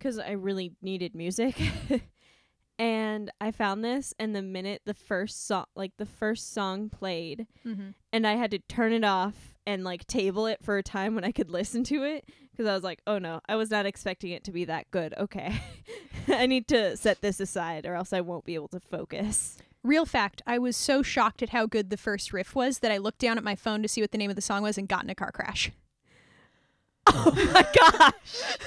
cuz 0.00 0.18
I 0.18 0.32
really 0.32 0.72
needed 0.82 1.14
music. 1.14 1.56
and 2.78 3.30
I 3.40 3.50
found 3.50 3.84
this 3.84 4.14
and 4.18 4.34
the 4.34 4.42
minute 4.42 4.82
the 4.86 4.94
first 4.94 5.46
song 5.46 5.66
like 5.76 5.92
the 5.98 6.06
first 6.06 6.52
song 6.52 6.88
played 6.88 7.46
mm-hmm. 7.66 7.90
and 8.12 8.26
I 8.26 8.34
had 8.36 8.50
to 8.52 8.58
turn 8.58 8.92
it 8.92 9.04
off 9.04 9.54
and 9.66 9.84
like 9.84 10.06
table 10.06 10.46
it 10.46 10.62
for 10.62 10.78
a 10.78 10.82
time 10.82 11.14
when 11.14 11.24
I 11.24 11.32
could 11.32 11.50
listen 11.50 11.84
to 11.84 12.02
it 12.04 12.24
because 12.50 12.66
I 12.66 12.74
was 12.74 12.82
like, 12.84 13.00
"Oh 13.06 13.18
no, 13.18 13.40
I 13.48 13.56
was 13.56 13.70
not 13.70 13.86
expecting 13.86 14.30
it 14.32 14.44
to 14.44 14.52
be 14.52 14.64
that 14.66 14.90
good." 14.90 15.14
Okay. 15.18 15.60
I 16.28 16.46
need 16.46 16.68
to 16.68 16.96
set 16.96 17.20
this 17.20 17.40
aside 17.40 17.86
or 17.86 17.94
else 17.94 18.12
I 18.12 18.20
won't 18.20 18.44
be 18.44 18.54
able 18.54 18.68
to 18.68 18.80
focus. 18.80 19.56
real 19.82 20.04
fact 20.04 20.42
i 20.46 20.58
was 20.58 20.76
so 20.76 21.02
shocked 21.02 21.42
at 21.42 21.48
how 21.48 21.64
good 21.64 21.88
the 21.88 21.96
first 21.96 22.34
riff 22.34 22.54
was 22.54 22.80
that 22.80 22.92
i 22.92 22.98
looked 22.98 23.18
down 23.18 23.38
at 23.38 23.42
my 23.44 23.54
phone 23.54 23.80
to 23.80 23.88
see 23.88 24.02
what 24.02 24.10
the 24.12 24.18
name 24.18 24.28
of 24.28 24.36
the 24.36 24.42
song 24.42 24.62
was 24.62 24.76
and 24.76 24.88
got 24.88 25.02
in 25.02 25.08
a 25.08 25.14
car 25.14 25.32
crash 25.32 25.70
Oh 27.06 27.32
my 27.34 27.62
gosh. 27.62 27.72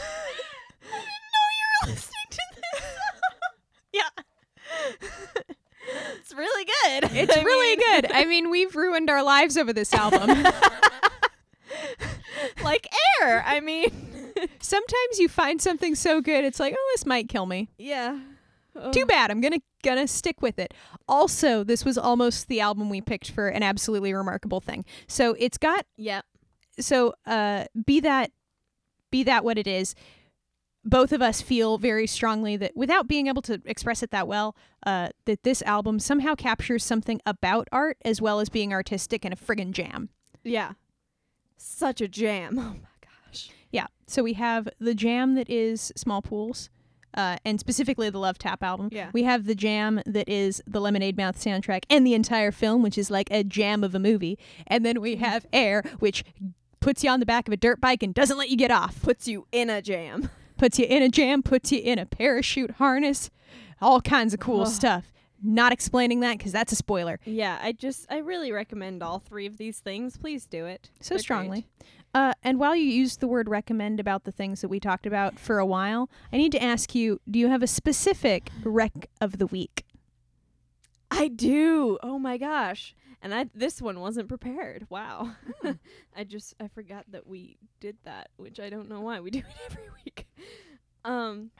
I 0.91 0.99
didn't 1.05 1.29
know 1.35 1.47
you 1.59 1.67
were 1.83 1.89
listening 1.91 2.29
to 2.31 2.41
this. 2.55 2.83
yeah. 3.93 4.09
it's 6.19 6.33
really 6.33 6.65
good. 6.65 7.09
it's 7.15 7.37
I 7.37 7.43
really 7.43 7.75
mean, 7.77 8.01
good 8.01 8.11
i 8.11 8.25
mean 8.25 8.49
we've 8.49 8.75
ruined 8.75 9.09
our 9.11 9.21
lives 9.23 9.55
over 9.55 9.71
this 9.71 9.93
album 9.93 10.29
like 12.63 12.87
air. 13.21 13.43
I 13.45 13.59
mean, 13.59 13.89
sometimes 14.59 15.19
you 15.19 15.29
find 15.29 15.61
something 15.61 15.95
so 15.95 16.19
good 16.21 16.43
it's 16.43 16.59
like 16.59 16.73
oh 16.77 16.91
this 16.95 17.05
might 17.05 17.29
kill 17.29 17.45
me 17.45 17.69
yeah. 17.77 18.19
too 18.91 19.05
bad 19.05 19.29
i'm 19.29 19.39
gonna 19.41 19.59
gonna 19.83 20.07
stick 20.07 20.41
with 20.41 20.57
it 20.57 20.73
also 21.07 21.63
this 21.63 21.85
was 21.85 21.97
almost 21.99 22.47
the 22.47 22.59
album 22.59 22.89
we 22.89 22.99
picked 22.99 23.29
for 23.29 23.47
an 23.47 23.61
absolutely 23.61 24.11
remarkable 24.13 24.59
thing 24.59 24.83
so 25.07 25.35
it's 25.37 25.59
got 25.59 25.85
Yeah. 25.97 26.21
so 26.79 27.13
uh 27.27 27.65
be 27.85 27.99
that 27.99 28.31
be 29.11 29.23
that 29.23 29.43
what 29.45 29.59
it 29.59 29.67
is 29.67 29.93
both 30.83 31.13
of 31.13 31.21
us 31.21 31.41
feel 31.41 31.77
very 31.77 32.07
strongly 32.07 32.57
that 32.57 32.75
without 32.75 33.07
being 33.07 33.27
able 33.27 33.43
to 33.43 33.61
express 33.65 34.01
it 34.01 34.09
that 34.11 34.27
well 34.27 34.55
uh 34.85 35.09
that 35.25 35.43
this 35.43 35.61
album 35.61 35.99
somehow 35.99 36.33
captures 36.33 36.83
something 36.83 37.21
about 37.27 37.67
art 37.71 37.97
as 38.03 38.19
well 38.19 38.39
as 38.39 38.49
being 38.49 38.73
artistic 38.73 39.23
and 39.23 39.33
a 39.33 39.37
friggin' 39.37 39.71
jam 39.71 40.09
Yeah. 40.43 40.71
Such 41.57 42.01
a 42.01 42.07
jam. 42.07 42.57
Oh 42.59 42.75
my 42.81 43.07
gosh. 43.31 43.49
yeah 43.71 43.87
so 44.07 44.23
we 44.23 44.33
have 44.33 44.67
the 44.79 44.93
jam 44.93 45.35
that 45.35 45.49
is 45.49 45.91
Smallpools 45.97 46.69
uh, 47.15 47.37
and 47.45 47.59
specifically 47.59 48.09
the 48.09 48.17
Love 48.19 48.37
Tap 48.37 48.63
album. 48.63 48.89
Yeah. 48.91 49.09
We 49.13 49.23
have 49.23 49.45
the 49.45 49.55
jam 49.55 50.01
that 50.05 50.27
is 50.27 50.61
the 50.65 50.81
Lemonade 50.81 51.15
Mouth 51.17 51.37
soundtrack 51.37 51.83
and 51.89 52.05
the 52.05 52.13
entire 52.13 52.51
film, 52.51 52.81
which 52.81 52.97
is 52.97 53.11
like 53.11 53.27
a 53.31 53.43
jam 53.43 53.83
of 53.83 53.93
a 53.93 53.99
movie. 53.99 54.39
And 54.67 54.85
then 54.85 54.99
we 55.01 55.17
have 55.17 55.45
Air, 55.53 55.83
which 55.99 56.23
puts 56.79 57.03
you 57.03 57.09
on 57.09 57.19
the 57.19 57.25
back 57.25 57.47
of 57.47 57.53
a 57.53 57.57
dirt 57.57 57.79
bike 57.79 58.03
and 58.03 58.13
doesn't 58.13 58.37
let 58.37 58.49
you 58.49 58.57
get 58.57 58.71
off. 58.71 59.01
Puts 59.01 59.27
you 59.27 59.47
in 59.51 59.69
a 59.69 59.81
jam. 59.81 60.29
Puts 60.57 60.79
you 60.79 60.85
in 60.85 61.03
a 61.03 61.09
jam, 61.09 61.43
puts 61.43 61.71
you 61.71 61.79
in 61.79 61.99
a 61.99 62.05
parachute 62.05 62.71
harness, 62.71 63.29
all 63.81 64.01
kinds 64.01 64.33
of 64.33 64.39
cool 64.39 64.61
Ugh. 64.61 64.67
stuff. 64.67 65.11
Not 65.43 65.73
explaining 65.73 66.21
that 66.21 66.37
because 66.37 66.53
that's 66.53 66.71
a 66.71 66.75
spoiler 66.75 67.19
Yeah, 67.25 67.59
I 67.61 67.73
just 67.73 68.05
I 68.09 68.19
really 68.19 68.51
recommend 68.51 69.03
all 69.03 69.19
three 69.19 69.45
of 69.45 69.57
these 69.57 69.79
things. 69.79 70.17
Please 70.17 70.45
do 70.45 70.65
it. 70.65 70.89
so 71.01 71.15
They're 71.15 71.19
strongly. 71.19 71.67
Uh, 72.15 72.33
and 72.43 72.59
while 72.59 72.75
you 72.75 72.85
used 72.85 73.19
the 73.19 73.27
word 73.27 73.49
recommend 73.49 73.99
about 73.99 74.23
the 74.23 74.31
things 74.31 74.61
that 74.61 74.67
we 74.69 74.79
talked 74.79 75.05
about 75.07 75.39
for 75.39 75.57
a 75.57 75.65
while, 75.65 76.09
I 76.31 76.37
need 76.37 76.51
to 76.53 76.61
ask 76.63 76.95
you 76.95 77.19
do 77.29 77.39
you 77.39 77.49
have 77.49 77.63
a 77.63 77.67
specific 77.67 78.49
rec 78.63 79.07
of 79.19 79.37
the 79.37 79.47
week? 79.47 79.83
I 81.11 81.27
do. 81.27 81.97
Oh 82.01 82.17
my 82.17 82.37
gosh. 82.37 82.95
And 83.21 83.33
I 83.33 83.49
this 83.53 83.81
one 83.81 83.99
wasn't 83.99 84.29
prepared. 84.29 84.87
Wow. 84.89 85.31
I 86.15 86.23
just 86.23 86.55
I 86.59 86.67
forgot 86.67 87.05
that 87.11 87.27
we 87.27 87.57
did 87.79 87.97
that, 88.03 88.29
which 88.37 88.59
I 88.59 88.69
don't 88.69 88.89
know 88.89 89.01
why 89.01 89.19
we 89.19 89.29
do 89.31 89.39
it 89.39 89.45
every 89.69 89.89
week. 90.05 90.27
Um 91.03 91.51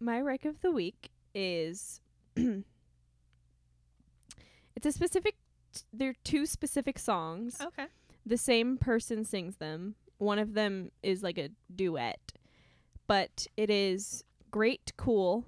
my 0.00 0.20
rec 0.20 0.44
of 0.44 0.60
the 0.60 0.70
week 0.72 1.10
is 1.34 2.00
it's 4.76 4.86
a 4.86 4.92
specific 4.92 5.36
they're 5.92 6.14
two 6.24 6.44
specific 6.46 6.98
songs. 6.98 7.58
Okay. 7.60 7.86
the 8.26 8.36
same 8.36 8.76
person 8.76 9.24
sings 9.24 9.56
them. 9.56 9.94
One 10.18 10.38
of 10.38 10.54
them 10.54 10.90
is 11.02 11.22
like 11.22 11.38
a 11.38 11.48
duet, 11.74 12.32
but 13.06 13.46
it 13.56 13.70
is 13.70 14.22
Great 14.50 14.92
Cool 14.96 15.44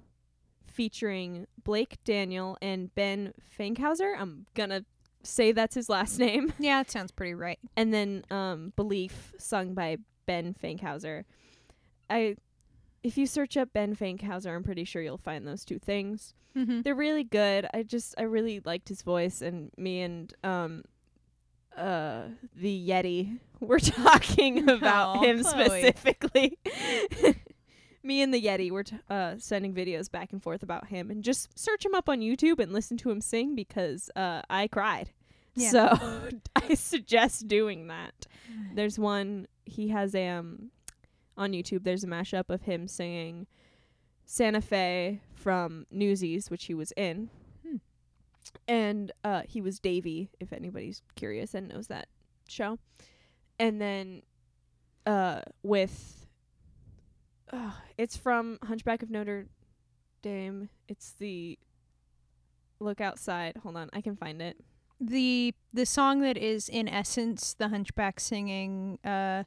featuring 0.67 1.47
Blake 1.63 1.97
Daniel 2.03 2.57
and 2.61 2.93
Ben 2.95 3.33
Fankhauser. 3.57 4.13
I'm 4.19 4.45
gonna 4.55 4.83
say 5.23 5.51
that's 5.51 5.75
his 5.75 5.89
last 5.89 6.17
name. 6.25 6.51
Yeah, 6.59 6.81
it 6.81 6.91
sounds 6.91 7.11
pretty 7.11 7.33
right. 7.35 7.59
And 7.77 7.93
then 7.93 8.23
um, 8.31 8.73
Belief 8.75 9.33
sung 9.37 9.73
by 9.73 9.97
Ben 10.25 10.55
Fankhauser. 10.61 11.23
I 12.09 12.35
if 13.05 13.17
you 13.19 13.27
search 13.27 13.55
up 13.55 13.71
Ben 13.71 13.95
Fankhauser, 13.95 14.55
I'm 14.55 14.63
pretty 14.63 14.83
sure 14.83 14.99
you'll 15.01 15.19
find 15.19 15.47
those 15.47 15.63
two 15.63 15.77
things. 15.77 16.33
Mm-hmm. 16.57 16.81
They're 16.81 16.95
really 16.95 17.23
good. 17.23 17.67
I 17.71 17.83
just 17.83 18.15
I 18.17 18.23
really 18.23 18.61
liked 18.65 18.89
his 18.89 19.03
voice 19.03 19.41
and 19.43 19.69
me 19.77 20.01
and 20.01 20.33
um 20.43 20.83
uh 21.77 22.23
the 22.55 22.87
Yeti 22.89 23.39
were 23.59 23.79
talking 24.01 24.67
about 24.77 25.17
Aw, 25.17 25.21
him 25.21 25.43
Chloe. 25.43 25.69
specifically. 25.81 26.57
me 28.01 28.21
and 28.23 28.33
the 28.33 28.41
Yeti 28.41 28.71
were 28.71 28.83
t- 28.83 28.97
uh 29.09 29.35
sending 29.37 29.73
videos 29.73 30.09
back 30.11 30.31
and 30.31 30.41
forth 30.41 30.63
about 30.63 30.87
him 30.87 31.11
and 31.11 31.23
just 31.23 31.57
search 31.59 31.85
him 31.85 31.93
up 31.93 32.09
on 32.09 32.21
YouTube 32.21 32.59
and 32.59 32.73
listen 32.73 32.97
to 32.97 33.11
him 33.11 33.21
sing 33.21 33.53
because 33.55 34.09
uh 34.15 34.41
I 34.49 34.67
cried. 34.67 35.11
Yeah. 35.55 35.69
So 35.69 36.29
I 36.55 36.73
suggest 36.73 37.47
doing 37.47 37.87
that. 37.87 38.25
There's 38.73 38.97
one 38.97 39.47
he 39.65 39.89
has 39.89 40.15
a 40.15 40.27
um 40.29 40.71
on 41.37 41.51
YouTube. 41.51 41.83
There's 41.83 42.03
a 42.03 42.07
mashup 42.07 42.45
of 42.49 42.63
him 42.63 42.87
singing 42.87 43.47
Santa 44.25 44.61
Fe 44.61 45.21
from 45.33 45.85
Newsies, 45.91 46.49
which 46.49 46.65
he 46.65 46.73
was 46.73 46.91
in, 46.97 47.29
Hmm. 47.65 47.75
and 48.67 49.11
uh, 49.23 49.43
he 49.47 49.61
was 49.61 49.79
Davey. 49.79 50.29
If 50.39 50.51
anybody's 50.53 51.01
curious 51.15 51.53
and 51.53 51.67
knows 51.69 51.87
that 51.87 52.07
show, 52.47 52.79
and 53.59 53.79
then 53.81 54.21
uh, 55.05 55.41
with 55.63 56.27
uh, 57.53 57.71
it's 57.97 58.17
from 58.17 58.57
Hunchback 58.63 59.03
of 59.03 59.09
Notre 59.09 59.47
Dame. 60.21 60.69
It's 60.87 61.11
the 61.11 61.59
look 62.79 62.99
outside. 62.99 63.57
Hold 63.63 63.77
on, 63.77 63.89
I 63.93 64.01
can 64.01 64.15
find 64.15 64.41
it. 64.41 64.57
the 64.99 65.53
the 65.73 65.85
song 65.85 66.21
that 66.21 66.37
is 66.37 66.69
in 66.69 66.87
essence 66.87 67.53
the 67.53 67.67
hunchback 67.67 68.19
singing 68.19 68.97
uh 69.03 69.43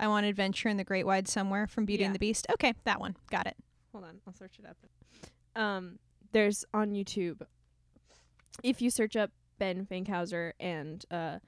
I 0.00 0.08
want 0.08 0.26
adventure 0.26 0.68
in 0.68 0.76
the 0.76 0.84
great 0.84 1.06
wide 1.06 1.26
somewhere 1.28 1.66
from 1.66 1.84
Beauty 1.84 2.02
Yeah. 2.02 2.06
and 2.06 2.14
the 2.14 2.18
Beast. 2.20 2.46
Okay, 2.52 2.74
that 2.84 3.00
one. 3.00 3.16
Got 3.30 3.46
it. 3.46 3.56
Hold 3.92 4.04
on, 4.04 4.20
I'll 4.26 4.32
search 4.34 4.58
it 4.58 4.66
up. 4.66 4.76
Um, 5.60 5.98
there's 6.32 6.64
on 6.72 6.92
YouTube. 6.92 7.42
If 8.62 8.80
you 8.82 8.90
search 8.90 9.16
up 9.16 9.30
Ben 9.58 9.86
Fankhauser 9.86 10.52
and 10.60 11.04
uh, 11.10 11.38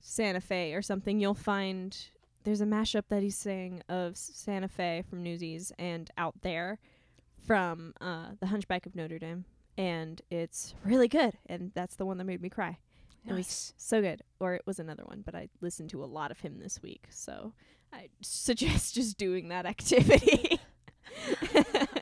Santa 0.00 0.40
Fe 0.40 0.74
or 0.74 0.82
something, 0.82 1.18
you'll 1.20 1.34
find 1.34 1.96
there's 2.44 2.60
a 2.60 2.66
mashup 2.66 3.04
that 3.08 3.22
he's 3.22 3.36
saying 3.36 3.82
of 3.88 4.16
Santa 4.16 4.68
Fe 4.68 5.02
from 5.08 5.22
Newsies 5.22 5.72
and 5.78 6.10
Out 6.18 6.34
There 6.42 6.78
from 7.46 7.94
uh, 8.00 8.30
The 8.40 8.46
Hunchback 8.46 8.86
of 8.86 8.94
Notre 8.94 9.18
Dame, 9.18 9.44
and 9.76 10.20
it's 10.30 10.74
really 10.84 11.08
good. 11.08 11.34
And 11.46 11.72
that's 11.74 11.96
the 11.96 12.06
one 12.06 12.18
that 12.18 12.24
made 12.24 12.42
me 12.42 12.48
cry. 12.48 12.78
It 13.26 13.32
was 13.32 13.46
Nice. 13.46 13.74
so 13.76 14.00
good. 14.02 14.22
Or 14.40 14.54
it 14.54 14.62
was 14.66 14.78
another 14.78 15.04
one, 15.04 15.22
but 15.24 15.34
I 15.34 15.48
listened 15.60 15.90
to 15.90 16.02
a 16.02 16.06
lot 16.06 16.30
of 16.30 16.40
him 16.40 16.58
this 16.58 16.82
week, 16.82 17.06
so 17.10 17.52
I 17.92 18.08
suggest 18.20 18.94
just 18.96 19.16
doing 19.16 19.48
that 19.48 19.64
activity. 19.66 20.58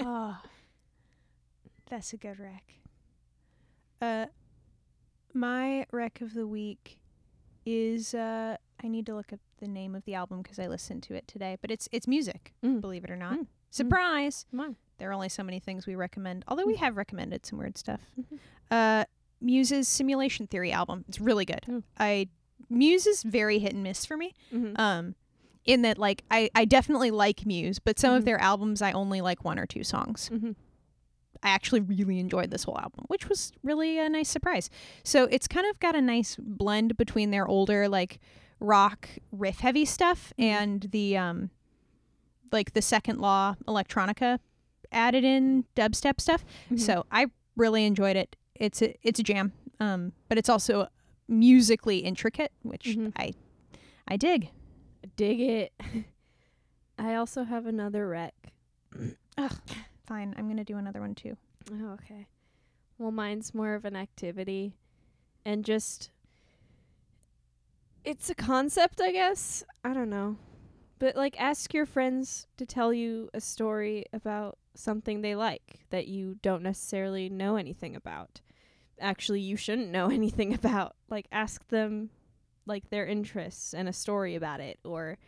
oh, 0.00 0.38
that's 1.90 2.12
a 2.12 2.16
good 2.16 2.38
rec. 2.38 2.74
Uh, 4.00 4.26
my 5.34 5.86
rec 5.92 6.20
of 6.20 6.34
the 6.34 6.46
week 6.46 7.00
is 7.66 8.14
uh, 8.14 8.56
I 8.82 8.88
need 8.88 9.06
to 9.06 9.14
look 9.14 9.32
up 9.32 9.40
the 9.58 9.68
name 9.68 9.94
of 9.94 10.04
the 10.06 10.14
album 10.14 10.40
because 10.42 10.58
I 10.58 10.66
listened 10.66 11.02
to 11.04 11.14
it 11.14 11.28
today, 11.28 11.58
but 11.60 11.70
it's 11.70 11.88
it's 11.92 12.08
music. 12.08 12.54
Mm. 12.64 12.80
Believe 12.80 13.04
it 13.04 13.10
or 13.10 13.16
not, 13.16 13.34
Mm. 13.38 13.46
surprise! 13.70 14.46
Come 14.50 14.60
on. 14.60 14.76
There 14.98 15.08
are 15.10 15.12
only 15.12 15.28
so 15.28 15.42
many 15.42 15.60
things 15.60 15.86
we 15.86 15.94
recommend, 15.94 16.44
although 16.48 16.66
we 16.66 16.74
Mm. 16.74 16.78
have 16.80 16.96
recommended 16.96 17.44
some 17.46 17.58
weird 17.58 17.76
stuff. 17.78 18.00
Mhm. 18.18 18.38
Uh, 18.70 19.04
Muse's 19.40 19.88
Simulation 19.88 20.46
Theory 20.46 20.72
album. 20.72 21.04
It's 21.08 21.20
really 21.20 21.44
good. 21.44 21.62
Mm. 21.68 21.82
I 21.98 22.28
Muse 22.68 23.06
is 23.06 23.22
very 23.22 23.58
hit 23.58 23.72
and 23.72 23.82
miss 23.82 24.04
for 24.06 24.16
me. 24.16 24.34
Mm-hmm. 24.54 24.80
Um, 24.80 25.14
in 25.64 25.82
that 25.82 25.98
like 25.98 26.24
I 26.30 26.50
I 26.54 26.64
definitely 26.64 27.10
like 27.10 27.44
Muse, 27.46 27.78
but 27.78 27.98
some 27.98 28.14
of 28.14 28.22
Mhm. 28.22 28.26
their 28.26 28.40
albums 28.40 28.80
I 28.82 28.92
only 28.92 29.20
like 29.20 29.44
one 29.44 29.58
or 29.58 29.66
two 29.66 29.84
songs. 29.84 30.30
mm-hmm. 30.32 30.52
I 31.42 31.48
actually 31.50 31.80
really 31.80 32.18
enjoyed 32.18 32.50
this 32.50 32.64
whole 32.64 32.78
album, 32.78 33.04
which 33.08 33.28
was 33.28 33.50
really 33.62 33.98
a 33.98 34.08
nice 34.10 34.28
surprise. 34.28 34.68
So 35.04 35.24
it's 35.30 35.48
kind 35.48 35.66
of 35.70 35.80
got 35.80 35.94
a 35.94 36.00
nice 36.02 36.36
blend 36.38 36.96
between 36.98 37.30
their 37.30 37.46
older 37.48 37.88
like 37.88 38.18
rock 38.58 39.08
riff 39.32 39.60
heavy 39.60 39.86
stuff 39.86 40.32
Mhm. 40.38 40.44
and 40.44 40.80
the 40.92 41.16
um 41.16 41.50
like 42.52 42.72
the 42.74 42.82
second 42.82 43.20
law 43.20 43.54
electronica 43.66 44.38
added 44.92 45.24
in 45.24 45.64
dubstep 45.76 46.20
stuff. 46.20 46.44
Mm-hmm. 46.66 46.76
So 46.78 47.06
I 47.10 47.26
really 47.56 47.84
enjoyed 47.86 48.16
it. 48.16 48.36
It's 48.60 48.80
a 48.82 48.94
it's 49.02 49.18
a 49.18 49.22
jam. 49.24 49.52
Um 49.80 50.12
but 50.28 50.38
it's 50.38 50.48
also 50.48 50.86
musically 51.26 51.98
intricate, 51.98 52.52
which 52.62 52.84
Mhm. 52.96 53.12
I 53.16 53.32
I 54.06 54.16
dig. 54.16 54.50
dig 55.16 55.40
it. 55.40 55.72
I 56.98 57.14
also 57.14 57.44
have 57.44 57.66
another 57.66 58.06
rec. 58.06 58.34
Fine, 60.06 60.34
I'm 60.36 60.44
going 60.46 60.56
to 60.58 60.64
do 60.64 60.76
another 60.76 61.00
one 61.00 61.14
too. 61.14 61.36
Oh, 61.72 61.90
okay. 61.92 62.26
Well, 62.98 63.10
mine's 63.12 63.54
more 63.54 63.74
of 63.74 63.84
an 63.84 63.96
activity 63.96 64.74
and 65.44 65.64
just 65.64 66.10
it's 68.04 68.28
a 68.30 68.34
concept, 68.34 69.00
I 69.00 69.12
guess. 69.12 69.62
I 69.84 69.92
don't 69.94 70.10
know. 70.10 70.36
But 70.98 71.16
like 71.16 71.40
ask 71.40 71.72
your 71.72 71.86
friends 71.86 72.46
to 72.58 72.66
tell 72.66 72.92
you 72.92 73.30
a 73.32 73.40
story 73.40 74.04
about 74.12 74.58
something 74.74 75.20
they 75.22 75.34
like 75.34 75.80
that 75.90 76.08
you 76.08 76.36
don't 76.42 76.62
necessarily 76.62 77.28
know 77.30 77.56
anything 77.56 77.94
about. 77.96 78.40
Actually, 79.00 79.40
you 79.40 79.56
shouldn't 79.56 79.90
know 79.90 80.10
anything 80.10 80.54
about. 80.54 80.96
Like 81.08 81.26
ask 81.32 81.66
them 81.68 82.10
like 82.66 82.90
their 82.90 83.06
interests 83.06 83.74
and 83.74 83.88
a 83.88 83.92
story 83.92 84.36
about 84.36 84.60
it 84.60 84.78
or 84.84 85.18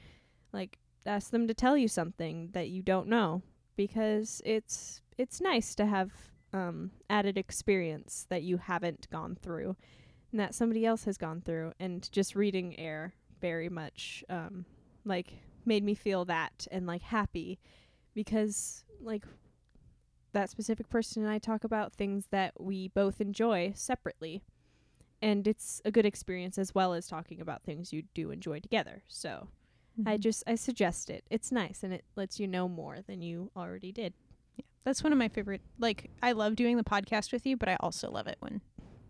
like 0.52 0.78
ask 1.06 1.30
them 1.30 1.48
to 1.48 1.54
tell 1.54 1.76
you 1.76 1.88
something 1.88 2.50
that 2.52 2.68
you 2.68 2.82
don't 2.82 3.08
know 3.08 3.42
because 3.74 4.40
it's 4.44 5.00
it's 5.18 5.40
nice 5.40 5.74
to 5.74 5.86
have 5.86 6.12
um, 6.52 6.90
added 7.08 7.38
experience 7.38 8.26
that 8.28 8.42
you 8.42 8.58
haven't 8.58 9.08
gone 9.10 9.36
through 9.40 9.76
and 10.30 10.40
that 10.40 10.54
somebody 10.54 10.84
else 10.84 11.04
has 11.04 11.16
gone 11.16 11.40
through. 11.40 11.72
And 11.80 12.10
just 12.12 12.34
reading 12.34 12.78
Air 12.78 13.14
very 13.40 13.68
much 13.68 14.24
um, 14.28 14.64
like 15.04 15.34
made 15.64 15.84
me 15.84 15.94
feel 15.94 16.24
that 16.26 16.66
and 16.70 16.86
like 16.86 17.02
happy 17.02 17.58
because 18.14 18.84
like 19.00 19.24
that 20.32 20.50
specific 20.50 20.88
person 20.88 21.22
and 21.22 21.30
I 21.30 21.38
talk 21.38 21.64
about 21.64 21.92
things 21.92 22.26
that 22.30 22.52
we 22.60 22.88
both 22.88 23.20
enjoy 23.20 23.72
separately. 23.74 24.42
And 25.20 25.46
it's 25.46 25.80
a 25.84 25.90
good 25.92 26.04
experience 26.06 26.58
as 26.58 26.74
well 26.74 26.94
as 26.94 27.06
talking 27.06 27.40
about 27.40 27.62
things 27.62 27.92
you 27.92 28.02
do 28.14 28.30
enjoy 28.30 28.58
together. 28.60 29.02
So 29.08 29.48
I 30.06 30.16
Mhm. 30.16 30.20
just 30.20 30.42
I 30.46 30.54
suggest 30.56 31.10
it. 31.10 31.24
It's 31.30 31.52
nice 31.52 31.82
and 31.84 31.92
it 31.92 32.04
lets 32.16 32.40
you 32.40 32.48
know 32.48 32.66
more 32.68 33.02
than 33.02 33.20
you 33.22 33.50
already 33.56 33.92
did. 33.92 34.14
Yeah. 34.56 34.64
That's 34.84 35.02
one 35.04 35.12
of 35.12 35.18
my 35.18 35.28
favorite. 35.28 35.60
Like, 35.78 36.10
I 36.22 36.32
love 36.32 36.56
doing 36.56 36.76
the 36.76 36.82
podcast 36.84 37.30
with 37.32 37.46
you, 37.46 37.56
but 37.56 37.68
I 37.68 37.76
also 37.78 38.10
love 38.10 38.26
it 38.26 38.36
when, 38.40 38.62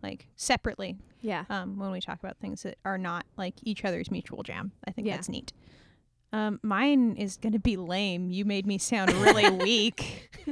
like, 0.02 0.28
separately, 0.36 0.98
Yeah. 1.22 1.44
um, 1.48 1.78
when 1.78 1.92
we 1.92 2.00
talk 2.00 2.18
about 2.18 2.36
things 2.38 2.64
that 2.64 2.78
are 2.84 2.98
not 2.98 3.24
like 3.36 3.54
each 3.62 3.84
other's 3.84 4.10
mutual 4.10 4.42
jam. 4.42 4.72
I 4.86 4.90
think 4.90 5.06
Yeah. 5.06 5.16
that's 5.16 5.28
neat. 5.28 5.52
Um, 6.32 6.58
mine 6.62 7.16
is 7.16 7.36
gonna 7.36 7.58
be 7.58 7.76
lame. 7.76 8.30
You 8.30 8.44
made 8.44 8.66
me 8.66 8.78
sound 8.78 9.12
really 9.12 9.50
weak. 9.64 10.30
Uh, 10.46 10.50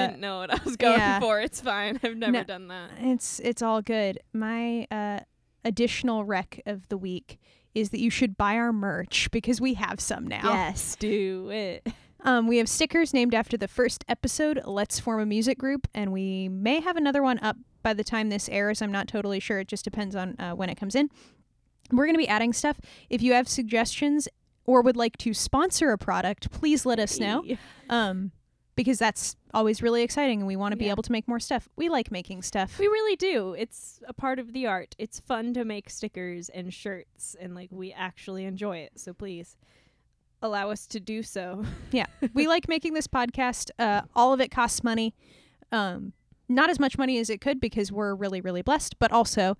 you 0.00 0.06
didn't 0.08 0.20
know 0.20 0.38
what 0.38 0.50
I 0.52 0.60
was 0.64 0.76
going 0.76 0.98
yeah. 0.98 1.20
for. 1.20 1.40
It's 1.40 1.60
fine. 1.60 1.98
I've 2.02 2.16
never 2.16 2.32
No. 2.32 2.44
done 2.44 2.68
that. 2.68 2.90
It's 3.00 3.40
it's 3.40 3.62
all 3.62 3.82
good. 3.82 4.20
My 4.32 4.86
uh, 4.90 5.20
additional 5.64 6.24
rec 6.24 6.60
of 6.66 6.88
the 6.88 6.96
week 6.96 7.38
is 7.74 7.90
that 7.90 8.00
you 8.00 8.10
should 8.10 8.36
buy 8.36 8.54
our 8.56 8.72
merch 8.72 9.30
because 9.30 9.60
we 9.60 9.74
have 9.74 10.00
some 10.00 10.26
now. 10.26 10.40
Yes, 10.44 10.96
do 10.96 11.50
it. 11.50 11.86
Um, 12.24 12.48
we 12.48 12.58
have 12.58 12.68
stickers 12.68 13.14
named 13.14 13.34
after 13.34 13.56
the 13.56 13.68
first 13.68 14.04
episode, 14.08 14.60
Let's 14.64 14.98
Form 14.98 15.20
a 15.20 15.26
Music 15.26 15.56
Group, 15.58 15.86
and 15.94 16.12
we 16.12 16.48
may 16.48 16.80
have 16.80 16.96
another 16.96 17.22
one 17.22 17.38
up 17.38 17.56
by 17.84 17.94
the 17.94 18.02
time 18.02 18.28
this 18.30 18.48
airs. 18.48 18.82
I'm 18.82 18.90
not 18.90 19.06
totally 19.06 19.38
sure. 19.38 19.60
It 19.60 19.68
just 19.68 19.84
depends 19.84 20.16
on 20.16 20.34
uh, 20.40 20.52
when 20.52 20.68
it 20.68 20.74
comes 20.76 20.96
in. 20.96 21.10
We're 21.92 22.06
going 22.06 22.16
to 22.16 22.18
be 22.18 22.26
adding 22.26 22.52
stuff. 22.52 22.80
If 23.08 23.22
you 23.22 23.34
have 23.34 23.46
suggestions 23.46 24.26
or 24.68 24.82
would 24.82 24.96
like 24.96 25.16
to 25.16 25.32
sponsor 25.32 25.90
a 25.92 25.98
product, 25.98 26.50
please 26.50 26.84
let 26.84 26.98
us 26.98 27.18
know 27.18 27.42
um, 27.88 28.30
because 28.76 28.98
that's 28.98 29.34
always 29.54 29.80
really 29.82 30.02
exciting 30.02 30.40
and 30.40 30.46
we 30.46 30.56
want 30.56 30.72
to 30.72 30.76
be 30.76 30.84
Yeah. 30.84 30.90
able 30.92 31.02
to 31.04 31.10
make 31.10 31.26
more 31.26 31.40
stuff. 31.40 31.68
We 31.76 31.88
like 31.88 32.10
making 32.12 32.42
stuff. 32.42 32.78
We 32.78 32.86
really 32.86 33.16
do. 33.16 33.54
It's 33.54 34.00
a 34.06 34.12
part 34.12 34.38
of 34.38 34.52
the 34.52 34.66
art. 34.66 34.94
It's 34.98 35.20
fun 35.20 35.54
to 35.54 35.64
make 35.64 35.88
stickers 35.88 36.50
and 36.50 36.72
shirts 36.72 37.34
and 37.40 37.54
like 37.54 37.70
we 37.72 37.92
actually 37.94 38.44
enjoy 38.44 38.76
it. 38.78 38.92
So 38.96 39.14
please 39.14 39.56
allow 40.42 40.70
us 40.70 40.86
to 40.88 41.00
do 41.00 41.22
so. 41.22 41.64
Yeah. 41.90 42.06
We 42.34 42.46
like 42.46 42.68
making 42.68 42.92
this 42.92 43.06
podcast. 43.08 43.70
Uh, 43.78 44.02
all 44.14 44.34
of 44.34 44.40
it 44.42 44.50
costs 44.50 44.84
money. 44.84 45.14
Um, 45.72 46.12
not 46.48 46.68
as 46.68 46.78
much 46.78 46.98
money 46.98 47.18
as 47.18 47.30
it 47.30 47.40
could 47.40 47.58
because 47.60 47.90
we're 47.90 48.14
really, 48.14 48.42
really 48.42 48.60
blessed. 48.62 48.98
But 48.98 49.12
also, 49.12 49.56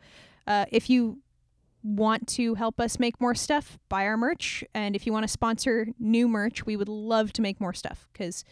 uh, 0.46 0.66
if 0.70 0.90
you 0.90 1.20
want 1.82 2.26
to 2.28 2.54
help 2.54 2.80
us 2.80 2.98
make 2.98 3.20
more 3.20 3.34
stuff, 3.34 3.78
buy 3.88 4.04
our 4.04 4.16
merch. 4.16 4.64
And 4.74 4.96
if 4.96 5.06
you 5.06 5.12
want 5.12 5.24
to 5.24 5.28
sponsor 5.28 5.88
new 5.98 6.28
merch, 6.28 6.66
we 6.66 6.76
would 6.76 6.88
love 6.88 7.32
to 7.34 7.42
make 7.42 7.60
more 7.60 7.72
stuff 7.72 8.08
because 8.12 8.44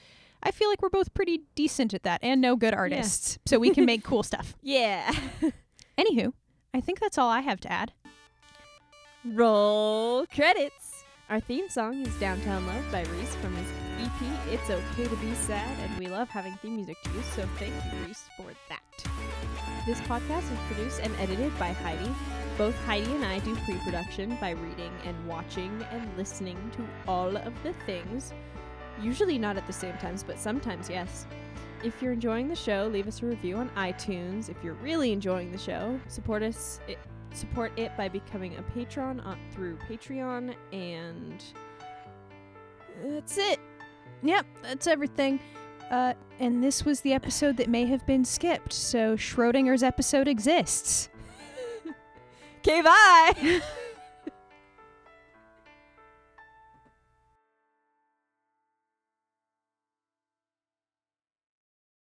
I 0.42 0.50
feel 0.50 0.68
like 0.68 0.80
we're 0.82 0.88
both 0.90 1.12
pretty 1.14 1.42
decent 1.54 1.92
at 1.94 2.02
that 2.04 2.20
and 2.22 2.40
no 2.40 2.56
good 2.56 2.74
artists. 2.74 3.38
So 3.46 3.58
we 3.58 3.70
can 3.70 3.84
make 3.84 4.04
cool 4.04 4.22
stuff. 4.22 4.54
Yeah. 4.62 5.12
Anywho, 5.98 6.32
I 6.74 6.80
think 6.80 7.00
that's 7.00 7.16
all 7.18 7.28
I 7.30 7.40
have 7.40 7.58
to 7.60 7.72
add. 7.72 7.92
Roll 9.24 10.26
credits. 10.26 10.85
Our 11.28 11.40
theme 11.40 11.68
song 11.68 12.06
is 12.06 12.14
Downtown 12.20 12.64
Love 12.68 12.84
by 12.92 13.02
Reese 13.02 13.34
from 13.34 13.52
his 13.56 13.66
EP 13.98 14.52
It's 14.52 14.70
Okay 14.70 15.08
to 15.08 15.16
Be 15.16 15.34
Sad, 15.34 15.76
and 15.80 15.98
we 15.98 16.06
love 16.06 16.28
having 16.28 16.54
theme 16.62 16.76
music 16.76 16.96
to 17.02 17.10
use, 17.14 17.24
so 17.34 17.44
thank 17.58 17.74
you, 17.74 18.06
Reese, 18.06 18.28
for 18.36 18.46
that. 18.68 18.80
This 19.86 19.98
podcast 20.02 20.44
is 20.52 20.58
produced 20.68 21.00
and 21.02 21.12
edited 21.16 21.50
by 21.58 21.72
Heidi. 21.72 22.14
Both 22.56 22.76
Heidi 22.84 23.10
and 23.10 23.24
I 23.24 23.40
do 23.40 23.56
pre 23.64 23.74
production 23.78 24.38
by 24.40 24.50
reading 24.50 24.92
and 25.04 25.26
watching 25.26 25.84
and 25.90 26.08
listening 26.16 26.70
to 26.76 26.86
all 27.08 27.36
of 27.36 27.52
the 27.64 27.72
things. 27.86 28.32
Usually 29.02 29.36
not 29.36 29.56
at 29.56 29.66
the 29.66 29.72
same 29.72 29.98
times, 29.98 30.22
but 30.22 30.38
sometimes 30.38 30.88
yes. 30.88 31.26
If 31.82 32.00
you're 32.00 32.12
enjoying 32.12 32.46
the 32.46 32.54
show, 32.54 32.86
leave 32.86 33.08
us 33.08 33.20
a 33.20 33.26
review 33.26 33.56
on 33.56 33.68
iTunes. 33.70 34.48
If 34.48 34.62
you're 34.62 34.74
really 34.74 35.10
enjoying 35.10 35.50
the 35.50 35.58
show, 35.58 35.98
support 36.06 36.44
us. 36.44 36.78
Support 37.36 37.72
it 37.78 37.94
by 37.98 38.08
becoming 38.08 38.56
a 38.56 38.62
patron 38.62 39.20
on, 39.20 39.38
through 39.52 39.76
Patreon, 39.88 40.54
and 40.72 41.44
that's 43.04 43.36
it. 43.36 43.60
Yep, 44.22 44.46
that's 44.62 44.86
everything. 44.86 45.38
Uh, 45.90 46.14
and 46.40 46.64
this 46.64 46.84
was 46.84 47.02
the 47.02 47.12
episode 47.12 47.58
that 47.58 47.68
may 47.68 47.84
have 47.84 48.06
been 48.06 48.24
skipped, 48.24 48.72
so 48.72 49.16
Schrodinger's 49.16 49.82
episode 49.82 50.28
exists. 50.28 51.10
Okay, 52.68 52.82
bye. 52.82 53.60